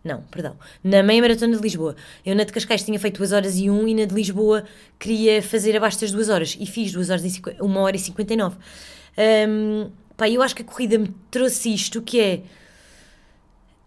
não, 0.02 0.22
perdão. 0.22 0.56
Na 0.82 1.02
meia 1.02 1.20
maratona 1.20 1.54
de 1.56 1.62
Lisboa. 1.62 1.94
Eu 2.24 2.34
na 2.34 2.44
de 2.44 2.52
Cascais 2.52 2.82
tinha 2.82 2.98
feito 2.98 3.18
2 3.18 3.32
horas 3.32 3.58
e 3.58 3.68
1 3.68 3.88
e 3.88 3.94
na 3.94 4.04
de 4.06 4.14
Lisboa 4.14 4.64
queria 4.98 5.42
fazer 5.42 5.76
abaixo 5.76 6.00
das 6.00 6.10
2 6.10 6.28
horas. 6.30 6.56
E 6.58 6.66
fiz 6.66 6.92
2 6.92 7.10
horas 7.10 7.24
e 7.24 7.42
1 7.60 7.76
hora 7.76 7.96
e 7.96 7.98
59. 7.98 8.56
Um, 9.48 9.90
pá, 10.16 10.28
eu 10.28 10.40
acho 10.40 10.56
que 10.56 10.62
a 10.62 10.64
corrida 10.64 10.98
me 10.98 11.14
trouxe 11.30 11.72
isto, 11.72 12.00
que 12.00 12.18
é... 12.18 12.42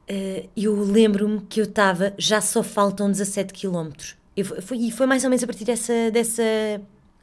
Uh, 0.09 0.49
eu 0.55 0.83
lembro-me 0.83 1.41
que 1.41 1.59
eu 1.59 1.65
estava... 1.65 2.13
Já 2.17 2.41
só 2.41 2.61
faltam 2.61 3.09
17 3.09 3.51
km. 3.51 3.89
Eu, 4.37 4.45
foi, 4.45 4.77
e 4.77 4.91
foi 4.91 5.07
mais 5.07 5.23
ou 5.23 5.31
menos 5.31 5.43
a 5.43 5.47
partir 5.47 5.65
dessa, 5.65 6.11
dessa, 6.11 6.43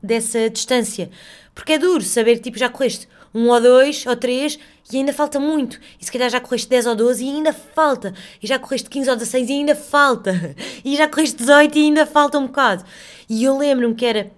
dessa 0.03 0.51
distância. 0.51 1.11
Porque 1.55 1.75
é 1.75 1.79
duro 1.79 2.03
saber 2.03 2.41
tipo, 2.41 2.59
já 2.59 2.69
correste 2.69 3.07
um 3.35 3.49
ou 3.49 3.61
dois 3.61 4.05
ou 4.07 4.17
três 4.17 4.59
e 4.93 4.97
ainda 4.97 5.13
falta 5.13 5.39
muito. 5.39 5.79
E 6.01 6.05
se 6.05 6.11
calhar 6.11 6.29
já 6.29 6.41
correste 6.41 6.69
10 6.69 6.87
ou 6.87 6.95
12 6.97 7.25
e 7.25 7.29
ainda 7.29 7.53
falta. 7.53 8.15
E 8.43 8.47
já 8.47 8.59
correste 8.59 8.91
15 8.91 9.11
ou 9.11 9.17
16 9.17 9.49
e 9.49 9.53
ainda 9.53 9.75
falta. 9.75 10.57
E 10.85 10.97
já 10.97 11.09
correste 11.09 11.37
18 11.37 11.79
e 11.79 11.83
ainda 11.83 12.07
falta 12.07 12.39
um 12.39 12.47
bocado. 12.47 12.85
E 13.29 13.45
eu 13.45 13.57
lembro-me 13.57 13.95
que 13.95 14.05
era. 14.05 14.33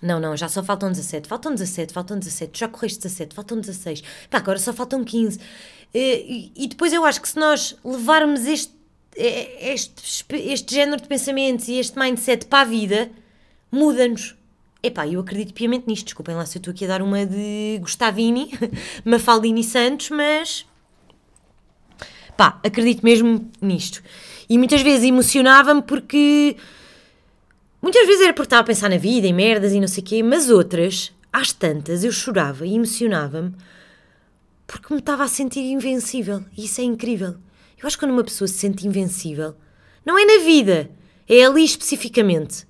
Não, 0.00 0.18
não, 0.18 0.36
já 0.36 0.48
só 0.48 0.62
faltam 0.62 0.90
17, 0.90 1.28
faltam 1.28 1.54
17, 1.54 1.92
faltam 1.92 2.18
17, 2.18 2.58
já 2.58 2.68
correste 2.68 3.02
17, 3.02 3.34
faltam 3.36 3.60
16, 3.60 4.02
pá, 4.28 4.38
agora 4.38 4.58
só 4.58 4.72
faltam 4.72 5.04
15. 5.04 5.38
E, 5.94 6.50
e 6.56 6.66
depois 6.66 6.92
eu 6.92 7.04
acho 7.04 7.20
que 7.22 7.28
se 7.28 7.38
nós 7.38 7.76
levarmos 7.84 8.44
este, 8.46 8.74
este, 9.14 10.24
este 10.30 10.74
género 10.74 11.00
de 11.00 11.06
pensamentos 11.06 11.68
e 11.68 11.78
este 11.78 11.96
mindset 11.96 12.46
para 12.46 12.62
a 12.62 12.64
vida, 12.64 13.10
muda-nos 13.70 14.34
Epá, 14.82 15.06
eu 15.06 15.20
acredito 15.20 15.54
piamente 15.54 15.86
nisto. 15.86 16.06
Desculpem 16.06 16.34
lá 16.34 16.44
se 16.44 16.58
eu 16.58 16.60
estou 16.60 16.72
aqui 16.72 16.84
a 16.84 16.88
dar 16.88 17.02
uma 17.02 17.24
de 17.24 17.78
Gustavini, 17.80 18.50
Mafaldini 19.04 19.62
Santos, 19.62 20.10
mas. 20.10 20.66
Pá, 22.36 22.60
acredito 22.64 23.04
mesmo 23.04 23.48
nisto. 23.60 24.02
E 24.48 24.58
muitas 24.58 24.82
vezes 24.82 25.06
emocionava-me 25.06 25.82
porque. 25.82 26.56
Muitas 27.80 28.06
vezes 28.06 28.22
era 28.22 28.32
porque 28.32 28.46
estava 28.46 28.62
a 28.62 28.66
pensar 28.66 28.88
na 28.88 28.96
vida, 28.96 29.26
em 29.26 29.32
merdas 29.32 29.72
e 29.72 29.80
não 29.80 29.88
sei 29.88 30.02
o 30.02 30.06
quê, 30.06 30.22
mas 30.22 30.50
outras, 30.50 31.12
às 31.32 31.52
tantas, 31.52 32.04
eu 32.04 32.12
chorava 32.12 32.64
e 32.64 32.74
emocionava-me 32.74 33.52
porque 34.66 34.94
me 34.94 35.00
estava 35.00 35.24
a 35.24 35.28
sentir 35.28 35.60
invencível. 35.60 36.44
E 36.56 36.64
isso 36.64 36.80
é 36.80 36.84
incrível. 36.84 37.36
Eu 37.80 37.86
acho 37.86 37.96
que 37.96 38.04
quando 38.04 38.12
uma 38.12 38.24
pessoa 38.24 38.48
se 38.48 38.54
sente 38.54 38.86
invencível, 38.86 39.54
não 40.04 40.18
é 40.18 40.24
na 40.24 40.44
vida, 40.44 40.90
é 41.28 41.44
ali 41.44 41.64
especificamente. 41.64 42.66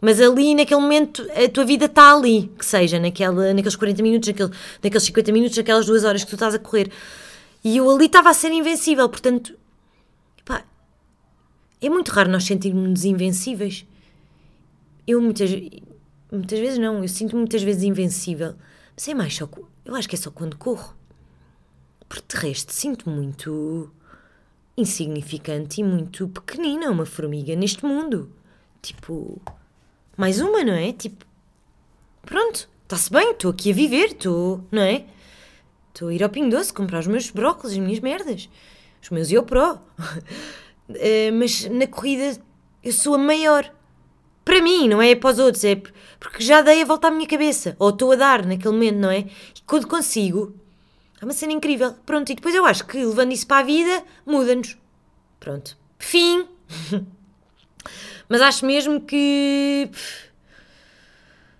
Mas 0.00 0.20
ali, 0.20 0.54
naquele 0.54 0.80
momento, 0.80 1.26
a 1.32 1.48
tua 1.48 1.64
vida 1.64 1.86
está 1.86 2.14
ali, 2.14 2.50
que 2.58 2.66
seja, 2.66 2.98
naquela, 2.98 3.54
naqueles 3.54 3.76
40 3.76 4.02
minutos, 4.02 4.28
naquele, 4.28 4.50
naqueles 4.82 5.02
50 5.04 5.32
minutos, 5.32 5.56
naquelas 5.56 5.86
duas 5.86 6.04
horas 6.04 6.22
que 6.22 6.30
tu 6.30 6.36
estás 6.36 6.54
a 6.54 6.58
correr. 6.58 6.90
E 7.64 7.78
eu 7.78 7.90
ali 7.90 8.06
estava 8.06 8.28
a 8.28 8.34
ser 8.34 8.52
invencível, 8.52 9.08
portanto, 9.08 9.58
pá, 10.44 10.64
é 11.80 11.88
muito 11.88 12.10
raro 12.10 12.30
nós 12.30 12.44
sentirmos 12.44 13.04
invencíveis. 13.04 13.86
Eu 15.06 15.20
muitas, 15.22 15.50
muitas 16.30 16.58
vezes 16.58 16.78
não, 16.78 17.02
eu 17.02 17.08
sinto 17.08 17.36
muitas 17.36 17.62
vezes 17.62 17.82
invencível. 17.82 18.54
Mas 18.94 19.08
é 19.08 19.14
mais 19.14 19.34
só, 19.34 19.48
eu 19.84 19.94
acho 19.94 20.08
que 20.08 20.14
é 20.14 20.18
só 20.18 20.30
quando 20.30 20.58
corro. 20.58 20.94
Porque 22.08 22.36
de 22.36 22.40
resto 22.40 22.72
sinto 22.72 23.08
muito 23.08 23.90
insignificante 24.76 25.80
e 25.80 25.84
muito 25.84 26.28
pequenina, 26.28 26.90
uma 26.90 27.06
formiga 27.06 27.56
neste 27.56 27.84
mundo. 27.84 28.30
Tipo, 28.82 29.40
mais 30.16 30.40
uma, 30.40 30.64
não 30.64 30.72
é? 30.72 30.92
Tipo, 30.92 31.24
pronto, 32.24 32.68
está-se 32.82 33.10
bem, 33.10 33.30
estou 33.32 33.50
aqui 33.50 33.70
a 33.70 33.74
viver, 33.74 34.12
estou, 34.12 34.64
não 34.70 34.82
é? 34.82 35.04
Estou 35.92 36.08
a 36.08 36.14
ir 36.14 36.22
ao 36.22 36.30
Pingo 36.30 36.50
Doce 36.50 36.72
comprar 36.72 37.00
os 37.00 37.06
meus 37.06 37.30
brócolis, 37.30 37.72
as 37.72 37.78
minhas 37.78 38.00
merdas, 38.00 38.48
os 39.02 39.10
meus 39.10 39.30
IoPro. 39.30 39.74
uh, 39.74 39.80
mas 41.38 41.64
na 41.68 41.86
corrida 41.86 42.40
eu 42.82 42.92
sou 42.92 43.14
a 43.14 43.18
maior. 43.18 43.72
Para 44.44 44.62
mim, 44.62 44.88
não 44.88 45.02
é 45.02 45.14
para 45.16 45.30
os 45.30 45.38
outros, 45.40 45.64
é 45.64 45.74
porque 46.20 46.42
já 46.42 46.62
dei 46.62 46.82
a 46.82 46.84
volta 46.84 47.08
à 47.08 47.10
minha 47.10 47.26
cabeça, 47.26 47.74
ou 47.78 47.90
estou 47.90 48.12
a 48.12 48.16
dar 48.16 48.46
naquele 48.46 48.74
momento, 48.74 48.98
não 48.98 49.10
é? 49.10 49.20
E 49.20 49.62
quando 49.66 49.88
consigo, 49.88 50.54
é 51.20 51.24
uma 51.24 51.32
cena 51.32 51.52
incrível. 51.52 51.94
Pronto, 52.06 52.30
e 52.30 52.34
depois 52.34 52.54
eu 52.54 52.64
acho 52.64 52.86
que 52.86 53.04
levando 53.04 53.32
isso 53.32 53.46
para 53.46 53.58
a 53.58 53.62
vida, 53.62 54.04
muda-nos. 54.24 54.76
Pronto. 55.40 55.76
Fim. 55.98 56.46
Mas 58.28 58.40
acho 58.40 58.66
mesmo 58.66 59.00
que. 59.00 59.88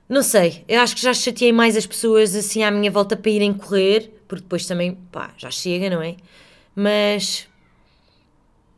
Não 0.09 0.23
sei, 0.23 0.65
eu 0.69 0.81
acho 0.81 0.95
que 0.95 1.03
já 1.03 1.13
chateei 1.13 1.53
mais 1.53 1.77
as 1.77 1.87
pessoas 1.87 2.35
assim 2.35 2.63
à 2.63 2.71
minha 2.71 2.91
volta 2.91 3.17
para 3.17 3.31
irem 3.31 3.53
correr, 3.53 4.13
porque 4.29 4.43
depois 4.43 4.65
também, 4.67 4.95
pá, 5.11 5.33
já 5.37 5.51
chega, 5.51 5.91
não 5.91 6.01
é? 6.01 6.17
Mas 6.75 7.49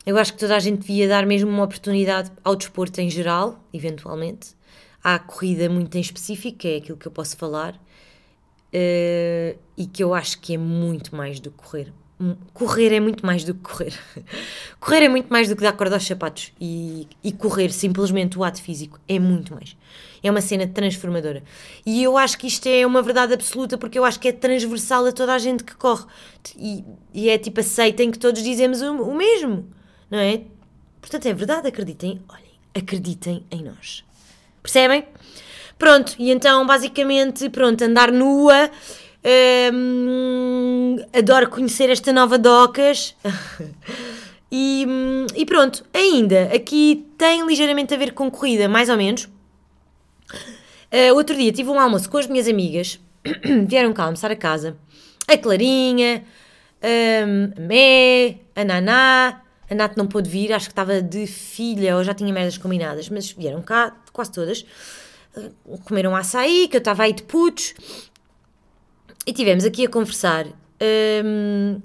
eu 0.06 0.16
acho 0.16 0.32
que 0.32 0.38
toda 0.38 0.56
a 0.56 0.58
gente 0.58 0.80
devia 0.80 1.06
dar 1.06 1.26
mesmo 1.26 1.50
uma 1.50 1.64
oportunidade 1.64 2.32
ao 2.42 2.56
desporto 2.56 2.98
em 3.00 3.10
geral, 3.10 3.62
eventualmente. 3.74 4.56
à 5.02 5.18
corrida 5.18 5.68
muito 5.68 5.96
em 5.96 6.00
específico, 6.00 6.66
é 6.66 6.76
aquilo 6.76 6.98
que 6.98 7.06
eu 7.06 7.12
posso 7.12 7.36
falar, 7.36 7.74
uh, 7.74 9.58
e 9.76 9.86
que 9.86 10.02
eu 10.02 10.14
acho 10.14 10.40
que 10.40 10.54
é 10.54 10.58
muito 10.58 11.14
mais 11.14 11.40
do 11.40 11.50
que 11.50 11.58
correr. 11.58 11.92
Correr 12.52 12.92
é 12.92 12.98
muito 12.98 13.24
mais 13.24 13.44
do 13.44 13.54
que 13.54 13.60
correr. 13.60 13.94
correr 14.80 15.04
é 15.04 15.08
muito 15.08 15.28
mais 15.28 15.48
do 15.48 15.54
que 15.54 15.62
dar 15.62 15.72
corda 15.72 15.94
aos 15.94 16.04
sapatos. 16.04 16.52
E, 16.60 17.06
e 17.22 17.30
correr, 17.30 17.70
simplesmente 17.70 18.36
o 18.36 18.42
ato 18.42 18.60
físico, 18.60 18.98
é 19.06 19.20
muito 19.20 19.54
mais. 19.54 19.76
É 20.20 20.28
uma 20.28 20.40
cena 20.40 20.66
transformadora. 20.66 21.44
E 21.86 22.02
eu 22.02 22.18
acho 22.18 22.36
que 22.36 22.48
isto 22.48 22.66
é 22.66 22.84
uma 22.84 23.02
verdade 23.02 23.34
absoluta 23.34 23.78
porque 23.78 23.96
eu 23.98 24.04
acho 24.04 24.18
que 24.18 24.28
é 24.28 24.32
transversal 24.32 25.06
a 25.06 25.12
toda 25.12 25.32
a 25.32 25.38
gente 25.38 25.62
que 25.62 25.76
corre. 25.76 26.06
E, 26.56 26.84
e 27.14 27.28
é 27.28 27.38
tipo, 27.38 27.60
aceitem 27.60 28.10
que 28.10 28.18
todos 28.18 28.42
dizemos 28.42 28.82
o, 28.82 28.94
o 28.94 29.14
mesmo, 29.14 29.68
não 30.10 30.18
é? 30.18 30.42
Portanto, 31.00 31.26
é 31.26 31.32
verdade, 31.32 31.68
acreditem. 31.68 32.20
Olhem, 32.28 32.58
acreditem 32.74 33.46
em 33.48 33.62
nós. 33.62 34.04
Percebem? 34.60 35.06
Pronto, 35.78 36.16
e 36.18 36.32
então, 36.32 36.66
basicamente, 36.66 37.48
pronto, 37.48 37.82
andar 37.84 38.10
nua 38.10 38.68
um, 39.72 40.96
adoro 41.12 41.48
conhecer 41.50 41.90
esta 41.90 42.12
nova 42.12 42.38
Docas. 42.38 43.14
e, 44.50 44.86
e, 45.34 45.46
pronto, 45.46 45.84
ainda 45.92 46.44
aqui 46.54 47.06
tem 47.16 47.46
ligeiramente 47.46 47.92
a 47.94 47.96
ver 47.96 48.12
com 48.12 48.30
corrida, 48.30 48.68
mais 48.68 48.88
ou 48.88 48.96
menos. 48.96 49.28
Uh, 50.90 51.14
outro 51.14 51.36
dia 51.36 51.52
tive 51.52 51.68
um 51.68 51.78
almoço 51.78 52.08
com 52.08 52.16
as 52.16 52.26
minhas 52.26 52.48
amigas, 52.48 52.98
vieram 53.66 53.92
cá 53.92 54.04
almoçar 54.04 54.30
a 54.30 54.36
casa. 54.36 54.76
A 55.26 55.36
Clarinha, 55.36 56.24
um, 56.82 57.52
a 57.56 57.60
Mé, 57.60 58.38
a 58.54 58.64
Naná. 58.64 59.42
A 59.70 59.74
Nath 59.74 59.98
não 59.98 60.06
pôde 60.06 60.30
vir, 60.30 60.50
acho 60.54 60.64
que 60.64 60.72
estava 60.72 61.02
de 61.02 61.26
filha 61.26 61.94
ou 61.98 62.02
já 62.02 62.14
tinha 62.14 62.32
merdas 62.32 62.56
combinadas, 62.56 63.10
mas 63.10 63.30
vieram 63.30 63.60
cá, 63.60 63.94
quase 64.14 64.32
todas. 64.32 64.64
Uh, 65.36 65.76
comeram 65.84 66.16
açaí, 66.16 66.68
que 66.68 66.76
eu 66.76 66.78
estava 66.78 67.02
aí 67.02 67.12
de 67.12 67.22
putos. 67.24 67.74
E 69.26 69.32
tivemos 69.32 69.64
aqui 69.64 69.86
a 69.86 69.88
conversar. 69.88 70.46
Um, 71.24 71.80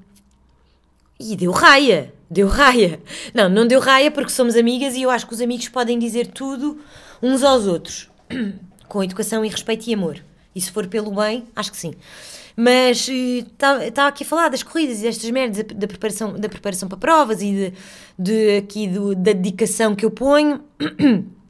e 1.20 1.36
deu 1.36 1.52
raia. 1.52 2.14
Deu 2.30 2.48
raia. 2.48 3.00
Não, 3.34 3.48
não 3.50 3.68
deu 3.68 3.80
raia 3.80 4.10
porque 4.10 4.32
somos 4.32 4.56
amigas 4.56 4.96
e 4.96 5.04
eu 5.04 5.10
acho 5.10 5.28
que 5.28 5.34
os 5.34 5.42
amigos 5.42 5.70
podem 5.70 6.00
dizer 6.00 6.28
tudo 6.28 6.80
uns 7.22 7.44
aos 7.44 7.68
outros. 7.68 8.10
Com 8.88 9.04
educação 9.04 9.44
e 9.44 9.50
respeito 9.50 9.88
e 9.88 9.94
amor. 9.94 10.24
E 10.56 10.62
se 10.62 10.72
for 10.72 10.88
pelo 10.88 11.12
bem, 11.12 11.48
acho 11.56 11.72
que 11.72 11.78
sim. 11.78 11.94
Mas 12.56 13.08
estava 13.08 13.84
uh, 13.84 14.08
aqui 14.08 14.24
a 14.24 14.28
falar 14.28 14.50
das 14.50 14.62
corridas 14.62 15.00
e 15.00 15.02
destas 15.04 15.30
merdas, 15.32 15.64
da 15.64 15.88
preparação, 15.88 16.34
da 16.34 16.48
preparação 16.48 16.88
para 16.88 16.98
provas 16.98 17.42
e 17.42 17.52
de, 17.52 17.74
de 18.18 18.58
aqui 18.58 18.88
do, 18.88 19.16
da 19.16 19.34
dedicação 19.34 19.96
que 19.96 20.06
eu 20.06 20.12
ponho. 20.12 20.64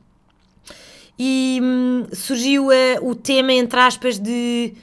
E 1.18 1.60
hum, 1.62 2.08
surgiu 2.12 2.68
uh, 2.68 2.72
o 3.08 3.14
tema, 3.14 3.54
entre 3.54 3.80
aspas, 3.80 4.18
de 4.18 4.74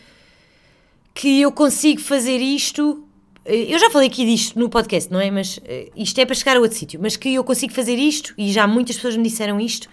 que 1.20 1.42
eu 1.42 1.52
consigo 1.52 2.00
fazer 2.00 2.38
isto. 2.38 3.04
Eh, 3.44 3.74
eu 3.74 3.78
já 3.78 3.90
falei 3.90 4.08
aqui 4.08 4.24
disto 4.24 4.58
no 4.58 4.70
podcast, 4.70 5.12
não 5.12 5.20
é? 5.20 5.30
Mas 5.30 5.60
eh, 5.66 5.90
isto 5.94 6.18
é 6.18 6.24
para 6.24 6.34
chegar 6.34 6.56
a 6.56 6.60
outro 6.60 6.78
sítio. 6.78 6.98
Mas 6.98 7.14
que 7.14 7.34
eu 7.34 7.44
consigo 7.44 7.74
fazer 7.74 7.96
isto, 7.96 8.32
e 8.38 8.50
já 8.50 8.66
muitas 8.66 8.96
pessoas 8.96 9.18
me 9.18 9.24
disseram 9.24 9.60
isto, 9.60 9.86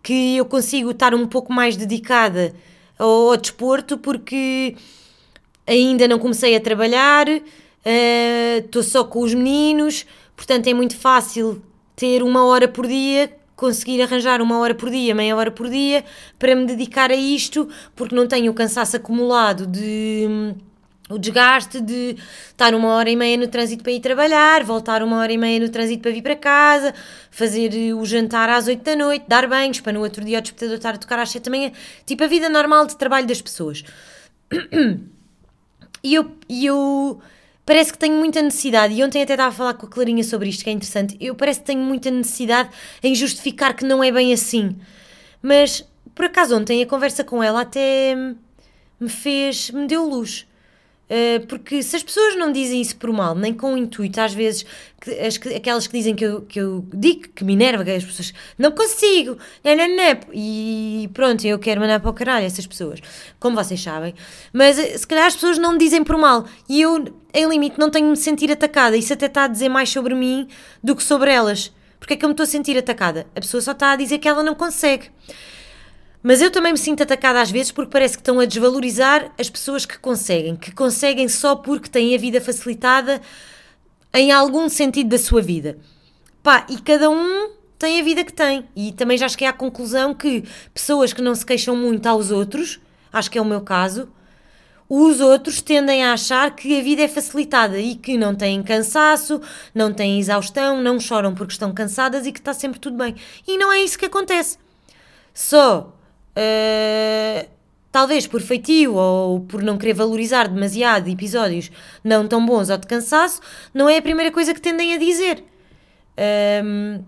que 0.00 0.36
eu 0.36 0.44
consigo 0.44 0.92
estar 0.92 1.12
um 1.12 1.26
pouco 1.26 1.52
mais 1.52 1.76
dedicada 1.76 2.54
ao, 2.96 3.30
ao 3.30 3.36
desporto 3.36 3.98
porque 3.98 4.76
ainda 5.66 6.06
não 6.06 6.20
comecei 6.20 6.54
a 6.54 6.60
trabalhar, 6.60 7.26
estou 8.62 8.82
uh, 8.82 8.84
só 8.84 9.02
com 9.02 9.22
os 9.22 9.34
meninos, 9.34 10.06
portanto 10.36 10.68
é 10.68 10.72
muito 10.72 10.96
fácil 10.96 11.60
ter 11.96 12.22
uma 12.22 12.44
hora 12.44 12.68
por 12.68 12.86
dia 12.86 13.39
conseguir 13.60 14.00
arranjar 14.00 14.40
uma 14.40 14.58
hora 14.58 14.74
por 14.74 14.88
dia, 14.90 15.14
meia 15.14 15.36
hora 15.36 15.50
por 15.50 15.68
dia, 15.68 16.02
para 16.38 16.56
me 16.56 16.64
dedicar 16.64 17.10
a 17.10 17.14
isto, 17.14 17.68
porque 17.94 18.14
não 18.14 18.26
tenho 18.26 18.50
o 18.50 18.54
cansaço 18.54 18.96
acumulado 18.96 19.66
de 19.66 20.56
o 21.10 21.18
desgaste 21.18 21.78
de 21.78 22.16
estar 22.48 22.74
uma 22.74 22.88
hora 22.94 23.10
e 23.10 23.16
meia 23.16 23.36
no 23.36 23.48
trânsito 23.48 23.82
para 23.82 23.92
ir 23.92 24.00
trabalhar, 24.00 24.64
voltar 24.64 25.02
uma 25.02 25.18
hora 25.18 25.30
e 25.30 25.36
meia 25.36 25.60
no 25.60 25.68
trânsito 25.68 26.00
para 26.00 26.10
vir 26.10 26.22
para 26.22 26.36
casa, 26.36 26.94
fazer 27.30 27.92
o 27.92 28.06
jantar 28.06 28.48
às 28.48 28.66
oito 28.66 28.82
da 28.82 28.96
noite, 28.96 29.26
dar 29.28 29.46
banhos 29.46 29.80
para 29.80 29.92
no 29.92 30.00
outro 30.00 30.24
dia 30.24 30.38
o 30.38 30.40
despertador 30.40 30.76
estar 30.76 30.94
a 30.94 30.98
tocar 30.98 31.18
às 31.18 31.28
sete 31.28 31.44
da 31.44 31.50
manhã, 31.50 31.70
tipo 32.06 32.24
a 32.24 32.28
vida 32.28 32.48
normal 32.48 32.86
de 32.86 32.96
trabalho 32.96 33.26
das 33.26 33.42
pessoas. 33.42 33.84
E 36.02 36.14
eu, 36.14 36.34
e 36.48 36.64
eu 36.64 37.20
parece 37.70 37.92
que 37.92 37.98
tenho 38.00 38.16
muita 38.16 38.42
necessidade, 38.42 38.94
e 38.94 39.04
ontem 39.04 39.22
até 39.22 39.34
estava 39.34 39.50
a 39.50 39.52
falar 39.52 39.74
com 39.74 39.86
a 39.86 39.88
Clarinha 39.88 40.24
sobre 40.24 40.48
isto, 40.48 40.64
que 40.64 40.70
é 40.70 40.72
interessante, 40.72 41.16
eu 41.20 41.36
parece 41.36 41.60
que 41.60 41.66
tenho 41.66 41.78
muita 41.78 42.10
necessidade 42.10 42.68
em 43.00 43.14
justificar 43.14 43.76
que 43.76 43.84
não 43.84 44.02
é 44.02 44.10
bem 44.10 44.32
assim. 44.32 44.76
Mas, 45.40 45.88
por 46.12 46.24
acaso, 46.24 46.56
ontem 46.56 46.82
a 46.82 46.86
conversa 46.86 47.22
com 47.22 47.40
ela 47.40 47.60
até 47.60 48.16
me 48.98 49.08
fez, 49.08 49.70
me 49.70 49.86
deu 49.86 50.04
luz. 50.04 50.48
Uh, 51.10 51.44
porque 51.48 51.82
se 51.82 51.96
as 51.96 52.04
pessoas 52.04 52.36
não 52.36 52.52
dizem 52.52 52.80
isso 52.80 52.94
por 52.94 53.12
mal, 53.12 53.34
nem 53.34 53.52
com 53.52 53.74
o 53.74 53.76
intuito, 53.76 54.20
às 54.20 54.32
vezes, 54.32 54.64
que, 55.00 55.10
as, 55.10 55.36
aquelas 55.56 55.88
que 55.88 55.98
dizem 55.98 56.14
que 56.14 56.24
eu, 56.24 56.42
que 56.42 56.60
eu 56.60 56.86
digo, 56.94 57.30
que 57.34 57.42
me 57.42 57.54
enerva, 57.54 57.84
que 57.84 57.90
as 57.90 58.04
pessoas 58.04 58.32
não 58.56 58.70
consigo, 58.70 59.36
não, 59.64 59.74
não, 59.74 59.88
não, 59.88 60.20
e 60.32 61.10
pronto, 61.12 61.44
eu 61.44 61.58
quero 61.58 61.80
mandar 61.80 61.98
para 61.98 62.10
o 62.10 62.14
caralho 62.14 62.46
essas 62.46 62.64
pessoas, 62.64 63.00
como 63.40 63.56
vocês 63.56 63.82
sabem, 63.82 64.14
mas 64.52 64.78
eh, 64.78 64.96
se 64.96 65.04
calhar 65.04 65.26
as 65.26 65.34
pessoas 65.34 65.58
não 65.58 65.76
dizem 65.76 66.04
por 66.04 66.16
mal, 66.16 66.46
e 66.68 66.80
eu, 66.80 67.04
em 67.34 67.48
limite, 67.48 67.76
não 67.76 67.90
tenho 67.90 68.04
de 68.04 68.10
me 68.12 68.16
sentir 68.16 68.52
atacada, 68.52 68.96
isso 68.96 69.12
até 69.12 69.26
está 69.26 69.44
a 69.44 69.48
dizer 69.48 69.68
mais 69.68 69.88
sobre 69.90 70.14
mim 70.14 70.46
do 70.80 70.94
que 70.94 71.02
sobre 71.02 71.32
elas. 71.32 71.72
Porque 71.98 72.14
é 72.14 72.16
que 72.16 72.24
eu 72.24 72.28
me 72.28 72.32
estou 72.32 72.44
a 72.44 72.46
sentir 72.46 72.78
atacada? 72.78 73.26
A 73.36 73.40
pessoa 73.40 73.60
só 73.60 73.72
está 73.72 73.92
a 73.92 73.96
dizer 73.96 74.18
que 74.18 74.26
ela 74.26 74.42
não 74.42 74.54
consegue. 74.54 75.10
Mas 76.22 76.42
eu 76.42 76.50
também 76.50 76.72
me 76.72 76.78
sinto 76.78 77.02
atacada 77.02 77.40
às 77.40 77.50
vezes 77.50 77.72
porque 77.72 77.90
parece 77.90 78.14
que 78.16 78.20
estão 78.20 78.38
a 78.40 78.44
desvalorizar 78.44 79.32
as 79.38 79.48
pessoas 79.48 79.86
que 79.86 79.98
conseguem, 79.98 80.54
que 80.54 80.70
conseguem 80.72 81.28
só 81.28 81.56
porque 81.56 81.88
têm 81.88 82.14
a 82.14 82.18
vida 82.18 82.40
facilitada 82.40 83.20
em 84.12 84.30
algum 84.30 84.68
sentido 84.68 85.08
da 85.08 85.18
sua 85.18 85.40
vida. 85.40 85.78
Pá, 86.42 86.66
e 86.68 86.78
cada 86.78 87.08
um 87.08 87.50
tem 87.78 87.98
a 87.98 88.04
vida 88.04 88.22
que 88.22 88.32
tem. 88.32 88.68
E 88.76 88.92
também 88.92 89.16
já 89.16 89.28
cheguei 89.28 89.48
à 89.48 89.52
conclusão 89.52 90.12
que 90.12 90.44
pessoas 90.74 91.12
que 91.12 91.22
não 91.22 91.34
se 91.34 91.46
queixam 91.46 91.74
muito 91.74 92.06
aos 92.06 92.30
outros, 92.30 92.78
acho 93.10 93.30
que 93.30 93.38
é 93.38 93.40
o 93.40 93.44
meu 93.44 93.62
caso, 93.62 94.08
os 94.88 95.20
outros 95.20 95.62
tendem 95.62 96.04
a 96.04 96.12
achar 96.12 96.54
que 96.54 96.78
a 96.78 96.82
vida 96.82 97.02
é 97.02 97.08
facilitada 97.08 97.78
e 97.78 97.94
que 97.94 98.18
não 98.18 98.34
têm 98.34 98.62
cansaço, 98.62 99.40
não 99.74 99.92
têm 99.92 100.18
exaustão, 100.18 100.82
não 100.82 100.98
choram 100.98 101.32
porque 101.32 101.52
estão 101.52 101.72
cansadas 101.72 102.26
e 102.26 102.32
que 102.32 102.40
está 102.40 102.52
sempre 102.52 102.80
tudo 102.80 102.96
bem. 102.96 103.14
E 103.46 103.56
não 103.56 103.72
é 103.72 103.80
isso 103.80 103.98
que 103.98 104.06
acontece. 104.06 104.58
Só, 105.32 105.96
uh, 106.36 107.48
talvez 107.92 108.26
por 108.26 108.40
feitio 108.40 108.94
ou 108.94 109.40
por 109.40 109.62
não 109.62 109.76
querer 109.76 109.94
valorizar 109.94 110.48
demasiado 110.48 111.08
episódios 111.08 111.70
não 112.02 112.26
tão 112.26 112.44
bons 112.44 112.70
ou 112.70 112.78
de 112.78 112.86
cansaço, 112.86 113.40
não 113.74 113.88
é 113.88 113.98
a 113.98 114.02
primeira 114.02 114.30
coisa 114.30 114.54
que 114.54 114.60
tendem 114.60 114.94
a 114.94 114.98
dizer. 114.98 115.44
Um, 116.64 117.02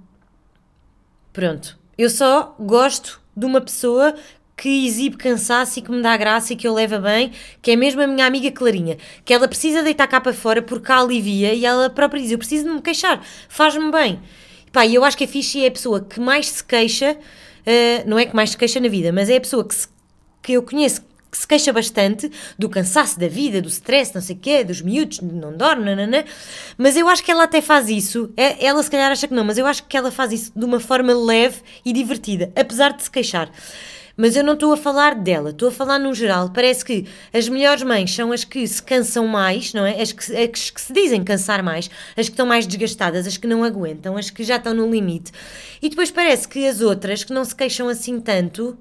pronto. 1.32 1.78
Eu 1.96 2.08
só 2.08 2.54
gosto 2.58 3.20
de 3.36 3.46
uma 3.46 3.60
pessoa 3.60 4.14
que 4.56 4.86
exibe 4.86 5.16
cansaço 5.16 5.78
e 5.78 5.82
que 5.82 5.90
me 5.90 6.02
dá 6.02 6.16
graça 6.16 6.52
e 6.52 6.56
que 6.56 6.68
eu 6.68 6.74
leva 6.74 6.98
bem, 6.98 7.32
que 7.60 7.72
é 7.72 7.76
mesmo 7.76 8.00
a 8.00 8.06
minha 8.06 8.26
amiga 8.26 8.50
Clarinha, 8.50 8.96
que 9.24 9.34
ela 9.34 9.48
precisa 9.48 9.82
deitar 9.82 10.06
cá 10.06 10.20
para 10.20 10.32
fora 10.32 10.62
porque 10.62 10.90
a 10.92 10.98
alivia 11.00 11.52
e 11.52 11.64
ela 11.64 11.90
própria 11.90 12.20
diz: 12.20 12.30
Eu 12.30 12.38
preciso 12.38 12.64
de 12.64 12.70
me 12.70 12.80
queixar, 12.80 13.24
faz-me 13.48 13.90
bem. 13.90 14.20
E 14.66 14.70
pá, 14.70 14.86
eu 14.86 15.04
acho 15.04 15.16
que 15.16 15.24
a 15.24 15.28
Fichi 15.28 15.64
é 15.64 15.68
a 15.68 15.70
pessoa 15.70 16.00
que 16.00 16.20
mais 16.20 16.48
se 16.48 16.64
queixa, 16.64 17.18
uh, 17.66 18.08
não 18.08 18.18
é 18.18 18.26
que 18.26 18.34
mais 18.34 18.50
se 18.50 18.56
queixa 18.56 18.80
na 18.80 18.88
vida, 18.88 19.12
mas 19.12 19.28
é 19.28 19.36
a 19.36 19.40
pessoa 19.40 19.64
que, 19.64 19.74
se, 19.74 19.88
que 20.42 20.52
eu 20.52 20.62
conheço 20.62 21.02
que 21.32 21.38
se 21.38 21.48
queixa 21.48 21.72
bastante 21.72 22.30
do 22.58 22.68
cansaço 22.68 23.18
da 23.18 23.26
vida, 23.26 23.62
do 23.62 23.68
stress, 23.68 24.14
não 24.14 24.20
sei 24.20 24.36
o 24.36 24.38
quê, 24.38 24.62
dos 24.62 24.82
miúdos, 24.82 25.20
não 25.22 25.56
dorme, 25.56 25.86
nananã. 25.86 26.24
mas 26.76 26.94
eu 26.94 27.08
acho 27.08 27.24
que 27.24 27.30
ela 27.30 27.44
até 27.44 27.62
faz 27.62 27.88
isso, 27.88 28.30
é, 28.36 28.62
ela 28.62 28.82
se 28.82 28.90
calhar 28.90 29.10
acha 29.10 29.26
que 29.26 29.32
não, 29.32 29.42
mas 29.42 29.56
eu 29.56 29.64
acho 29.64 29.82
que 29.84 29.96
ela 29.96 30.10
faz 30.10 30.30
isso 30.30 30.52
de 30.54 30.62
uma 30.62 30.78
forma 30.78 31.14
leve 31.14 31.62
e 31.86 31.92
divertida, 31.94 32.52
apesar 32.54 32.92
de 32.92 33.02
se 33.02 33.10
queixar. 33.10 33.50
Mas 34.16 34.36
eu 34.36 34.44
não 34.44 34.54
estou 34.54 34.72
a 34.72 34.76
falar 34.76 35.14
dela, 35.14 35.50
estou 35.50 35.68
a 35.68 35.72
falar 35.72 35.98
no 35.98 36.14
geral. 36.14 36.50
Parece 36.50 36.84
que 36.84 37.06
as 37.32 37.48
melhores 37.48 37.82
mães 37.82 38.14
são 38.14 38.32
as 38.32 38.44
que 38.44 38.66
se 38.66 38.82
cansam 38.82 39.26
mais, 39.26 39.72
não 39.72 39.84
é? 39.84 40.00
As 40.00 40.12
que, 40.12 40.36
as 40.36 40.70
que 40.70 40.80
se 40.80 40.92
dizem 40.92 41.24
cansar 41.24 41.62
mais, 41.62 41.90
as 42.16 42.26
que 42.26 42.32
estão 42.32 42.46
mais 42.46 42.66
desgastadas, 42.66 43.26
as 43.26 43.36
que 43.36 43.46
não 43.46 43.64
aguentam, 43.64 44.16
as 44.16 44.30
que 44.30 44.44
já 44.44 44.56
estão 44.56 44.74
no 44.74 44.90
limite. 44.90 45.32
E 45.80 45.88
depois 45.88 46.10
parece 46.10 46.46
que 46.46 46.66
as 46.66 46.80
outras, 46.80 47.24
que 47.24 47.32
não 47.32 47.44
se 47.44 47.54
queixam 47.54 47.88
assim 47.88 48.20
tanto, 48.20 48.76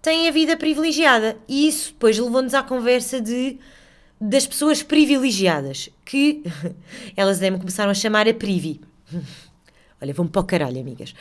têm 0.00 0.28
a 0.28 0.30
vida 0.30 0.56
privilegiada. 0.56 1.36
E 1.48 1.66
isso 1.66 1.92
depois 1.92 2.18
levou-nos 2.18 2.54
à 2.54 2.62
conversa 2.62 3.20
de 3.20 3.58
das 4.20 4.46
pessoas 4.46 4.82
privilegiadas, 4.82 5.88
que 6.04 6.42
elas 7.16 7.38
devem 7.38 7.58
começaram 7.58 7.90
a 7.90 7.94
chamar 7.94 8.28
a 8.28 8.34
privi. 8.34 8.80
Olha, 10.00 10.14
vão 10.14 10.26
para 10.26 10.40
o 10.40 10.44
caralho, 10.44 10.80
amigas. 10.80 11.14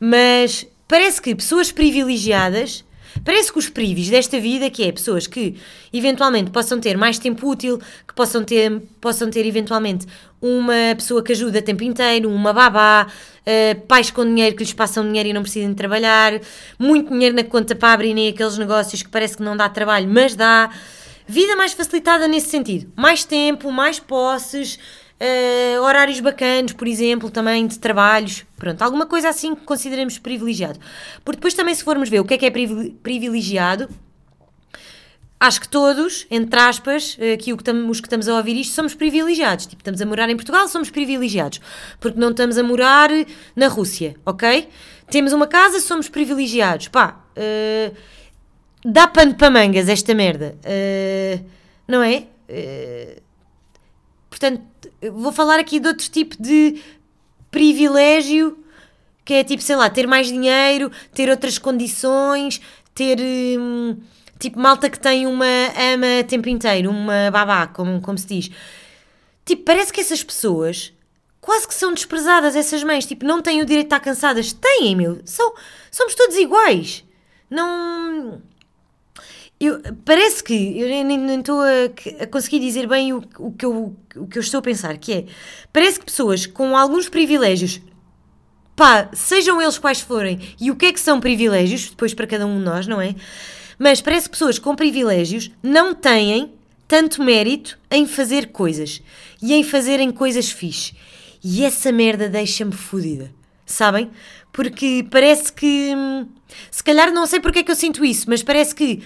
Mas 0.00 0.66
Parece 0.92 1.22
que 1.22 1.34
pessoas 1.34 1.72
privilegiadas, 1.72 2.84
parece 3.24 3.50
que 3.50 3.58
os 3.58 3.66
privis 3.70 4.10
desta 4.10 4.38
vida, 4.38 4.68
que 4.68 4.84
é 4.84 4.92
pessoas 4.92 5.26
que 5.26 5.56
eventualmente 5.90 6.50
possam 6.50 6.78
ter 6.78 6.98
mais 6.98 7.18
tempo 7.18 7.48
útil, 7.48 7.78
que 8.06 8.14
possam 8.14 8.44
ter, 8.44 8.78
possam 9.00 9.30
ter 9.30 9.46
eventualmente 9.46 10.06
uma 10.38 10.94
pessoa 10.94 11.22
que 11.24 11.32
ajuda 11.32 11.60
o 11.60 11.62
tempo 11.62 11.82
inteiro, 11.82 12.28
uma 12.28 12.52
babá, 12.52 13.06
uh, 13.06 13.80
pais 13.86 14.10
com 14.10 14.22
dinheiro 14.22 14.54
que 14.54 14.62
lhes 14.62 14.74
passam 14.74 15.02
dinheiro 15.06 15.30
e 15.30 15.32
não 15.32 15.40
precisam 15.40 15.70
de 15.70 15.76
trabalhar, 15.76 16.38
muito 16.78 17.10
dinheiro 17.10 17.34
na 17.34 17.44
conta 17.44 17.74
para 17.74 17.94
abrirem 17.94 18.28
aqueles 18.28 18.58
negócios 18.58 19.02
que 19.02 19.08
parece 19.08 19.38
que 19.38 19.42
não 19.42 19.56
dá 19.56 19.70
trabalho, 19.70 20.06
mas 20.06 20.34
dá. 20.34 20.68
Vida 21.26 21.56
mais 21.56 21.72
facilitada 21.72 22.28
nesse 22.28 22.50
sentido. 22.50 22.92
Mais 22.94 23.24
tempo, 23.24 23.72
mais 23.72 23.98
posses, 23.98 24.78
Uh, 25.22 25.80
horários 25.82 26.18
bacanos, 26.18 26.72
por 26.72 26.88
exemplo, 26.88 27.30
também 27.30 27.64
de 27.64 27.78
trabalhos, 27.78 28.44
pronto, 28.56 28.82
alguma 28.82 29.06
coisa 29.06 29.28
assim 29.28 29.54
que 29.54 29.60
consideremos 29.62 30.18
privilegiado. 30.18 30.80
Porque 31.24 31.36
depois 31.36 31.54
também 31.54 31.72
se 31.74 31.84
formos 31.84 32.08
ver 32.08 32.18
o 32.18 32.24
que 32.24 32.34
é 32.34 32.38
que 32.38 32.46
é 32.46 32.50
privilegiado, 32.50 33.88
acho 35.38 35.60
que 35.60 35.68
todos, 35.68 36.26
entre 36.28 36.58
aspas, 36.58 37.16
aqui 37.34 37.52
os 37.52 38.00
que 38.00 38.06
estamos 38.06 38.28
a 38.28 38.34
ouvir 38.34 38.56
isto, 38.56 38.74
somos 38.74 38.94
privilegiados. 38.94 39.66
Tipo, 39.66 39.80
estamos 39.80 40.00
a 40.00 40.06
morar 40.06 40.28
em 40.28 40.34
Portugal, 40.34 40.66
somos 40.66 40.90
privilegiados. 40.90 41.60
Porque 42.00 42.18
não 42.18 42.30
estamos 42.30 42.58
a 42.58 42.62
morar 42.64 43.10
na 43.54 43.68
Rússia, 43.68 44.16
ok? 44.26 44.68
Temos 45.08 45.32
uma 45.32 45.46
casa, 45.46 45.78
somos 45.78 46.08
privilegiados. 46.08 46.88
Pá, 46.88 47.24
uh, 47.36 47.96
dá 48.84 49.06
pano 49.06 49.36
para 49.36 49.50
mangas 49.50 49.88
esta 49.88 50.14
merda. 50.14 50.56
Uh, 50.64 51.44
não 51.86 52.02
é? 52.02 52.26
Uh, 52.48 53.21
portanto, 54.32 54.62
vou 55.12 55.30
falar 55.30 55.58
aqui 55.58 55.78
de 55.78 55.88
outro 55.88 56.08
tipo 56.08 56.42
de 56.42 56.80
privilégio, 57.50 58.58
que 59.26 59.34
é 59.34 59.44
tipo, 59.44 59.62
sei 59.62 59.76
lá, 59.76 59.90
ter 59.90 60.06
mais 60.06 60.28
dinheiro, 60.28 60.90
ter 61.12 61.28
outras 61.28 61.58
condições, 61.58 62.62
ter 62.94 63.18
hum, 63.20 63.98
tipo 64.38 64.58
malta 64.58 64.88
que 64.88 64.98
tem 64.98 65.26
uma 65.26 65.44
ama 65.94 66.20
o 66.20 66.24
tempo 66.24 66.48
inteiro, 66.48 66.90
uma 66.90 67.30
babá, 67.30 67.66
como, 67.66 68.00
como 68.00 68.16
se 68.16 68.26
diz. 68.26 68.50
Tipo, 69.44 69.64
parece 69.64 69.92
que 69.92 70.00
essas 70.00 70.24
pessoas 70.24 70.94
quase 71.38 71.68
que 71.68 71.74
são 71.74 71.92
desprezadas, 71.92 72.56
essas 72.56 72.82
mães, 72.82 73.04
tipo, 73.04 73.26
não 73.26 73.42
têm 73.42 73.60
o 73.60 73.66
direito 73.66 73.88
de 73.88 73.94
estar 73.94 74.00
cansadas. 74.00 74.52
Têm, 74.52 74.96
meu. 74.96 75.20
São, 75.26 75.52
somos 75.90 76.14
todos 76.14 76.36
iguais. 76.36 77.04
Não 77.50 78.40
eu, 79.66 79.80
parece 80.04 80.42
que 80.42 80.78
eu 80.78 80.88
nem 80.88 81.38
estou 81.38 81.60
a, 81.60 82.22
a, 82.22 82.26
conseguir 82.26 82.58
dizer 82.58 82.88
bem 82.88 83.12
o, 83.12 83.22
o, 83.38 83.52
que 83.52 83.64
eu, 83.64 83.96
o 84.16 84.26
que 84.26 84.38
eu 84.38 84.40
estou 84.40 84.58
a 84.58 84.62
pensar, 84.62 84.96
que 84.96 85.12
é 85.12 85.24
parece 85.72 86.00
que 86.00 86.06
pessoas 86.06 86.46
com 86.46 86.76
alguns 86.76 87.08
privilégios, 87.08 87.80
pá, 88.74 89.08
sejam 89.12 89.60
eles 89.62 89.78
quais 89.78 90.00
forem, 90.00 90.40
e 90.60 90.70
o 90.70 90.76
que 90.76 90.86
é 90.86 90.92
que 90.92 91.00
são 91.00 91.20
privilégios, 91.20 91.90
depois 91.90 92.12
para 92.14 92.26
cada 92.26 92.46
um 92.46 92.58
de 92.58 92.64
nós, 92.64 92.86
não 92.86 93.00
é? 93.00 93.14
Mas 93.78 94.00
parece 94.00 94.26
que 94.28 94.32
pessoas 94.32 94.58
com 94.58 94.74
privilégios 94.74 95.50
não 95.62 95.94
têm 95.94 96.52
tanto 96.88 97.22
mérito 97.22 97.78
em 97.90 98.06
fazer 98.06 98.48
coisas 98.48 99.02
e 99.40 99.54
em 99.54 99.64
fazerem 99.64 100.10
coisas 100.10 100.50
fixe. 100.50 100.94
E 101.42 101.64
essa 101.64 101.90
merda 101.90 102.28
deixa-me 102.28 102.72
fodida, 102.72 103.32
sabem? 103.64 104.10
Porque 104.52 105.06
parece 105.10 105.52
que. 105.52 105.94
Hum, 105.96 106.28
se 106.70 106.84
calhar 106.84 107.12
não 107.12 107.26
sei 107.26 107.40
porque 107.40 107.60
é 107.60 107.62
que 107.62 107.70
eu 107.70 107.76
sinto 107.76 108.04
isso, 108.04 108.28
mas 108.28 108.42
parece 108.42 108.74
que 108.74 109.02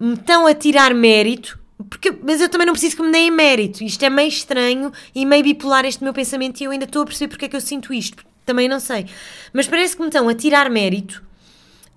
me 0.00 0.14
estão 0.14 0.46
a 0.46 0.54
tirar 0.54 0.94
mérito, 0.94 1.58
porque, 1.88 2.10
mas 2.22 2.40
eu 2.40 2.48
também 2.48 2.66
não 2.66 2.72
preciso 2.72 2.96
que 2.96 3.02
me 3.02 3.12
deem 3.12 3.30
mérito. 3.30 3.84
Isto 3.84 4.02
é 4.04 4.10
meio 4.10 4.28
estranho 4.28 4.90
e 5.14 5.26
meio 5.26 5.44
bipolar 5.44 5.84
este 5.84 6.02
meu 6.02 6.12
pensamento 6.12 6.60
e 6.60 6.64
eu 6.64 6.70
ainda 6.70 6.86
estou 6.86 7.02
a 7.02 7.04
perceber 7.04 7.28
porque 7.28 7.44
é 7.44 7.48
que 7.48 7.56
eu 7.56 7.60
sinto 7.60 7.92
isto. 7.92 8.24
Também 8.46 8.68
não 8.68 8.80
sei. 8.80 9.06
Mas 9.52 9.68
parece 9.68 9.94
que 9.94 10.02
me 10.02 10.08
estão 10.08 10.28
a 10.28 10.34
tirar 10.34 10.70
mérito 10.70 11.22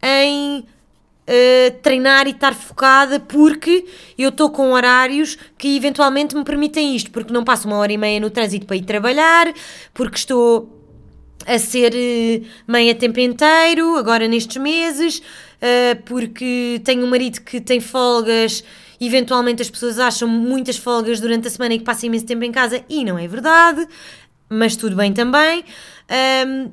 em 0.02 0.60
uh, 0.60 1.82
treinar 1.82 2.28
e 2.28 2.32
estar 2.32 2.54
focada 2.54 3.20
porque 3.20 3.86
eu 4.18 4.30
estou 4.30 4.50
com 4.50 4.72
horários 4.72 5.38
que 5.58 5.76
eventualmente 5.76 6.36
me 6.36 6.44
permitem 6.44 6.96
isto. 6.96 7.12
Porque 7.12 7.34
não 7.34 7.44
passo 7.44 7.68
uma 7.68 7.78
hora 7.78 7.92
e 7.92 7.98
meia 7.98 8.20
no 8.20 8.30
trânsito 8.30 8.66
para 8.66 8.76
ir 8.76 8.84
trabalhar, 8.84 9.54
porque 9.94 10.18
estou 10.18 10.83
a 11.46 11.60
ser 11.60 11.94
uh, 11.94 12.46
mãe 12.68 12.90
a 12.90 12.96
tempo 12.96 13.20
inteiro, 13.20 13.98
agora 13.98 14.28
nestes 14.28 14.58
meses, 14.58 15.20
uh, 15.20 16.02
porque 16.06 16.82
tenho 16.84 17.06
um 17.06 17.10
marido 17.10 17.42
que 17.42 17.60
tem 17.60 17.80
folgas, 17.80 18.64
eventualmente 19.00 19.62
as 19.62 19.70
pessoas 19.70 20.00
acham 20.00 20.28
muitas 20.28 20.78
folgas 20.78 21.20
durante 21.20 21.48
a 21.48 21.50
semana 21.50 21.74
e 21.74 21.80
que 21.80 21.84
passa 21.84 22.06
imenso 22.06 22.26
tempo 22.26 22.44
em 22.44 22.52
casa, 22.52 22.84
e 22.90 23.04
não 23.04 23.18
é 23.18 23.28
verdade, 23.28 23.88
mas 24.50 24.76
tudo 24.76 24.96
bem 24.96 25.12
também, 25.14 25.64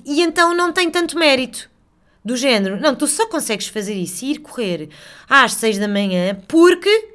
e 0.05 0.21
então 0.21 0.55
não 0.55 0.73
tem 0.73 0.91
tanto 0.91 1.19
mérito. 1.19 1.71
Do 2.23 2.37
género, 2.37 2.79
não, 2.79 2.95
tu 2.95 3.07
só 3.07 3.27
consegues 3.29 3.69
fazer 3.69 3.95
isso 3.95 4.27
e 4.27 4.33
ir 4.33 4.39
correr 4.41 4.91
às 5.27 5.55
6 5.55 5.79
da 5.79 5.89
manhã 5.89 6.39
porque. 6.47 7.09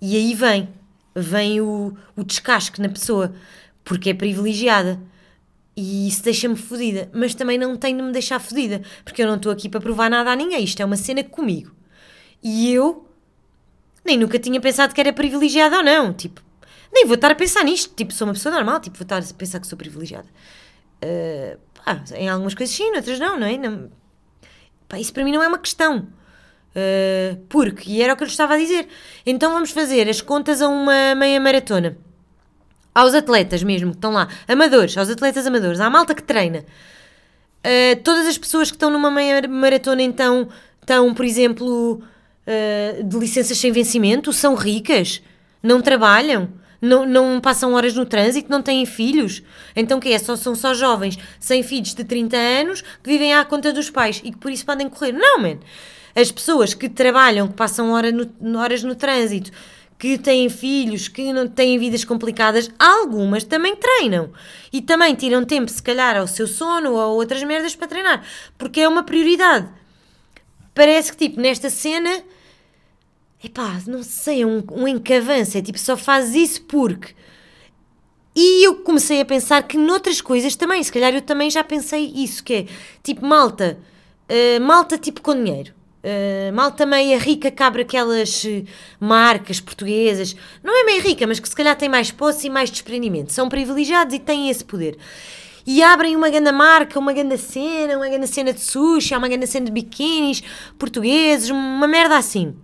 E 0.00 0.16
aí 0.16 0.34
vem, 0.34 0.68
vem 1.16 1.60
o, 1.60 1.96
o 2.14 2.22
descasque 2.22 2.80
na 2.80 2.88
pessoa, 2.88 3.34
porque 3.84 4.10
é 4.10 4.14
privilegiada 4.14 5.00
e 5.76 6.06
isso 6.06 6.22
deixa-me 6.22 6.56
fodida, 6.56 7.10
mas 7.14 7.34
também 7.34 7.56
não 7.56 7.76
tenho 7.76 7.96
de 7.96 8.02
me 8.02 8.12
deixar 8.12 8.38
fodida, 8.38 8.82
porque 9.04 9.22
eu 9.22 9.26
não 9.26 9.36
estou 9.36 9.50
aqui 9.50 9.68
para 9.68 9.80
provar 9.80 10.10
nada 10.10 10.30
a 10.30 10.36
ninguém, 10.36 10.62
isto 10.62 10.80
é 10.80 10.84
uma 10.84 10.96
cena 10.96 11.24
comigo. 11.24 11.74
E 12.42 12.70
eu 12.72 13.08
nem 14.04 14.18
nunca 14.18 14.38
tinha 14.38 14.60
pensado 14.60 14.94
que 14.94 15.00
era 15.00 15.12
privilegiada 15.12 15.78
ou 15.78 15.82
não, 15.82 16.12
tipo, 16.12 16.42
nem 16.92 17.06
vou 17.06 17.14
estar 17.14 17.30
a 17.30 17.34
pensar 17.34 17.64
nisto, 17.64 17.94
tipo, 17.94 18.12
sou 18.12 18.26
uma 18.26 18.34
pessoa 18.34 18.54
normal, 18.54 18.80
tipo, 18.80 18.98
vou 18.98 19.04
estar 19.04 19.18
a 19.18 19.34
pensar 19.34 19.60
que 19.60 19.66
sou 19.66 19.78
privilegiada. 19.78 20.28
Uh, 21.02 21.58
pá, 21.84 22.02
em 22.14 22.28
algumas 22.28 22.54
coisas 22.54 22.74
sim, 22.74 22.94
outras 22.94 23.18
não, 23.18 23.40
não 23.40 23.46
é? 23.46 23.56
Não, 23.56 23.90
pá, 24.86 24.98
isso 24.98 25.12
para 25.12 25.24
mim 25.24 25.32
não 25.32 25.42
é 25.42 25.48
uma 25.48 25.58
questão. 25.58 26.08
Uh, 26.74 27.36
porque, 27.48 27.90
e 27.90 28.02
era 28.02 28.12
o 28.12 28.16
que 28.16 28.22
eu 28.22 28.26
lhe 28.26 28.30
estava 28.30 28.54
a 28.54 28.58
dizer, 28.58 28.88
então 29.24 29.52
vamos 29.52 29.70
fazer 29.70 30.08
as 30.08 30.20
contas 30.20 30.60
a 30.60 30.68
uma 30.68 31.14
meia 31.14 31.40
maratona 31.40 31.96
aos 32.94 33.14
atletas 33.14 33.62
mesmo 33.62 33.90
que 33.90 33.96
estão 33.96 34.12
lá, 34.12 34.28
amadores, 34.46 34.96
aos 34.96 35.08
atletas 35.08 35.46
amadores, 35.46 35.80
à 35.80 35.88
malta 35.88 36.14
que 36.14 36.22
treina. 36.22 36.64
Uh, 37.64 38.00
todas 38.02 38.26
as 38.26 38.36
pessoas 38.36 38.70
que 38.70 38.76
estão 38.76 38.90
numa 38.90 39.10
maratona 39.48 40.02
então 40.02 40.48
estão, 40.80 41.14
por 41.14 41.24
exemplo, 41.24 42.02
uh, 42.02 43.04
de 43.04 43.18
licenças 43.18 43.56
sem 43.56 43.70
vencimento, 43.70 44.32
são 44.32 44.54
ricas, 44.54 45.22
não 45.62 45.80
trabalham, 45.80 46.48
não, 46.80 47.06
não 47.06 47.40
passam 47.40 47.74
horas 47.74 47.94
no 47.94 48.04
trânsito, 48.04 48.50
não 48.50 48.60
têm 48.60 48.84
filhos. 48.84 49.42
Então 49.76 50.00
que 50.00 50.12
é? 50.12 50.18
Só, 50.18 50.34
são 50.34 50.56
só 50.56 50.74
jovens 50.74 51.16
sem 51.38 51.62
filhos 51.62 51.94
de 51.94 52.02
30 52.02 52.36
anos 52.36 52.82
que 52.82 53.08
vivem 53.08 53.32
à 53.32 53.44
conta 53.44 53.72
dos 53.72 53.88
pais 53.88 54.20
e 54.24 54.32
que 54.32 54.38
por 54.38 54.50
isso 54.50 54.66
podem 54.66 54.88
correr. 54.88 55.12
Não, 55.12 55.38
man. 55.38 55.58
As 56.14 56.30
pessoas 56.30 56.74
que 56.74 56.88
trabalham, 56.88 57.48
que 57.48 57.54
passam 57.54 57.92
hora 57.92 58.10
no, 58.10 58.58
horas 58.58 58.82
no 58.82 58.94
trânsito, 58.94 59.50
que 60.02 60.18
têm 60.18 60.48
filhos, 60.48 61.06
que 61.06 61.32
não 61.32 61.46
têm 61.46 61.78
vidas 61.78 62.04
complicadas, 62.04 62.68
algumas 62.76 63.44
também 63.44 63.76
treinam. 63.76 64.32
E 64.72 64.82
também 64.82 65.14
tiram 65.14 65.44
tempo, 65.44 65.70
se 65.70 65.80
calhar, 65.80 66.16
ao 66.16 66.26
seu 66.26 66.48
sono 66.48 66.94
ou 66.94 67.00
a 67.00 67.06
outras 67.06 67.40
merdas 67.44 67.76
para 67.76 67.86
treinar. 67.86 68.26
Porque 68.58 68.80
é 68.80 68.88
uma 68.88 69.04
prioridade. 69.04 69.68
Parece 70.74 71.12
que, 71.12 71.18
tipo, 71.18 71.40
nesta 71.40 71.70
cena. 71.70 72.20
Epá, 73.44 73.80
não 73.86 74.02
sei, 74.02 74.42
é 74.42 74.46
um, 74.46 74.64
um 74.72 74.88
encavanço. 74.88 75.56
É 75.56 75.62
tipo, 75.62 75.78
só 75.78 75.96
faz 75.96 76.34
isso 76.34 76.62
porque. 76.62 77.14
E 78.34 78.66
eu 78.66 78.82
comecei 78.82 79.20
a 79.20 79.24
pensar 79.24 79.62
que 79.62 79.78
noutras 79.78 80.20
coisas 80.20 80.56
também, 80.56 80.82
se 80.82 80.90
calhar 80.90 81.14
eu 81.14 81.22
também 81.22 81.48
já 81.48 81.62
pensei 81.62 82.12
isso, 82.12 82.42
que 82.42 82.54
é 82.54 82.66
tipo 83.04 83.24
malta, 83.24 83.78
uh, 84.28 84.60
malta 84.60 84.98
tipo 84.98 85.22
com 85.22 85.32
dinheiro. 85.32 85.72
Uh, 86.04 86.52
malta 86.52 86.84
meia 86.84 87.16
rica 87.16 87.48
que 87.48 87.62
abre 87.62 87.82
aquelas 87.82 88.42
uh, 88.42 88.64
marcas 88.98 89.60
portuguesas, 89.60 90.34
não 90.60 90.76
é 90.76 90.84
meia 90.84 91.00
rica, 91.00 91.24
mas 91.28 91.38
que 91.38 91.48
se 91.48 91.54
calhar 91.54 91.76
tem 91.76 91.88
mais 91.88 92.10
posse 92.10 92.48
e 92.48 92.50
mais 92.50 92.70
desprendimento, 92.70 93.32
são 93.32 93.48
privilegiados 93.48 94.12
e 94.12 94.18
têm 94.18 94.50
esse 94.50 94.64
poder. 94.64 94.98
E 95.64 95.80
abrem 95.80 96.16
uma 96.16 96.28
grande 96.28 96.50
marca, 96.50 96.98
uma 96.98 97.12
grande 97.12 97.38
cena, 97.38 97.96
uma 97.96 98.08
grande 98.08 98.26
cena 98.26 98.52
de 98.52 98.60
sushi, 98.60 99.14
uma 99.14 99.28
grande 99.28 99.46
cena 99.46 99.66
de 99.66 99.70
biquínis 99.70 100.42
portugueses, 100.76 101.50
uma 101.50 101.86
merda 101.86 102.16
assim. 102.16 102.56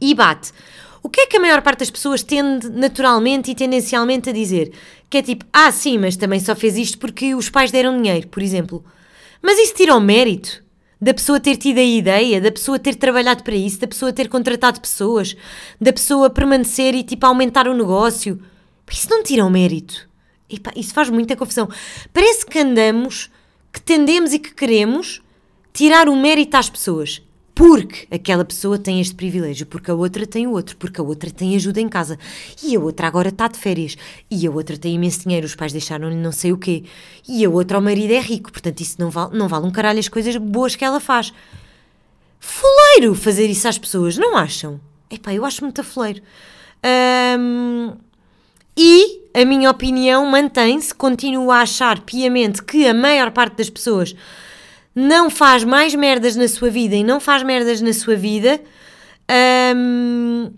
E 0.00 0.14
bate. 0.14 0.52
O 1.02 1.08
que 1.08 1.22
é 1.22 1.26
que 1.26 1.38
a 1.38 1.40
maior 1.40 1.62
parte 1.62 1.80
das 1.80 1.90
pessoas 1.90 2.22
tende 2.22 2.68
naturalmente 2.68 3.50
e 3.50 3.54
tendencialmente 3.54 4.30
a 4.30 4.32
dizer? 4.32 4.72
Que 5.08 5.18
é 5.18 5.22
tipo, 5.22 5.44
ah, 5.52 5.72
sim, 5.72 5.98
mas 5.98 6.16
também 6.16 6.38
só 6.38 6.54
fez 6.54 6.76
isto 6.76 6.98
porque 6.98 7.34
os 7.34 7.50
pais 7.50 7.72
deram 7.72 8.00
dinheiro, 8.00 8.28
por 8.28 8.42
exemplo. 8.42 8.84
Mas 9.42 9.58
isso 9.58 9.74
tira 9.74 9.96
o 9.96 10.00
mérito 10.00 10.62
da 11.00 11.14
pessoa 11.14 11.40
ter 11.40 11.56
tido 11.56 11.78
a 11.78 11.82
ideia, 11.82 12.40
da 12.40 12.52
pessoa 12.52 12.78
ter 12.78 12.94
trabalhado 12.94 13.42
para 13.42 13.54
isso, 13.54 13.80
da 13.80 13.86
pessoa 13.86 14.12
ter 14.12 14.28
contratado 14.28 14.80
pessoas, 14.80 15.34
da 15.80 15.92
pessoa 15.92 16.28
permanecer 16.28 16.94
e 16.94 17.02
tipo 17.02 17.24
aumentar 17.24 17.66
o 17.66 17.74
negócio. 17.74 18.40
Isso 18.90 19.08
não 19.08 19.22
tira 19.22 19.44
o 19.44 19.50
mérito. 19.50 20.08
Epá, 20.48 20.72
isso 20.76 20.92
faz 20.92 21.08
muita 21.08 21.36
confusão. 21.36 21.68
Parece 22.12 22.44
que 22.44 22.58
andamos, 22.58 23.30
que 23.72 23.80
tendemos 23.80 24.32
e 24.32 24.38
que 24.38 24.52
queremos 24.52 25.22
tirar 25.72 26.08
o 26.08 26.16
mérito 26.16 26.56
às 26.56 26.68
pessoas. 26.68 27.22
Porque 27.54 28.06
aquela 28.10 28.44
pessoa 28.44 28.78
tem 28.78 29.00
este 29.00 29.14
privilégio, 29.14 29.66
porque 29.66 29.90
a 29.90 29.94
outra 29.94 30.26
tem 30.26 30.46
o 30.46 30.52
outro, 30.52 30.76
porque 30.76 31.00
a 31.00 31.04
outra 31.04 31.30
tem 31.30 31.54
ajuda 31.56 31.80
em 31.80 31.88
casa 31.88 32.18
e 32.62 32.74
a 32.74 32.80
outra 32.80 33.06
agora 33.06 33.28
está 33.28 33.48
de 33.48 33.58
férias 33.58 33.96
e 34.30 34.46
a 34.46 34.50
outra 34.50 34.78
tem 34.78 34.94
imenso 34.94 35.24
dinheiro, 35.24 35.46
os 35.46 35.54
pais 35.54 35.72
deixaram-lhe 35.72 36.16
não 36.16 36.32
sei 36.32 36.52
o 36.52 36.58
quê 36.58 36.84
e 37.28 37.44
a 37.44 37.50
outra, 37.50 37.78
o 37.78 37.82
marido 37.82 38.12
é 38.12 38.20
rico, 38.20 38.50
portanto 38.50 38.80
isso 38.80 38.96
não 38.98 39.10
vale, 39.10 39.36
não 39.36 39.48
vale 39.48 39.66
um 39.66 39.70
caralho 39.70 39.98
as 39.98 40.08
coisas 40.08 40.36
boas 40.36 40.74
que 40.74 40.84
ela 40.84 41.00
faz. 41.00 41.32
Fuleiro 42.38 43.14
fazer 43.14 43.46
isso 43.46 43.68
às 43.68 43.78
pessoas, 43.78 44.16
não 44.16 44.36
acham? 44.36 44.80
Epá, 45.10 45.34
eu 45.34 45.44
acho 45.44 45.62
muito 45.62 45.84
fuleiro. 45.84 46.22
Um, 47.38 47.92
e 48.76 49.20
a 49.34 49.44
minha 49.44 49.70
opinião 49.70 50.24
mantém-se, 50.24 50.94
continuo 50.94 51.50
a 51.50 51.60
achar 51.60 52.00
piamente 52.00 52.62
que 52.62 52.86
a 52.86 52.94
maior 52.94 53.30
parte 53.30 53.56
das 53.56 53.68
pessoas 53.68 54.14
não 54.94 55.30
faz 55.30 55.64
mais 55.64 55.94
merdas 55.94 56.36
na 56.36 56.48
sua 56.48 56.70
vida 56.70 56.94
e 56.94 57.04
não 57.04 57.20
faz 57.20 57.42
merdas 57.42 57.80
na 57.80 57.92
sua 57.92 58.16
vida 58.16 58.60
um, 59.76 60.52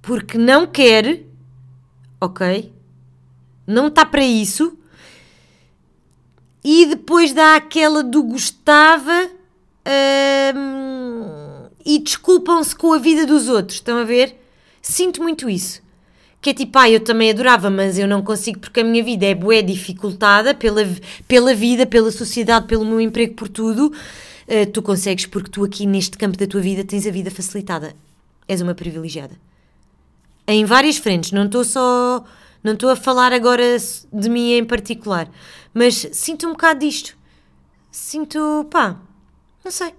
porque 0.00 0.38
não 0.38 0.66
quer, 0.66 1.22
ok? 2.20 2.72
Não 3.66 3.88
está 3.88 4.04
para 4.06 4.24
isso. 4.24 4.78
E 6.64 6.86
depois 6.86 7.32
dá 7.32 7.56
aquela 7.56 8.02
do 8.02 8.22
gostava 8.22 9.30
um, 10.54 11.68
e 11.84 11.98
desculpam-se 11.98 12.74
com 12.74 12.92
a 12.92 12.98
vida 12.98 13.26
dos 13.26 13.48
outros. 13.48 13.78
Estão 13.78 13.98
a 13.98 14.04
ver? 14.04 14.40
Sinto 14.80 15.22
muito 15.22 15.50
isso 15.50 15.85
que 16.40 16.50
é 16.50 16.54
tipo, 16.54 16.78
ah, 16.78 16.88
eu 16.88 17.00
também 17.00 17.30
adorava, 17.30 17.70
mas 17.70 17.98
eu 17.98 18.06
não 18.06 18.22
consigo 18.22 18.58
porque 18.60 18.80
a 18.80 18.84
minha 18.84 19.02
vida 19.02 19.26
é 19.26 19.34
bué 19.34 19.62
dificultada 19.62 20.54
pela, 20.54 20.82
pela 21.26 21.54
vida, 21.54 21.86
pela 21.86 22.10
sociedade, 22.10 22.66
pelo 22.66 22.84
meu 22.84 23.00
emprego, 23.00 23.34
por 23.34 23.48
tudo. 23.48 23.92
Uh, 24.46 24.70
tu 24.72 24.80
consegues 24.80 25.26
porque 25.26 25.50
tu 25.50 25.64
aqui 25.64 25.86
neste 25.86 26.16
campo 26.16 26.38
da 26.38 26.46
tua 26.46 26.60
vida 26.60 26.84
tens 26.84 27.06
a 27.06 27.10
vida 27.10 27.30
facilitada. 27.30 27.94
És 28.46 28.60
uma 28.60 28.74
privilegiada. 28.74 29.36
Em 30.46 30.64
várias 30.64 30.98
frentes, 30.98 31.32
não 31.32 31.46
estou 31.46 31.64
só. 31.64 32.24
Não 32.62 32.72
estou 32.72 32.90
a 32.90 32.96
falar 32.96 33.32
agora 33.32 33.76
de 34.12 34.28
mim 34.28 34.52
em 34.52 34.64
particular, 34.64 35.30
mas 35.72 36.08
sinto 36.12 36.48
um 36.48 36.50
bocado 36.50 36.80
disto. 36.80 37.16
Sinto, 37.92 38.66
pá, 38.70 39.00
não 39.64 39.70
sei. 39.70 39.94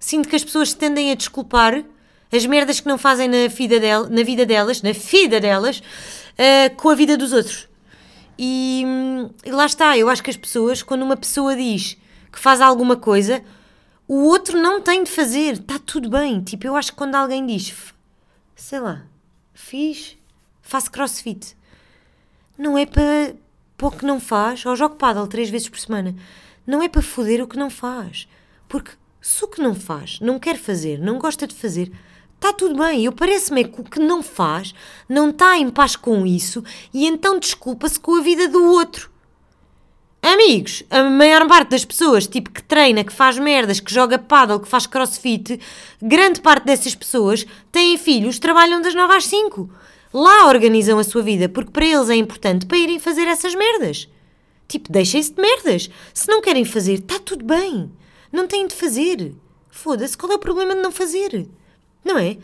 Sinto 0.00 0.28
que 0.28 0.36
as 0.36 0.44
pessoas 0.44 0.72
tendem 0.72 1.10
a 1.10 1.14
desculpar 1.14 1.84
as 2.32 2.44
merdas 2.46 2.80
que 2.80 2.88
não 2.88 2.98
fazem 2.98 3.28
na 3.28 3.48
vida, 3.48 3.80
del, 3.80 4.08
na 4.08 4.22
vida 4.22 4.44
delas, 4.44 4.82
na 4.82 4.92
vida 4.92 5.40
delas, 5.40 5.78
uh, 5.78 6.74
com 6.76 6.90
a 6.90 6.94
vida 6.94 7.16
dos 7.16 7.32
outros. 7.32 7.68
E, 8.38 8.84
e, 9.44 9.50
lá 9.50 9.66
está, 9.66 9.98
eu 9.98 10.08
acho 10.08 10.22
que 10.22 10.30
as 10.30 10.36
pessoas, 10.36 10.82
quando 10.82 11.02
uma 11.02 11.16
pessoa 11.16 11.56
diz 11.56 11.96
que 12.30 12.38
faz 12.38 12.60
alguma 12.60 12.96
coisa, 12.96 13.42
o 14.06 14.24
outro 14.24 14.60
não 14.60 14.80
tem 14.80 15.02
de 15.02 15.10
fazer, 15.10 15.54
está 15.54 15.78
tudo 15.78 16.08
bem. 16.08 16.40
Tipo, 16.40 16.66
eu 16.66 16.76
acho 16.76 16.92
que 16.92 16.98
quando 16.98 17.14
alguém 17.14 17.44
diz, 17.44 17.74
sei 18.54 18.78
lá, 18.80 19.04
fiz, 19.52 20.16
faço 20.62 20.90
crossfit, 20.90 21.56
não 22.56 22.78
é 22.78 22.86
para, 22.86 23.34
para 23.76 23.86
o 23.88 23.90
que 23.90 24.06
não 24.06 24.20
faz, 24.20 24.64
ou 24.64 24.76
jogo 24.76 24.96
paddle 24.96 25.26
três 25.26 25.50
vezes 25.50 25.68
por 25.68 25.78
semana, 25.78 26.14
não 26.66 26.82
é 26.82 26.88
para 26.88 27.02
foder 27.02 27.42
o 27.42 27.48
que 27.48 27.58
não 27.58 27.70
faz. 27.70 28.28
Porque 28.68 28.92
se 29.20 29.44
o 29.44 29.48
que 29.48 29.60
não 29.60 29.74
faz, 29.74 30.20
não 30.20 30.38
quer 30.38 30.56
fazer, 30.56 30.98
não 30.98 31.18
gosta 31.18 31.46
de 31.46 31.54
fazer, 31.54 31.90
Está 32.38 32.52
tudo 32.52 32.76
bem, 32.76 33.04
eu 33.04 33.10
parece-me 33.10 33.64
que 33.64 33.80
o 33.80 33.84
que 33.84 33.98
não 33.98 34.22
faz 34.22 34.72
não 35.08 35.30
está 35.30 35.58
em 35.58 35.68
paz 35.68 35.96
com 35.96 36.24
isso 36.24 36.62
e 36.94 37.04
então 37.04 37.36
desculpa-se 37.36 37.98
com 37.98 38.14
a 38.14 38.22
vida 38.22 38.46
do 38.46 38.62
outro. 38.64 39.10
Amigos, 40.22 40.84
a 40.88 41.02
maior 41.02 41.48
parte 41.48 41.70
das 41.70 41.84
pessoas, 41.84 42.28
tipo 42.28 42.50
que 42.50 42.62
treina, 42.62 43.02
que 43.02 43.12
faz 43.12 43.40
merdas, 43.40 43.80
que 43.80 43.92
joga 43.92 44.20
paddle, 44.20 44.60
que 44.60 44.68
faz 44.68 44.86
crossfit, 44.86 45.58
grande 46.00 46.40
parte 46.40 46.64
dessas 46.64 46.94
pessoas 46.94 47.44
têm 47.72 47.98
filhos, 47.98 48.38
trabalham 48.38 48.80
das 48.80 48.94
9 48.94 49.14
às 49.16 49.26
5. 49.26 49.68
Lá 50.14 50.46
organizam 50.46 50.96
a 50.96 51.04
sua 51.04 51.22
vida, 51.22 51.48
porque 51.48 51.72
para 51.72 51.86
eles 51.86 52.08
é 52.08 52.14
importante 52.14 52.66
para 52.66 52.78
irem 52.78 53.00
fazer 53.00 53.26
essas 53.26 53.54
merdas. 53.56 54.08
Tipo, 54.68 54.92
deixem-se 54.92 55.32
de 55.32 55.42
merdas. 55.42 55.90
Se 56.14 56.28
não 56.28 56.40
querem 56.40 56.64
fazer, 56.64 57.00
está 57.00 57.18
tudo 57.18 57.44
bem. 57.44 57.90
Não 58.30 58.46
têm 58.46 58.68
de 58.68 58.76
fazer. 58.76 59.34
Foda-se, 59.68 60.16
qual 60.16 60.30
é 60.32 60.36
o 60.36 60.38
problema 60.38 60.76
de 60.76 60.82
não 60.82 60.92
fazer? 60.92 61.48
Não 62.08 62.18
é? 62.18 62.38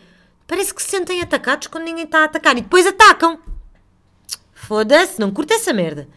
Parece 0.45 0.73
que 0.73 0.81
se 0.81 0.91
sentem 0.91 1.21
atacados 1.21 1.65
quando 1.67 1.85
ninguém 1.85 2.03
está 2.05 2.19
a 2.19 2.25
atacar 2.25 2.55
e 2.55 2.61
depois 2.61 2.85
atacam. 2.85 3.39
Foda-se, 4.53 5.19
não 5.19 5.31
curta 5.31 5.55
essa 5.55 5.73
merda. 5.73 6.07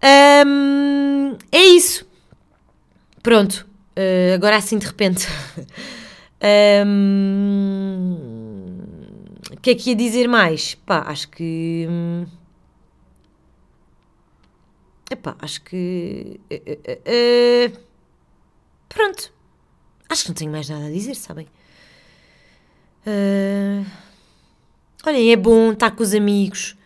É 0.00 1.58
isso. 1.58 2.08
Pronto. 3.22 3.68
Uh, 3.90 4.34
agora 4.34 4.56
assim 4.56 4.78
de 4.78 4.86
repente. 4.86 5.26
o 9.52 9.60
que 9.60 9.70
é 9.70 9.74
que 9.74 9.90
ia 9.90 9.96
dizer 9.96 10.26
mais? 10.26 10.74
Pá, 10.74 11.02
acho 11.06 11.28
que. 11.28 11.86
Hum, 11.88 12.24
epá, 15.10 15.36
acho 15.40 15.60
que. 15.62 16.40
Uh, 16.50 17.74
uh, 17.74 17.78
pronto. 18.88 19.30
Acho 20.08 20.22
que 20.22 20.28
não 20.30 20.34
tenho 20.34 20.50
mais 20.50 20.68
nada 20.70 20.86
a 20.86 20.90
dizer, 20.90 21.14
sabem? 21.14 21.46
Uh, 23.06 23.84
olhem, 25.06 25.32
é 25.32 25.36
bom 25.36 25.72
estar 25.72 25.90
com 25.90 26.02
os 26.02 26.14
amigos, 26.14 26.76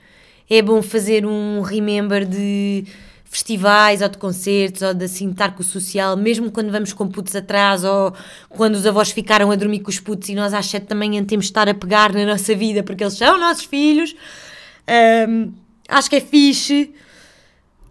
é 0.49 0.63
bom 0.63 0.81
fazer 0.81 1.27
um 1.27 1.61
remember 1.61 2.25
de 2.25 2.85
festivais 3.25 4.01
ou 4.01 4.09
de 4.09 4.17
concertos 4.17 4.83
ou 4.83 4.95
de 4.95 5.07
assim 5.07 5.29
estar 5.31 5.57
com 5.57 5.63
o 5.63 5.65
social, 5.65 6.17
mesmo 6.17 6.53
quando 6.53 6.71
vamos 6.71 6.93
com 6.93 7.09
putos 7.09 7.35
atrás 7.35 7.83
ou 7.83 8.15
quando 8.49 8.77
os 8.77 8.87
avós 8.87 9.11
ficaram 9.11 9.51
a 9.51 9.57
dormir 9.57 9.81
com 9.81 9.91
os 9.91 9.99
putos 9.99 10.29
e 10.29 10.37
nós 10.37 10.55
às 10.55 10.67
sete 10.67 10.87
da 10.87 10.95
manhã 10.95 11.25
temos 11.25 11.47
de 11.47 11.51
estar 11.51 11.69
a 11.69 11.75
pegar 11.75 12.13
na 12.13 12.25
nossa 12.25 12.55
vida 12.55 12.85
porque 12.85 13.03
eles 13.03 13.15
são 13.15 13.37
nossos 13.39 13.65
filhos. 13.65 14.15
Acho 15.89 16.09
que 16.09 16.17
é 16.17 16.21
fixe. 16.21 16.95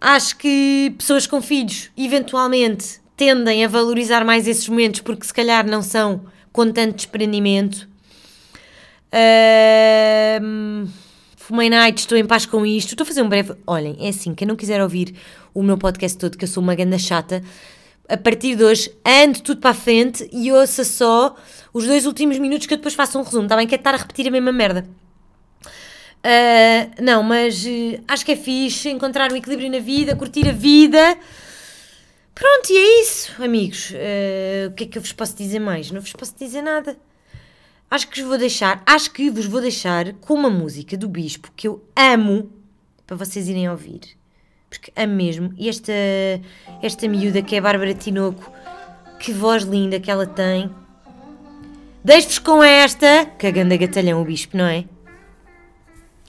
Acho 0.00 0.36
que 0.38 0.94
pessoas 0.96 1.26
com 1.26 1.42
filhos, 1.42 1.90
eventualmente, 1.96 3.00
tendem 3.14 3.64
a 3.64 3.68
valorizar 3.68 4.24
mais 4.24 4.48
esses 4.48 4.66
momentos 4.66 5.02
porque 5.02 5.26
se 5.26 5.34
calhar 5.34 5.66
não 5.66 5.82
são 5.82 6.24
com 6.52 6.72
tanto 6.72 6.96
desprendimento 6.96 7.86
Uh, 9.14 10.88
fumei 11.36 11.70
night, 11.70 12.00
estou 12.00 12.18
em 12.18 12.26
paz 12.26 12.46
com 12.46 12.66
isto. 12.66 12.90
Estou 12.90 13.04
a 13.04 13.06
fazer 13.06 13.22
um 13.22 13.28
breve. 13.28 13.54
Olhem, 13.66 13.96
é 14.00 14.08
assim: 14.08 14.34
quem 14.34 14.46
não 14.46 14.56
quiser 14.56 14.82
ouvir 14.82 15.14
o 15.54 15.62
meu 15.62 15.78
podcast 15.78 16.18
todo, 16.18 16.36
que 16.36 16.44
eu 16.44 16.48
sou 16.48 16.62
uma 16.62 16.74
ganda 16.74 16.98
chata, 16.98 17.42
a 18.08 18.16
partir 18.16 18.56
de 18.56 18.64
hoje, 18.64 18.90
ande 19.04 19.42
tudo 19.42 19.60
para 19.60 19.70
a 19.70 19.74
frente 19.74 20.28
e 20.32 20.50
ouça 20.50 20.84
só 20.84 21.36
os 21.72 21.86
dois 21.86 22.06
últimos 22.06 22.38
minutos 22.38 22.66
que 22.66 22.74
eu 22.74 22.78
depois 22.78 22.94
faço 22.94 23.18
um 23.18 23.22
resumo. 23.22 23.44
Está 23.44 23.56
bem? 23.56 23.66
Quer 23.66 23.76
estar 23.76 23.94
a 23.94 23.98
repetir 23.98 24.26
a 24.26 24.30
mesma 24.30 24.52
merda. 24.52 24.84
Uh, 26.24 27.02
não, 27.02 27.22
mas 27.22 27.64
uh, 27.66 28.02
acho 28.08 28.24
que 28.24 28.32
é 28.32 28.36
fixe 28.36 28.88
encontrar 28.88 29.30
um 29.30 29.36
equilíbrio 29.36 29.70
na 29.70 29.78
vida, 29.78 30.16
curtir 30.16 30.48
a 30.48 30.52
vida. 30.52 31.18
Pronto, 32.34 32.70
e 32.70 32.76
é 32.76 33.02
isso, 33.02 33.30
amigos. 33.42 33.90
Uh, 33.90 34.70
o 34.70 34.72
que 34.72 34.84
é 34.84 34.86
que 34.86 34.98
eu 34.98 35.02
vos 35.02 35.12
posso 35.12 35.36
dizer 35.36 35.60
mais? 35.60 35.90
Não 35.90 36.00
vos 36.00 36.12
posso 36.12 36.34
dizer 36.36 36.62
nada. 36.62 36.96
Acho 37.94 38.08
que 38.08 38.20
vos 38.20 38.28
vou 38.28 38.38
deixar, 38.38 38.82
acho 38.84 39.10
que 39.12 39.30
vos 39.30 39.46
vou 39.46 39.60
deixar 39.60 40.14
com 40.14 40.34
uma 40.34 40.50
música 40.50 40.96
do 40.96 41.08
Bispo 41.08 41.52
que 41.54 41.68
eu 41.68 41.80
amo 41.94 42.50
para 43.06 43.16
vocês 43.16 43.48
irem 43.48 43.70
ouvir. 43.70 44.00
Porque 44.68 44.92
amo 44.96 45.14
mesmo. 45.14 45.54
E 45.56 45.68
esta, 45.68 45.92
esta 46.82 47.06
miúda 47.06 47.40
que 47.40 47.54
é 47.54 47.58
a 47.58 47.62
Bárbara 47.62 47.94
Tinoco, 47.94 48.52
que 49.20 49.32
voz 49.32 49.62
linda 49.62 50.00
que 50.00 50.10
ela 50.10 50.26
tem. 50.26 50.68
Deixo-vos 52.02 52.40
com 52.40 52.64
esta, 52.64 53.26
cagando 53.38 53.72
a 53.72 53.76
gatalhão 53.76 54.20
o 54.20 54.24
Bispo, 54.24 54.56
não 54.56 54.66
é? 54.66 54.84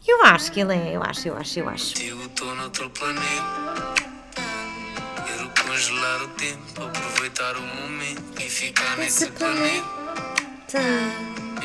Eu 0.08 0.24
acho 0.24 0.52
que 0.52 0.60
ele 0.60 0.76
é, 0.76 0.96
eu 0.96 1.02
acho, 1.02 1.28
eu 1.30 1.36
acho, 1.36 1.60
eu 1.60 1.68
acho. 1.68 1.96
Contigo 1.96 2.30
tô 2.30 2.46
noutro 2.54 2.92
planeta. 2.92 3.96
Quero 5.26 5.50
congelar 5.66 6.22
o 6.22 6.28
tempo, 6.28 6.84
aproveitar 6.84 7.58
o 7.58 7.62
momento 7.62 8.40
e 8.40 8.48
ficar 8.48 8.98
nesse 8.98 9.32
planeta. 9.32 9.96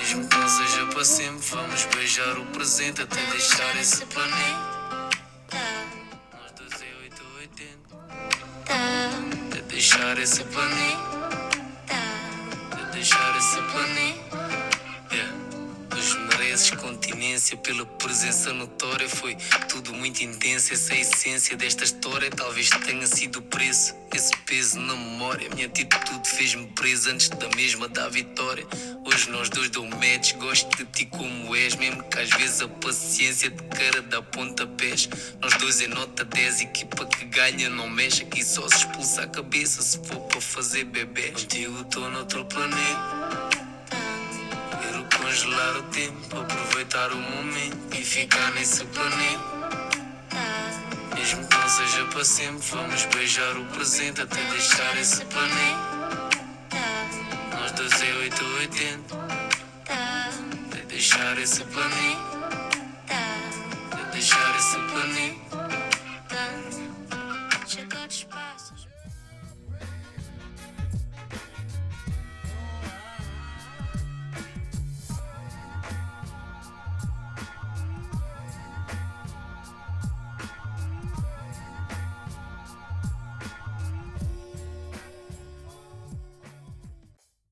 Mesmo 0.00 0.26
que 0.26 0.36
não 0.38 0.48
seja 0.48 0.86
para 0.86 1.04
sempre, 1.04 1.46
vamos 1.50 1.84
beijar 1.94 2.38
o 2.38 2.46
presente 2.46 3.02
até 3.02 3.20
deixar 3.32 3.76
esse 3.76 4.06
planeta. 4.06 5.10
Nós 6.32 6.52
dois 6.56 6.82
é 6.82 7.02
8 7.02 7.22
ou 7.22 7.40
80. 7.40 7.96
Até 9.46 9.60
deixar 9.60 10.18
esse 10.18 10.42
planeta. 10.44 11.09
Mereces 16.70 16.80
continência 16.80 17.56
pela 17.56 17.84
presença 17.84 18.52
notória 18.52 19.08
Foi 19.08 19.36
tudo 19.68 19.92
muito 19.92 20.22
intenso, 20.22 20.72
essa 20.72 20.94
essência 20.94 21.56
desta 21.56 21.84
história 21.84 22.30
Talvez 22.30 22.68
tenha 22.84 23.06
sido 23.06 23.38
o 23.38 23.42
preço, 23.42 23.94
esse 24.14 24.36
peso 24.38 24.78
na 24.78 24.94
memória. 24.94 25.48
Minha 25.54 25.66
atitude 25.66 26.28
fez-me 26.28 26.66
preso 26.68 27.10
antes 27.10 27.28
da 27.28 27.48
mesma 27.56 27.88
da 27.88 28.08
vitória. 28.08 28.66
Hoje 29.04 29.30
nós 29.30 29.48
dois 29.48 29.70
dou 29.70 29.86
match, 29.86 30.34
gosto 30.34 30.76
de 30.76 30.84
ti 30.86 31.06
como 31.06 31.54
és 31.54 31.74
Mesmo 31.76 32.02
que 32.04 32.18
às 32.18 32.30
vezes 32.30 32.60
a 32.60 32.68
paciência 32.68 33.50
de 33.50 33.62
cara 33.64 34.02
dá 34.02 34.22
pontapés. 34.22 35.08
Nós 35.40 35.54
dois 35.58 35.80
é 35.80 35.88
nota 35.88 36.24
10, 36.24 36.62
equipa 36.62 37.06
que 37.06 37.24
ganha 37.26 37.68
não 37.70 37.88
mexe 37.88 38.22
Aqui 38.22 38.44
só 38.44 38.66
se 38.68 38.76
expulsa 38.76 39.22
a 39.22 39.26
cabeça 39.26 39.82
se 39.82 39.98
for 40.06 40.20
para 40.20 40.40
fazer 40.40 40.84
bebê 40.84 41.30
Contigo 41.30 41.84
tô 41.84 42.08
noutro 42.08 42.44
planeta 42.44 43.69
congelar 45.30 45.76
o 45.76 45.82
tempo, 45.84 46.40
aproveitar 46.40 47.12
o 47.12 47.16
momento 47.16 47.96
e 47.96 48.04
ficar 48.04 48.50
nesse 48.50 48.84
planeta. 48.86 49.44
Mesmo 51.14 51.46
que 51.46 51.56
não 51.56 51.68
seja 51.68 52.04
para 52.06 52.24
sempre, 52.24 52.66
vamos 52.72 53.04
beijar 53.04 53.56
o 53.56 53.64
presente 53.66 54.22
até 54.22 54.42
deixar 54.50 54.98
esse 54.98 55.24
planeta. 55.26 56.30
Nós 57.60 57.70
dois 57.72 58.02
é 58.02 58.12
8 58.12 58.44
ou 58.44 58.54
80. 58.54 59.16
Até 60.66 60.82
deixar 60.86 61.38
esse 61.38 61.62
planeta. 61.62 62.40
Até 63.92 64.10
deixar 64.10 64.56
esse 64.56 64.78
planeta. 64.90 65.49